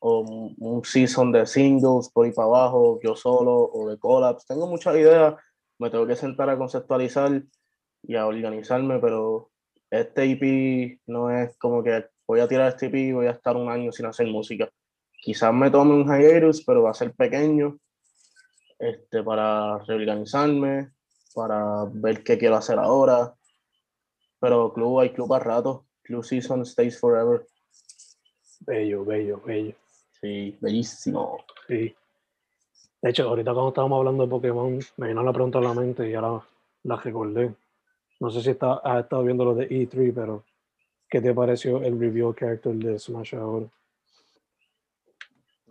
o 0.00 0.20
un, 0.58 0.84
season 0.84 1.30
de 1.30 1.46
singles 1.46 2.10
por 2.12 2.26
ahí 2.26 2.32
para 2.32 2.48
abajo, 2.48 2.98
yo 3.02 3.14
solo, 3.14 3.70
o 3.72 3.88
de 3.88 3.98
collabs. 3.98 4.44
Tengo 4.46 4.66
muchas 4.66 4.96
ideas, 4.96 5.34
me 5.78 5.90
tengo 5.90 6.06
que 6.06 6.16
sentar 6.16 6.50
a 6.50 6.58
conceptualizar 6.58 7.42
y 8.02 8.16
a 8.16 8.26
organizarme, 8.26 8.98
pero 8.98 9.50
este 9.90 10.24
EP 10.24 11.00
no 11.06 11.30
es 11.30 11.56
como 11.58 11.82
que 11.84 12.04
voy 12.26 12.40
a 12.40 12.48
tirar 12.48 12.68
este 12.68 12.86
EP 12.86 12.98
y 12.98 13.12
voy 13.12 13.26
a 13.26 13.32
estar 13.32 13.56
un 13.56 13.70
año 13.70 13.92
sin 13.92 14.06
hacer 14.06 14.26
música. 14.26 14.68
Quizás 15.22 15.54
me 15.54 15.70
tome 15.70 15.94
un 15.94 16.04
hiatus, 16.04 16.64
pero 16.64 16.82
va 16.82 16.90
a 16.90 16.94
ser 16.94 17.12
pequeño, 17.14 17.78
este, 18.76 19.22
para 19.22 19.78
reorganizarme, 19.78 20.90
para 21.32 21.84
ver 21.92 22.24
qué 22.24 22.36
quiero 22.36 22.56
hacer 22.56 22.76
ahora. 22.76 23.32
Pero 24.40 24.72
club 24.72 24.98
hay 24.98 25.10
club 25.10 25.32
a 25.32 25.38
rato, 25.38 25.86
club 26.02 26.24
season 26.24 26.66
stays 26.66 26.98
forever. 26.98 27.46
bello, 28.66 29.04
bello, 29.04 29.40
bello. 29.46 29.76
Sí, 30.20 30.58
bellísimo. 30.60 31.44
Sí. 31.68 31.94
De 33.00 33.10
hecho, 33.10 33.28
ahorita 33.28 33.52
cuando 33.52 33.68
estábamos 33.68 33.98
hablando 33.98 34.24
de 34.24 34.28
Pokémon, 34.28 34.80
me 34.96 35.06
vino 35.06 35.22
la 35.22 35.32
pregunta 35.32 35.58
a 35.58 35.62
la 35.62 35.72
mente 35.72 36.10
y 36.10 36.14
ahora 36.14 36.44
la 36.82 36.96
recordé. 36.96 37.54
No 38.18 38.28
sé 38.28 38.42
si 38.42 38.50
está, 38.50 38.74
has 38.74 39.04
estado 39.04 39.22
viendo 39.22 39.44
lo 39.44 39.54
de 39.54 39.68
E3, 39.68 40.12
pero 40.12 40.42
¿qué 41.08 41.20
te 41.20 41.32
pareció 41.32 41.80
el 41.80 41.96
review 42.00 42.34
character 42.34 42.74
de 42.74 42.98
Smash 42.98 43.36
ahora? 43.36 43.66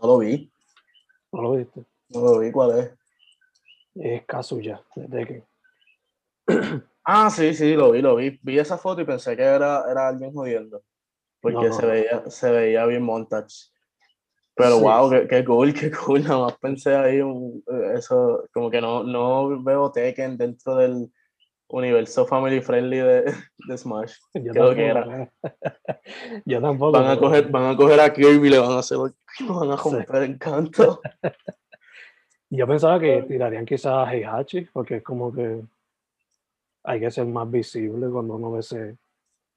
No 0.01 0.07
lo 0.07 0.17
vi, 0.17 0.51
¿No 1.31 1.41
lo 1.43 1.51
viste? 1.53 1.85
no 2.09 2.21
lo 2.21 2.39
vi, 2.39 2.51
¿cuál 2.51 2.79
es? 2.79 2.91
Es 3.95 4.25
Kazuya, 4.25 4.81
de 4.95 5.07
Tekken. 5.07 5.45
Ah, 7.03 7.29
sí, 7.29 7.53
sí, 7.53 7.73
lo 7.75 7.91
vi, 7.91 8.01
lo 8.01 8.15
vi. 8.15 8.39
Vi 8.41 8.59
esa 8.59 8.77
foto 8.77 9.01
y 9.01 9.05
pensé 9.05 9.35
que 9.35 9.43
era, 9.43 9.83
era 9.89 10.07
alguien 10.07 10.33
jodiendo. 10.33 10.83
Porque 11.39 11.67
No. 11.69 11.73
se 11.73 11.85
veía, 11.85 12.29
se 12.29 12.51
veía 12.51 12.85
bien 12.85 13.03
montage. 13.03 13.69
Pero 14.55 14.77
Sí. 14.77 14.81
wow, 14.83 15.09
qué, 15.09 15.27
qué 15.27 15.45
cool, 15.45 15.73
qué 15.73 15.91
cool. 15.91 16.23
Nada 16.35 16.45
más 16.45 16.57
pensé 16.57 16.95
ahí 16.95 17.21
un, 17.21 17.63
eso, 17.95 18.47
como 18.53 18.69
que 18.69 18.81
no, 18.81 19.03
no 19.03 19.61
veo 19.63 19.91
Tekken 19.91 20.37
dentro 20.37 20.75
del 20.75 21.11
universo 21.71 22.25
family 22.25 22.62
friendly 22.62 22.97
de, 22.97 23.34
de 23.67 23.77
Smash. 23.77 24.15
Yo 24.34 24.51
Creo 24.53 24.75
que 24.75 24.91
tampoco, 24.93 25.31
Yo 26.45 26.62
tampoco. 26.62 26.91
Van 26.91 27.07
a 27.07 27.17
coger, 27.17 27.49
van 27.49 27.73
a 27.73 27.77
coger 27.77 27.99
a 27.99 28.13
Kirby 28.13 28.47
y 28.47 28.51
le 28.51 28.60
van 28.60 28.71
a 28.71 28.79
hacer, 28.79 28.97
lo 28.97 29.10
van 29.60 29.71
a 29.71 29.77
Sí. 29.77 29.89
romper 29.89 30.23
el 30.23 30.38
canto. 30.38 31.01
Yo 32.49 32.67
pensaba 32.67 32.99
que 32.99 33.23
tirarían 33.23 33.65
quizás 33.65 33.93
a 34.07 34.12
Heihachi, 34.13 34.67
porque 34.73 34.98
es 34.98 35.04
como 35.04 35.33
que 35.33 35.62
hay 36.83 37.00
que 37.00 37.10
ser 37.12 37.25
más 37.25 37.50
visible 37.50 38.10
cuando 38.10 38.35
uno 38.35 38.52
ve 38.52 38.60
ese, 38.60 38.98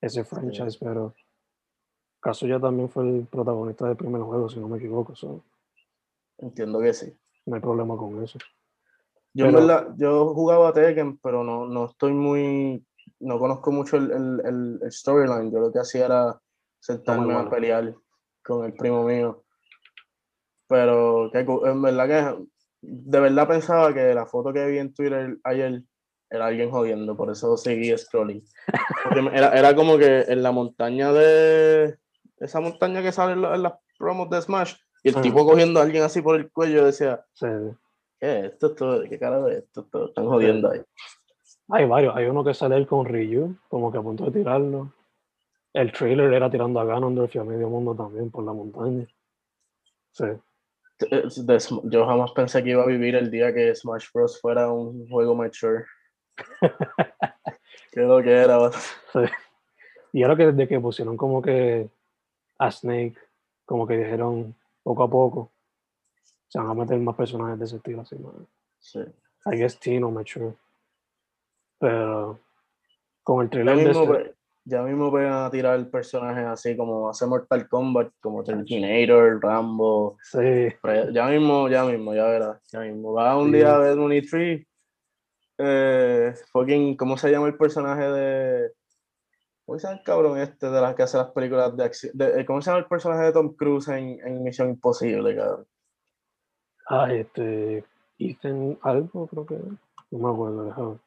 ese 0.01 0.25
franchise, 0.25 0.79
pero 0.79 1.15
Kazuya 2.21 2.61
también 2.61 2.89
fue 2.89 3.03
el 3.09 3.27
protagonista 3.27 3.87
del 3.89 3.97
primer 3.97 4.23
juego, 4.23 4.49
si 4.49 4.61
no 4.61 4.69
me 4.69 4.79
equivoco, 4.79 5.15
so, 5.17 5.43
Entiendo 6.39 6.81
que 6.81 6.93
sí. 6.93 7.13
no 7.47 7.55
hay 7.57 7.61
problema 7.61 7.97
con 7.97 8.23
eso. 8.23 8.39
Yo, 9.35 9.47
Pero- 9.47 9.59
verdad, 9.59 9.89
yo 9.97 10.33
jugaba 10.35 10.73
Tekken, 10.73 11.19
pero 11.19 11.43
no, 11.45 11.67
no 11.67 11.87
estoy 11.87 12.13
muy, 12.13 12.85
no 13.21 13.39
conozco 13.39 13.73
mucho 13.73 13.97
el, 13.97 14.11
el, 14.13 14.81
el- 14.83 14.93
storyline. 14.93 15.51
Yo 15.51 15.59
lo 15.59 15.73
que 15.73 15.81
hacía 15.81 16.07
era 16.07 16.41
sentarme 16.81 17.35
a 17.35 17.51
pelear 17.51 17.95
con 18.45 18.65
el 18.65 18.75
primo 18.75 19.03
mío. 19.05 19.43
Pero 20.69 21.31
que, 21.33 21.41
en 21.41 21.83
verdad 21.83 22.07
que 22.39 22.45
de 22.81 23.21
verdad 23.21 23.49
pensaba 23.49 23.93
que 23.95 24.15
la 24.15 24.27
foto 24.27 24.53
que 24.53 24.67
vi 24.67 24.79
en 24.79 24.93
Twitter 24.95 25.39
ayer 25.45 25.83
era 26.31 26.47
alguien 26.47 26.71
jodiendo, 26.71 27.17
por 27.17 27.31
eso 27.31 27.57
seguí 27.57 27.97
scrolling. 27.97 28.43
Era, 29.33 29.51
era 29.57 29.75
como 29.77 29.99
que 29.99 30.23
en 30.23 30.43
la 30.43 30.51
montaña 30.53 31.13
de 31.13 31.97
esa 32.39 32.61
montaña 32.61 33.03
que 33.03 33.13
sale 33.13 33.33
en, 33.35 33.43
la- 33.43 33.55
en 33.55 33.63
las 33.63 33.75
promos 33.99 34.29
de 34.31 34.41
Smash, 34.43 34.75
Y 35.03 35.11
el 35.11 35.21
tipo 35.21 35.47
cogiendo 35.47 35.79
a 35.81 35.83
alguien 35.85 36.03
así 36.03 36.23
por 36.23 36.37
el 36.37 36.51
cuello 36.51 36.85
decía, 36.85 37.25
Sí. 37.35 37.47
¿Qué 38.25 38.39
es 38.39 38.45
esto? 38.53 38.67
esto 38.69 39.03
¿Qué 39.09 39.19
cara 39.19 39.49
es 39.51 39.59
esto? 39.59 39.81
esto? 39.83 40.07
Están 40.07 40.27
jodiendo 40.27 40.71
ahí. 40.71 40.81
Hay 41.69 41.87
varios. 41.87 42.17
Hay 42.17 42.27
uno 42.27 42.43
que 42.45 42.55
sale 42.55 42.87
con 42.87 43.05
Ryu, 43.07 43.57
como 43.69 43.93
que 43.93 43.99
a 43.99 44.03
punto 44.03 44.25
de 44.25 44.31
tirarlo. 44.31 44.93
El 45.73 45.93
trailer 45.93 46.33
era 46.33 46.51
tirando 46.51 46.81
a 46.81 46.85
Ganondorf 46.85 47.35
y 47.35 47.39
a 47.39 47.45
medio 47.45 47.69
mundo 47.69 47.95
también 47.95 48.31
por 48.31 48.45
la 48.45 48.53
montaña. 48.53 49.07
Sí. 50.13 50.27
Eh, 51.11 51.25
Yo 51.85 52.07
jamás 52.07 52.33
pensé 52.33 52.63
que 52.63 52.71
iba 52.71 52.83
a 52.83 52.87
vivir 52.87 53.17
el 53.17 53.31
día 53.31 53.53
que 53.53 53.75
Smash 53.75 54.07
Bros. 54.15 54.41
fuera 54.41 54.71
un 54.71 55.09
juego 55.09 55.35
mature. 55.35 55.85
¿Qué 57.93 58.01
lo 58.01 58.23
que 58.23 58.31
era? 58.31 58.71
sí. 58.73 59.21
Y 60.13 60.23
ahora 60.23 60.37
que 60.37 60.47
desde 60.47 60.69
que 60.69 60.79
pusieron 60.81 61.17
como 61.17 61.43
que 61.43 61.91
a 62.59 62.71
Snake, 62.71 63.17
como 63.65 63.87
que 63.87 63.97
dijeron 63.97 64.55
poco 64.85 65.03
a 65.03 65.11
poco, 65.11 65.51
se 66.55 66.61
van 66.61 66.71
a 66.71 66.75
meter 66.75 66.97
más 67.01 67.17
personajes 67.17 67.59
de 67.59 67.65
ese 67.65 67.77
estilo 67.79 68.03
así, 68.03 68.15
más. 68.17 68.33
Sí. 68.79 69.01
I 69.47 69.57
guess 69.57 69.77
teen 69.81 70.05
o 70.05 70.11
mature. 70.13 70.55
Pero 71.81 72.39
con 73.25 73.43
el 73.43 73.49
Ya 73.49 73.51
trailer 73.51 73.77
de 73.79 73.85
mismo, 73.89 74.03
este- 74.05 74.13
ve- 74.29 74.35
ya 74.65 74.83
mismo 74.83 75.11
van 75.11 75.33
a 75.33 75.51
tirar 75.51 75.91
personajes 75.91 76.45
así 76.47 76.77
como 76.77 77.09
hace 77.11 77.27
Mortal 77.27 77.69
Kombat, 77.69 78.13
como 78.21 78.45
Terminator, 78.45 79.41
Rambo. 79.43 80.17
Sí, 80.23 80.69
Ya 81.13 81.27
mismo, 81.27 81.69
ya 81.69 81.85
mismo, 81.87 82.15
ya 82.15 82.25
verás. 82.27 82.63
Ya 82.71 82.81
mismo. 82.81 83.13
Va 83.15 83.37
un 83.37 83.47
Sí. 83.51 83.57
día 83.57 83.75
a 83.75 83.79
ver 83.79 83.99
un 83.99 84.13
E3. 84.13 84.65
Eh, 85.59 86.35
fucking, 86.53 86.97
¿cómo 86.97 87.17
se 87.19 87.33
llama 87.33 87.49
el 87.49 87.57
personaje 87.57 88.09
de. 88.09 88.73
¿Cómo 89.67 89.77
se 89.81 89.89
llama 89.89 89.99
el 89.99 90.05
cabrón 90.05 90.39
este 90.39 90.71
de 90.71 90.81
las 90.81 90.95
que 90.95 91.03
hace 91.03 91.17
las 91.19 91.33
películas 91.33 91.77
de 91.77 91.83
acción? 91.85 92.13
de- 92.17 92.41
eh, 92.41 92.47
¿Cómo 92.47 92.63
se 92.63 92.71
llama 92.71 92.79
el 92.85 92.87
personaje 92.89 93.25
de 93.25 93.33
Tom 93.33 93.55
Cruise 93.57 93.89
en, 93.89 94.21
en 94.25 94.43
Misión 94.45 94.69
Imposible, 94.71 95.35
cabrón? 95.35 95.67
Ah, 96.89 97.13
este, 97.13 97.85
Ethan 98.19 98.79
algo 98.83 99.27
creo 99.27 99.47
que, 99.47 99.57
no 100.11 100.19
me 100.19 100.31
acuerdo, 100.31 100.65
ver. 100.91 100.99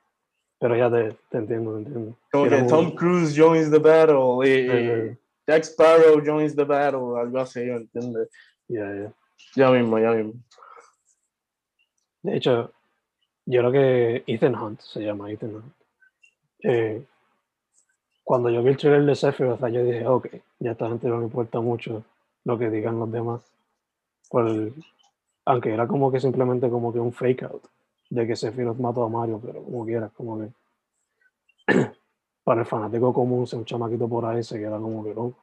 Pero 0.59 0.75
ya 0.75 0.89
te, 0.89 1.17
te 1.30 1.38
entiendo, 1.38 1.73
te 1.73 1.78
entiendo. 1.80 2.15
Como 2.32 2.45
Era 2.47 2.55
que 2.57 2.61
muy- 2.63 2.69
Tom 2.71 2.91
Cruise 2.95 3.36
joins 3.38 3.69
the 3.69 3.78
battle 3.80 4.47
y, 4.47 4.49
y 4.49 4.69
Eh, 4.69 5.17
Jack 5.47 5.63
Sparrow 5.63 6.19
joins 6.25 6.55
the 6.55 6.63
battle, 6.63 7.19
algo 7.19 7.39
así, 7.39 7.59
¿me 7.61 7.75
entiendes? 7.78 8.30
ya, 8.67 8.93
ya. 8.93 9.13
Ya 9.55 9.71
mismo, 9.71 9.99
ya 9.99 10.11
mismo. 10.11 10.34
De 12.23 12.36
hecho, 12.38 12.71
yo 13.45 13.61
creo 13.61 13.71
que 13.71 14.23
Ethan 14.28 14.55
Hunt 14.55 14.82
se 14.82 15.01
llama 15.01 15.32
Ethan 15.32 15.55
Hunt. 15.55 15.73
Eh, 16.63 17.05
cuando 18.23 18.49
yo 18.49 18.61
vi 18.63 18.71
el 18.71 18.78
trailer 18.78 19.05
de 19.05 19.15
Sephiroth, 19.15 19.61
yo 19.67 19.84
dije, 19.84 20.05
ok, 20.05 20.28
ya 20.59 20.71
esta 20.71 20.89
gente 20.89 21.07
no 21.07 21.19
le 21.19 21.25
importa 21.25 21.61
mucho 21.61 22.03
lo 22.43 22.57
que 22.57 22.69
digan 22.69 22.99
los 22.99 23.11
demás. 23.11 23.41
Por 24.30 24.47
el- 24.49 24.73
aunque 25.47 25.73
era 25.73 25.87
como 25.87 26.11
que 26.11 26.19
simplemente 26.19 26.69
como 26.69 26.91
que 26.91 26.99
un 26.99 27.13
fake 27.13 27.43
out 27.43 27.63
de 28.09 28.27
que 28.27 28.35
Sephiroth 28.35 28.77
mató 28.79 29.03
a 29.03 29.09
Mario, 29.09 29.39
pero 29.43 29.63
como 29.63 29.85
quieras, 29.85 30.11
como 30.11 30.39
que 30.39 30.49
para 32.43 32.61
el 32.61 32.67
fanático 32.67 33.13
común, 33.13 33.47
ser 33.47 33.59
un 33.59 33.65
chamaquito 33.65 34.09
por 34.09 34.25
ahí 34.25 34.43
se 34.43 34.59
queda 34.59 34.77
como 34.77 35.05
que 35.05 35.13
loco. 35.13 35.41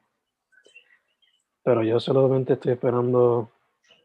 Pero 1.63 1.83
yo 1.83 1.99
solamente 1.99 2.53
estoy 2.53 2.73
esperando, 2.73 3.51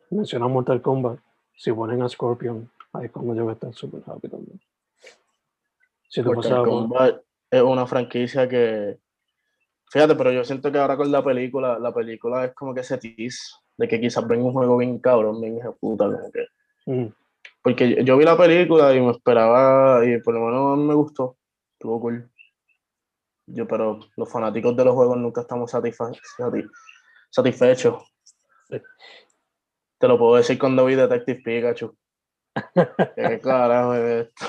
mencionar 0.09 0.49
Mortal 0.49 0.81
Kombat, 0.81 1.19
si 1.57 1.73
ponen 1.73 2.01
a 2.01 2.07
Scorpion, 2.07 2.71
ahí 2.93 3.07
es 3.07 3.11
cuando 3.11 3.35
yo 3.35 3.43
voy 3.43 3.51
a 3.51 3.53
estar 3.55 3.73
súper 3.73 4.01
happy 4.05 4.29
también. 4.29 4.59
Si 6.07 6.23
tú 6.23 6.33
Mortal 6.33 6.63
Kombat 6.63 7.21
es 7.51 7.61
una 7.61 7.85
franquicia 7.85 8.47
que. 8.47 8.97
Fíjate, 9.91 10.15
pero 10.15 10.31
yo 10.31 10.45
siento 10.45 10.71
que 10.71 10.77
ahora 10.77 10.95
con 10.95 11.11
la 11.11 11.21
película, 11.21 11.77
la 11.77 11.93
película 11.93 12.45
es 12.45 12.53
como 12.53 12.73
que 12.73 12.81
ese 12.81 12.97
tease 12.97 13.59
de 13.79 13.87
que 13.87 13.99
quizás 14.01 14.27
venga 14.27 14.43
un 14.45 14.51
juego 14.51 14.75
bien 14.77 14.99
cabrón, 14.99 15.39
bien 15.39 15.59
puta, 15.79 16.05
como 16.05 16.29
que. 16.31 16.45
Mm, 16.85 17.07
Porque 17.63 18.03
yo, 18.03 18.17
vi 18.17 18.25
la 18.25 18.37
película 18.37 18.93
y 18.93 18.99
me 18.99 19.11
esperaba, 19.11 20.05
y 20.05 20.19
por 20.21 20.33
lo 20.33 20.41
menos 20.41 20.77
me 20.79 20.93
gustó, 20.93 21.37
estuvo 21.73 21.99
cool. 22.01 22.29
Yo, 23.47 23.65
pero 23.67 23.99
los 24.17 24.29
fanáticos 24.31 24.75
de 24.75 24.83
los 24.85 24.93
juegos 24.95 25.17
nunca 25.17 25.41
estamos 25.41 25.71
satisfechos. 27.31 28.13
Sí. 28.69 28.81
Te 29.97 30.07
lo 30.07 30.17
puedo 30.17 30.35
decir 30.35 30.59
cuando 30.59 30.85
vi 30.85 30.95
Detective 30.95 31.41
Pikachu. 31.43 31.95
¿Qué 33.15 33.39
carajo 33.41 33.93
es 33.95 34.27
esto? 34.27 34.45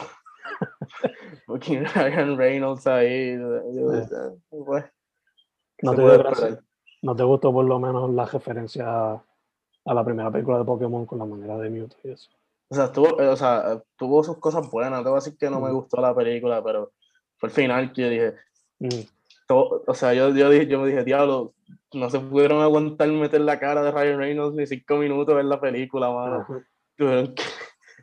Fucking 1.46 1.84
Ryan 1.94 2.36
Reynolds 2.36 2.86
ahí. 2.88 3.38
yo- 3.38 3.60
Sí. 4.04 4.14
pues, 4.66 4.84
¿qué 5.78 5.86
No 5.86 5.94
te 5.94 6.02
gracia. 6.02 6.30
esperar? 6.30 6.64
¿No 7.02 7.16
te 7.16 7.22
gustó 7.22 7.52
por 7.52 7.64
lo 7.64 7.78
menos 7.78 8.10
la 8.10 8.26
referencia 8.26 9.12
a, 9.12 9.22
la 9.94 10.04
primera 10.04 10.30
película 10.30 10.58
de 10.58 10.64
Pokémon 10.64 11.06
con 11.06 11.18
la 11.18 11.24
manera 11.24 11.56
de 11.58 11.70
Mewtwo 11.70 11.98
y 12.04 12.10
eso? 12.12 12.30
O 12.68 12.74
sea, 12.74 12.92
tuvo, 12.92 13.20
eh, 13.20 13.28
o 13.28 13.36
sea, 13.36 13.82
tuvo 13.96 14.22
sus 14.22 14.38
cosas 14.38 14.70
buenas. 14.70 15.02
Te 15.02 15.08
voy 15.08 15.16
a 15.16 15.22
decir 15.24 15.36
que 15.38 15.50
no 15.50 15.60
me 15.60 15.70
Mm. 15.70 15.74
gustó 15.74 16.00
la 16.00 16.14
película, 16.14 16.62
pero 16.62 16.92
fue 17.38 17.48
el 17.48 17.54
final 17.54 17.92
que 17.92 18.02
yo 18.02 18.08
dije, 18.10 18.34
Mm, 18.78 18.88
to- 19.46 19.82
o 19.86 19.94
sea, 19.94 20.14
yo, 20.14 20.30
yo, 20.34 20.48
dije, 20.48 20.66
yo 20.66 20.80
me 20.80 20.86
dije, 20.88 21.04
diablo, 21.04 21.52
no 21.92 22.08
se 22.08 22.18
pudieron 22.20 22.62
aguantar 22.62 23.08
meter 23.08 23.40
la 23.42 23.58
cara 23.58 23.82
de 23.82 23.90
Ryan 23.90 24.18
Reynolds 24.18 24.56
ni 24.56 24.66
cinco 24.66 24.96
minutos 24.96 25.38
en 25.38 25.48
la 25.50 25.60
película, 25.60 26.10
mano. 26.10 26.46
Tuvieron 26.96 27.34
que- 27.34 27.42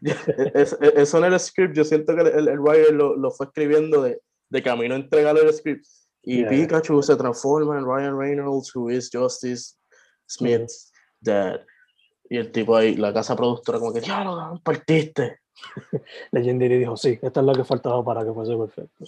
es- 0.53 0.73
es- 0.73 0.93
eso 0.95 1.17
en 1.17 1.33
el 1.33 1.39
script, 1.39 1.75
yo 1.75 1.83
siento 1.83 2.13
que 2.15 2.21
el, 2.21 2.47
el 2.47 2.59
writer 2.59 2.93
lo, 2.93 3.15
lo 3.15 3.31
fue 3.31 3.47
escribiendo 3.47 4.01
de, 4.03 4.21
de 4.49 4.61
camino 4.63 4.93
a 4.93 4.97
entregarle 4.97 5.41
el 5.41 5.53
script. 5.53 5.85
Y 6.27 6.41
Yeah. 6.41 6.49
Pikachu 6.49 7.01
se 7.01 7.15
transforma 7.15 7.77
en 7.77 7.85
Ryan 7.85 8.19
Reynolds, 8.19 8.75
who 8.75 8.89
is 8.89 9.09
Justice 9.09 9.77
Smith's 10.27 10.91
dad. 11.21 11.61
Y 12.29 12.35
el 12.35 12.51
tipo 12.51 12.75
ahí, 12.75 12.95
la 12.95 13.13
casa 13.13 13.33
productora, 13.33 13.79
como 13.79 13.93
que, 13.93 14.01
diablo, 14.01 14.59
partiste. 14.61 15.39
Legendary 16.31 16.79
dijo, 16.79 16.97
sí, 16.97 17.17
esta 17.21 17.39
es 17.39 17.45
la 17.45 17.53
que 17.53 17.63
faltaba 17.63 18.03
para 18.03 18.25
que 18.25 18.33
fuese 18.33 18.57
perfecto. 18.57 19.05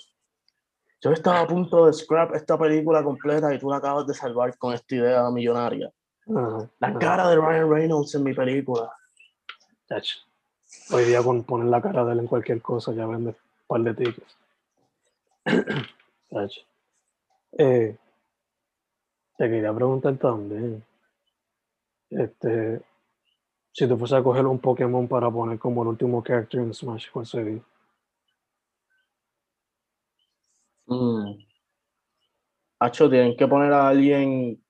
Yo 1.02 1.12
estaba 1.12 1.42
a 1.42 1.48
punto 1.48 1.88
de 1.88 1.94
scrap 1.94 2.36
esta 2.36 2.58
película 2.58 3.04
completa 3.04 3.54
y 3.54 3.60
tú 3.60 3.70
la 3.70 3.78
acabas 3.78 4.08
de 4.08 4.14
salvar 4.14 4.58
con 4.58 4.74
esta 4.74 4.96
idea 4.96 5.30
millonaria. 5.30 5.92
La 6.26 6.98
cara 7.00 7.30
de 7.30 7.36
Ryan 7.36 7.70
Reynolds 7.70 8.16
en 8.16 8.24
mi 8.24 8.34
película. 8.34 8.94
Hoy 10.92 11.04
día 11.04 11.22
con 11.22 11.44
poner 11.44 11.68
la 11.68 11.82
cara 11.82 12.06
de 12.06 12.14
él 12.14 12.20
en 12.20 12.28
cualquier 12.28 12.62
cosa 12.62 12.94
ya 12.94 13.06
vende 13.06 13.32
un 13.32 13.36
par 13.68 13.82
de 13.82 13.94
tickets. 13.94 14.38
Ach. 16.32 16.69
Eh, 17.58 17.98
te 19.40 19.50
quería 19.50 19.74
preguntar 19.74 20.16
también. 20.18 20.84
Este, 22.12 22.84
si 23.74 23.88
tú 23.88 23.98
fuese 23.98 24.16
a 24.18 24.24
coger 24.24 24.46
un 24.48 24.60
Pokémon 24.60 25.08
para 25.08 25.32
poner 25.32 25.60
como 25.60 25.84
el 25.84 25.90
último 25.90 26.24
character 26.24 26.62
en 26.62 26.74
Smash, 26.74 27.10
¿cuál 27.12 27.26
sería? 27.26 27.62
Mm. 30.90 31.40
Hacho, 32.80 33.10
tienen 33.10 33.36
que 33.36 33.48
poner 33.48 33.74
a 33.74 33.90
alguien, 33.90 34.62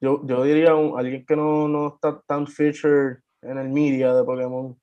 yo, 0.00 0.22
yo 0.26 0.44
diría 0.44 0.74
un- 0.74 0.98
alguien 0.98 1.24
que 1.26 1.36
no, 1.36 1.68
no 1.68 1.88
está 1.96 2.20
tan 2.26 2.46
featured 2.46 3.18
en 3.42 3.58
el 3.58 3.68
media 3.70 4.14
de 4.14 4.24
Pokémon, 4.24 4.78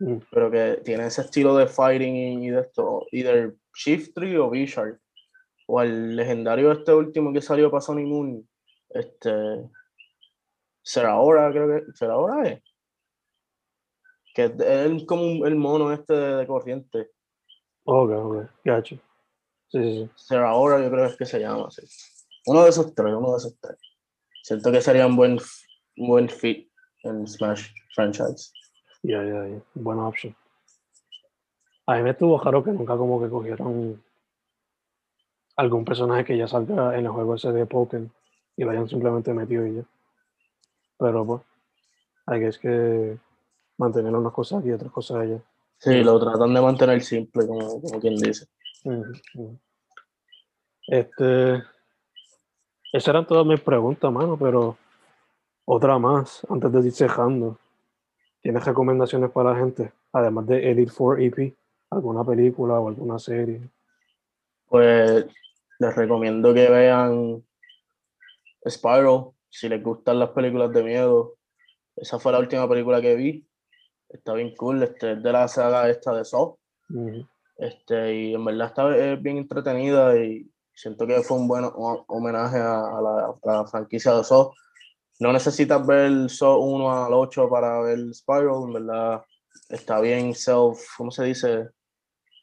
Mm, 0.00 0.18
pero 0.32 0.50
que 0.50 0.80
tiene 0.84 1.06
ese 1.06 1.22
estilo 1.22 1.56
de 1.56 1.66
fighting 1.68 2.42
y, 2.44 2.50
de 2.50 2.60
esto, 2.62 3.06
either 3.12 3.56
Shiftry 3.74 4.36
o 4.36 4.50
Bishard, 4.50 4.98
o 5.68 5.82
el 5.82 6.16
legendario 6.16 6.72
este 6.72 6.92
último 6.94 7.32
que 7.32 7.42
salió 7.42 7.70
para 7.70 7.82
Sonic 7.82 8.06
Moon, 8.06 8.48
este, 8.90 9.30
Serahora, 10.82 11.50
creo 11.50 11.68
que, 11.68 11.92
Serahora 11.92 12.48
es, 12.48 12.62
que 14.34 14.44
es 14.44 14.52
es 14.60 15.04
como 15.04 15.46
el 15.46 15.56
mono 15.56 15.92
este 15.92 16.14
de, 16.14 16.36
de 16.36 16.46
corriente, 16.46 17.10
Ok, 17.90 18.10
ok, 18.10 18.50
gacho. 18.64 18.96
Sí, 19.68 19.82
sí, 19.82 20.04
sí. 20.04 20.10
Serahora 20.14 20.78
yo 20.78 20.90
creo 20.90 21.06
que 21.06 21.12
es 21.12 21.16
que 21.16 21.24
se 21.24 21.40
llama. 21.40 21.70
Uno 22.44 22.62
de 22.64 22.68
esos 22.68 22.94
tres, 22.94 23.14
uno 23.14 23.30
de 23.30 23.38
esos 23.38 23.58
tres. 23.58 23.78
Siento 24.42 24.70
que 24.70 24.82
sería 24.82 25.06
un 25.06 25.16
buen, 25.16 25.38
un 25.96 26.08
buen 26.08 26.28
fit 26.28 26.70
en 27.04 27.26
Smash 27.26 27.70
franchise. 27.94 28.52
Ya, 29.02 29.24
ya, 29.24 29.48
ya. 29.48 29.62
Buena 29.72 30.06
opción. 30.06 30.36
A 31.86 31.96
mí 31.96 32.02
me 32.02 32.10
estuvo 32.10 32.38
raro 32.38 32.62
que 32.62 32.72
nunca 32.72 32.94
como 32.98 33.22
que 33.22 33.30
cogieron 33.30 34.04
algún 35.58 35.84
personaje 35.84 36.24
que 36.24 36.38
ya 36.38 36.46
salga 36.46 36.96
en 36.96 37.04
el 37.04 37.10
juego 37.10 37.34
ese 37.34 37.50
de 37.50 37.66
Pokémon 37.66 38.10
y 38.56 38.62
lo 38.62 38.70
hayan 38.70 38.88
simplemente 38.88 39.34
metido 39.34 39.66
y 39.66 39.74
ya. 39.74 39.82
Pero 40.96 41.26
pues, 41.26 41.42
hay 42.26 42.40
que 42.40 42.46
es 42.46 42.58
que 42.58 43.18
mantener 43.76 44.14
unas 44.14 44.32
cosas 44.32 44.60
aquí 44.60 44.68
y 44.68 44.72
otras 44.72 44.92
cosas 44.92 45.18
allá. 45.18 45.40
Sí, 45.78 46.02
lo 46.04 46.18
tratan 46.20 46.54
de 46.54 46.60
mantener 46.60 47.02
simple, 47.02 47.46
como, 47.46 47.80
como 47.80 48.00
quien 48.00 48.16
dice. 48.16 48.46
Este, 50.86 51.54
esas 52.92 53.08
eran 53.08 53.26
todas 53.26 53.44
mis 53.44 53.60
preguntas, 53.60 54.12
mano, 54.12 54.38
pero 54.38 54.76
otra 55.64 55.98
más, 55.98 56.46
antes 56.48 56.72
de 56.72 56.86
ir 56.86 56.92
cerrando. 56.92 57.58
¿Tienes 58.40 58.64
recomendaciones 58.64 59.30
para 59.32 59.50
la 59.52 59.58
gente? 59.58 59.92
Además 60.12 60.46
de 60.46 60.70
Elite 60.70 60.92
4 60.96 61.22
EP, 61.24 61.56
alguna 61.90 62.22
película 62.22 62.78
o 62.78 62.88
alguna 62.88 63.18
serie. 63.18 63.60
Pues 64.68 65.26
les 65.78 65.94
recomiendo 65.94 66.52
que 66.54 66.68
vean 66.68 67.44
Spiral, 68.68 69.30
si 69.48 69.68
les 69.68 69.82
gustan 69.82 70.18
las 70.18 70.30
películas 70.30 70.72
de 70.72 70.82
miedo. 70.82 71.36
esa 71.96 72.18
fue 72.18 72.32
la 72.32 72.38
última 72.38 72.68
película 72.68 73.00
que 73.00 73.14
vi. 73.14 73.46
Está 74.08 74.32
bien 74.34 74.54
cool, 74.56 74.82
este, 74.82 75.12
es 75.12 75.22
de 75.22 75.32
la 75.32 75.46
saga 75.48 75.88
esta 75.88 76.14
de 76.14 76.24
Saw. 76.24 76.58
Este, 77.58 78.14
y 78.14 78.34
en 78.34 78.44
verdad 78.44 78.68
está 78.68 78.96
es 78.96 79.20
bien 79.20 79.38
entretenida 79.38 80.16
y 80.16 80.50
siento 80.74 81.06
que 81.06 81.20
fue 81.22 81.36
un 81.36 81.48
buen 81.48 81.64
ho- 81.64 82.04
homenaje 82.08 82.56
a, 82.58 82.80
a 82.98 83.00
la, 83.02 83.26
a 83.26 83.56
la 83.62 83.66
franquicia 83.66 84.14
de 84.14 84.24
Saw. 84.24 84.52
No 85.20 85.32
necesitas 85.32 85.84
ver 85.86 86.30
Saw 86.30 86.56
1 86.60 87.04
al 87.06 87.12
8 87.12 87.48
para 87.48 87.80
ver 87.80 87.98
Spiral, 88.14 88.62
en 88.66 88.72
verdad 88.74 89.24
está 89.68 90.00
bien 90.00 90.34
self, 90.34 90.78
¿cómo 90.96 91.10
se 91.10 91.24
dice? 91.24 91.68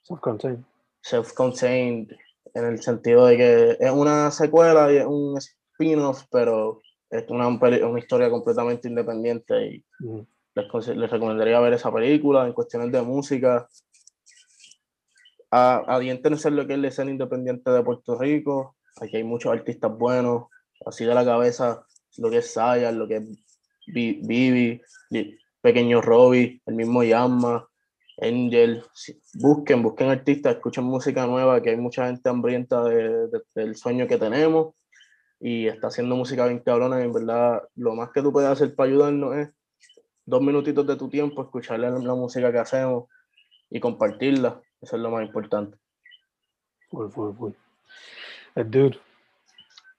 Self-contained. 0.08 0.64
Self-contained, 1.02 2.16
en 2.56 2.66
el 2.66 2.82
sentido 2.82 3.26
de 3.28 3.38
que 3.38 3.78
es 3.80 3.91
una 3.91 4.32
secuela 4.32 4.91
y 4.91 4.97
es 4.97 5.06
un 5.06 5.38
spin-off, 5.38 6.24
pero 6.32 6.82
es 7.10 7.26
una, 7.30 7.47
una 7.47 7.99
historia 7.99 8.30
completamente 8.30 8.88
independiente 8.88 9.68
y 9.68 9.86
Ujú. 10.03 10.26
les, 10.56 10.68
conse- 10.68 10.95
les 10.95 11.10
recomendaría 11.12 11.60
ver 11.60 11.74
esa 11.74 11.93
película 11.93 12.47
en 12.47 12.53
cuestiones 12.53 12.91
de 12.91 13.01
música. 13.01 13.68
A, 15.51 15.84
adiéntense 15.88 16.47
en 16.47 16.56
lo 16.56 16.66
que 16.68 16.74
es 16.74 16.80
la 16.80 16.88
escena 16.88 17.12
independiente 17.12 17.72
de 17.72 17.84
Puerto 17.84 18.18
Rico. 18.18 18.76
Aquí 19.01 19.18
hay 19.18 19.24
muchos 19.24 19.51
artistas 19.51 19.91
buenos. 19.97 20.45
Así 20.86 21.06
de 21.06 21.14
la 21.14 21.24
cabeza, 21.24 21.86
lo 22.18 22.30
que 22.30 22.38
es 22.38 22.51
Saya, 22.53 22.91
lo 22.91 23.08
que 23.08 23.18
es 23.18 23.24
Li- 23.88 25.38
Pequeño 25.62 26.01
Robbie, 26.01 26.62
el 26.66 26.76
mismo 26.76 27.03
Yamma, 27.03 27.68
Angel. 28.22 28.84
Busquen, 29.34 29.84
busquen 29.84 30.09
artistas, 30.09 30.55
escuchen 30.55 30.84
música 30.84 31.26
nueva, 31.26 31.61
que 31.61 31.72
hay 31.72 31.78
mucha 31.78 32.07
gente 32.07 32.30
hambrienta 32.30 32.84
de- 32.84 33.28
de- 33.28 33.41
del 33.53 33.76
sueño 33.76 34.07
que 34.07 34.18
tenemos. 34.18 34.74
Y 35.39 35.68
está 35.68 35.88
haciendo 35.88 36.16
música 36.16 36.45
bien 36.45 36.59
cabrona. 36.59 37.01
Y 37.01 37.03
en 37.03 37.13
verdad, 37.13 37.61
lo 37.76 37.93
más 37.95 38.11
que 38.11 38.22
tú 38.22 38.32
puedes 38.32 38.49
hacer 38.49 38.74
para 38.76 38.89
ayudarnos 38.89 39.36
es 39.36 39.49
dos 40.26 40.41
minutitos 40.41 40.88
de 40.88 40.95
tu 40.95 41.09
tiempo, 41.09 41.43
escucharle 41.43 41.89
la, 41.91 42.16
música 42.16 42.51
que 42.51 42.59
hacemos 42.59 43.05
y 43.70 43.80
compartirla. 43.80 44.61
Eso 44.82 44.95
es 44.95 45.01
lo 45.01 45.11
más 45.11 45.26
importante. 45.26 45.78
Full, 46.89 47.09
full, 47.09 47.36
full. 47.36 47.51
Eh, 48.55 48.63
dude, 48.63 48.97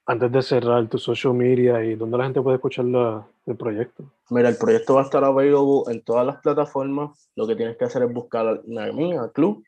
antes 0.06 0.30
de 0.30 0.42
cerrar 0.42 0.88
tu 0.88 0.98
social 0.98 1.34
media 1.34 1.84
y 1.84 1.96
dónde 1.96 2.16
la 2.16 2.24
gente 2.24 2.40
puede 2.40 2.56
escuchar 2.56 2.84
la- 2.84 3.26
el 3.46 3.56
proyecto. 3.56 4.04
Mira, 4.30 4.48
el 4.48 4.56
proyecto 4.56 4.94
va 4.94 5.02
a 5.02 5.04
estar 5.04 5.22
available 5.24 5.82
en 5.92 6.02
todas 6.02 6.26
las 6.26 6.36
plataformas. 6.40 7.30
Lo 7.36 7.46
que 7.46 7.56
tienes 7.56 7.76
que 7.76 7.84
hacer 7.84 8.02
es 8.02 8.12
buscar 8.12 8.46
a 8.46 8.92
mí, 8.92 9.14
al 9.14 9.32
club, 9.32 9.64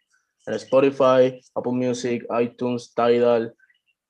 en 0.47 0.55
Spotify, 0.55 1.41
Apple 1.55 1.73
Music, 1.73 2.25
iTunes, 2.41 2.93
Tidal, 2.95 3.55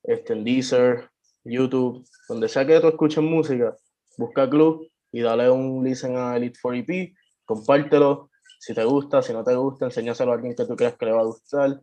este, 0.04 0.32
en 0.34 0.44
Deezer, 0.44 1.08
YouTube, 1.44 2.04
donde 2.28 2.48
sea 2.48 2.66
que 2.66 2.78
tú 2.80 2.88
escuches 2.88 3.22
música, 3.24 3.74
busca 4.16 4.48
club 4.48 4.86
y 5.12 5.20
dale 5.20 5.50
un 5.50 5.82
listen 5.82 6.16
a 6.16 6.36
Elite 6.36 6.58
4EP, 6.62 7.14
compártelo. 7.44 8.30
Si 8.60 8.74
te 8.74 8.84
gusta, 8.84 9.22
si 9.22 9.32
no 9.32 9.42
te 9.44 9.54
gusta, 9.54 9.86
enséñaselo 9.86 10.32
a 10.32 10.34
alguien 10.34 10.54
que 10.54 10.64
tú 10.66 10.76
creas 10.76 10.94
que 10.96 11.06
le 11.06 11.12
va 11.12 11.20
a 11.20 11.24
gustar. 11.24 11.80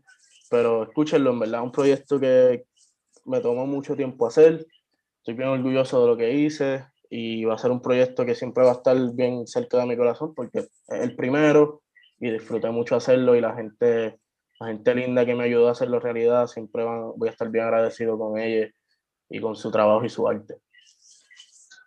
Pero 0.49 0.83
escúchenlo, 0.83 1.31
en 1.31 1.39
verdad, 1.39 1.63
un 1.63 1.71
proyecto 1.71 2.19
que 2.19 2.65
me 3.25 3.41
tomó 3.41 3.65
mucho 3.65 3.95
tiempo 3.95 4.27
hacer. 4.27 4.65
Estoy 5.17 5.33
bien 5.33 5.49
orgulloso 5.49 6.01
de 6.01 6.07
lo 6.07 6.17
que 6.17 6.31
hice 6.31 6.85
y 7.09 7.45
va 7.45 7.55
a 7.55 7.57
ser 7.57 7.71
un 7.71 7.81
proyecto 7.81 8.25
que 8.25 8.35
siempre 8.35 8.63
va 8.63 8.71
a 8.71 8.75
estar 8.75 8.97
bien 9.13 9.45
cerca 9.47 9.77
de 9.79 9.85
mi 9.85 9.97
corazón 9.97 10.33
porque 10.33 10.59
es 10.59 10.69
el 10.87 11.15
primero 11.15 11.81
y 12.19 12.31
disfruté 12.31 12.69
mucho 12.69 12.95
hacerlo 12.95 13.35
y 13.35 13.41
la 13.41 13.55
gente, 13.55 14.19
la 14.59 14.67
gente 14.67 14.95
linda 14.95 15.25
que 15.25 15.35
me 15.35 15.43
ayudó 15.45 15.67
a 15.67 15.71
hacerlo 15.71 15.99
realidad, 15.99 16.47
siempre 16.47 16.83
van- 16.83 17.11
voy 17.15 17.27
a 17.27 17.31
estar 17.31 17.49
bien 17.49 17.65
agradecido 17.65 18.17
con 18.17 18.37
ella 18.39 18.69
y 19.29 19.39
con 19.41 19.55
su 19.55 19.71
trabajo 19.71 20.05
y 20.05 20.09
su 20.09 20.27
arte. 20.27 20.57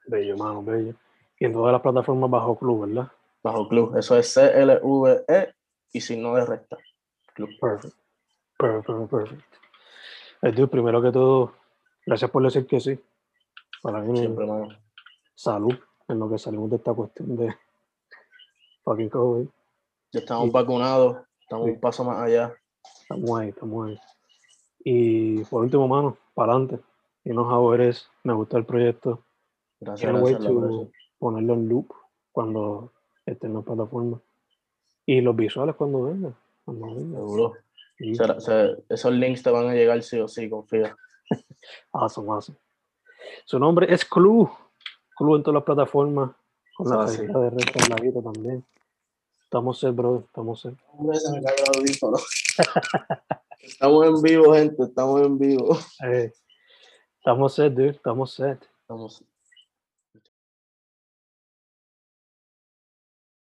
Bello, 0.07 0.36
mano, 0.36 0.62
bello. 0.62 0.95
Y 1.39 1.45
en 1.45 1.53
todas 1.53 1.72
las 1.72 1.82
plataformas 1.82 2.30
bajo 2.30 2.59
club, 2.59 2.86
¿verdad? 2.86 3.09
Bajo 3.43 3.68
Club, 3.68 3.97
eso 3.97 4.18
es 4.18 4.32
C-L-V-E 4.32 5.55
y 5.93 6.01
si 6.01 6.16
no 6.16 6.34
de 6.34 6.45
resta. 6.45 6.76
Club. 7.34 7.51
Perfect. 7.61 7.95
Perfect, 8.59 9.11
perfect. 9.11 9.43
Dude, 10.43 10.68
primero 10.68 11.03
que 11.03 11.11
todo, 11.12 11.53
gracias 12.07 12.30
por 12.30 12.43
decir 12.43 12.66
que 12.66 12.80
sí. 12.80 12.99
Para 13.82 14.01
mí, 14.01 14.16
Siempre, 14.18 14.47
mano. 14.47 14.68
salud 15.34 15.74
en 16.09 16.18
lo 16.18 16.28
que 16.30 16.39
salimos 16.39 16.70
de 16.70 16.76
esta 16.76 16.95
cuestión 16.95 17.36
de 17.36 17.55
fucking 18.84 19.09
COVID. 19.09 19.47
Ya 20.12 20.20
estamos 20.20 20.45
Sí. 20.47 20.51
vacunados, 20.51 21.18
estamos 21.41 21.66
Sí. 21.66 21.72
un 21.72 21.80
paso 21.80 22.05
más 22.05 22.18
allá. 22.18 22.55
Estamos 23.03 23.39
ahí, 23.41 23.49
estamos 23.51 23.89
ahí. 23.89 24.01
Y 24.84 25.45
por 25.45 25.62
último, 25.64 25.89
mano, 25.89 26.16
para 26.34 26.53
adelante. 26.53 26.80
Y 27.24 27.30
no 27.30 27.74
eres, 27.74 28.09
me 28.24 28.32
gusta 28.32 28.57
el 28.59 28.64
proyecto. 28.64 29.22
Gracias, 29.80 30.11
Can't 30.11 30.24
wait 30.24 30.39
gracias. 30.39 30.57
aprecio. 30.57 30.84
to 30.86 30.91
ponerlo 31.18 31.55
en 31.55 31.68
loop 31.68 31.93
cuando 32.32 32.93
esté 33.26 33.47
en 33.49 33.55
la 33.55 33.61
plataforma. 33.62 34.20
Y 35.05 35.20
los 35.20 35.34
visuales 35.36 35.74
cuando 35.76 36.03
vengan. 36.05 36.34
Cuando 36.64 36.86
vengan. 36.86 37.12
Seguro. 37.12 37.53
Sí. 37.99 38.14
Será- 38.14 38.40
se- 38.40 38.76
esos 38.88 39.12
links 39.12 39.42
te 39.42 39.51
van 39.51 39.68
a 39.68 39.74
llegar 39.74 40.03
sí 40.03 40.18
o 40.20 40.28
sí, 40.28 40.49
confía. 40.49 40.96
Awesome, 41.92 42.30
awesome. 42.30 42.59
Su 43.44 43.59
nombre 43.59 43.92
es 43.92 44.05
Clue. 44.05 44.49
Clue 45.16 45.36
en 45.36 45.42
todas 45.42 45.55
las 45.57 45.64
plataformas. 45.64 46.30
Con 46.76 46.88
la 46.88 47.03
Ah, 47.03 47.09
sí. 47.09 47.26
de 47.26 47.51
resto 47.51 47.78
al 47.82 47.90
ladito 47.90 48.22
también. 48.22 48.64
Estamos 49.42 49.78
set, 49.80 49.94
bro. 49.94 50.20
Estamos 50.26 50.61
set. 50.61 50.74
Estamos 53.61 54.07
en 54.07 54.22
vivo, 54.22 54.55
gente, 54.55 54.82
estamos 54.84 55.22
en 55.22 55.38
vivo. 55.38 55.76
Eh, 56.05 56.32
estamos 57.18 57.55
set, 57.55 57.72
dude. 57.72 57.88
Estamos 57.90 58.32
set. 58.32 58.62
Estamos, 58.82 59.22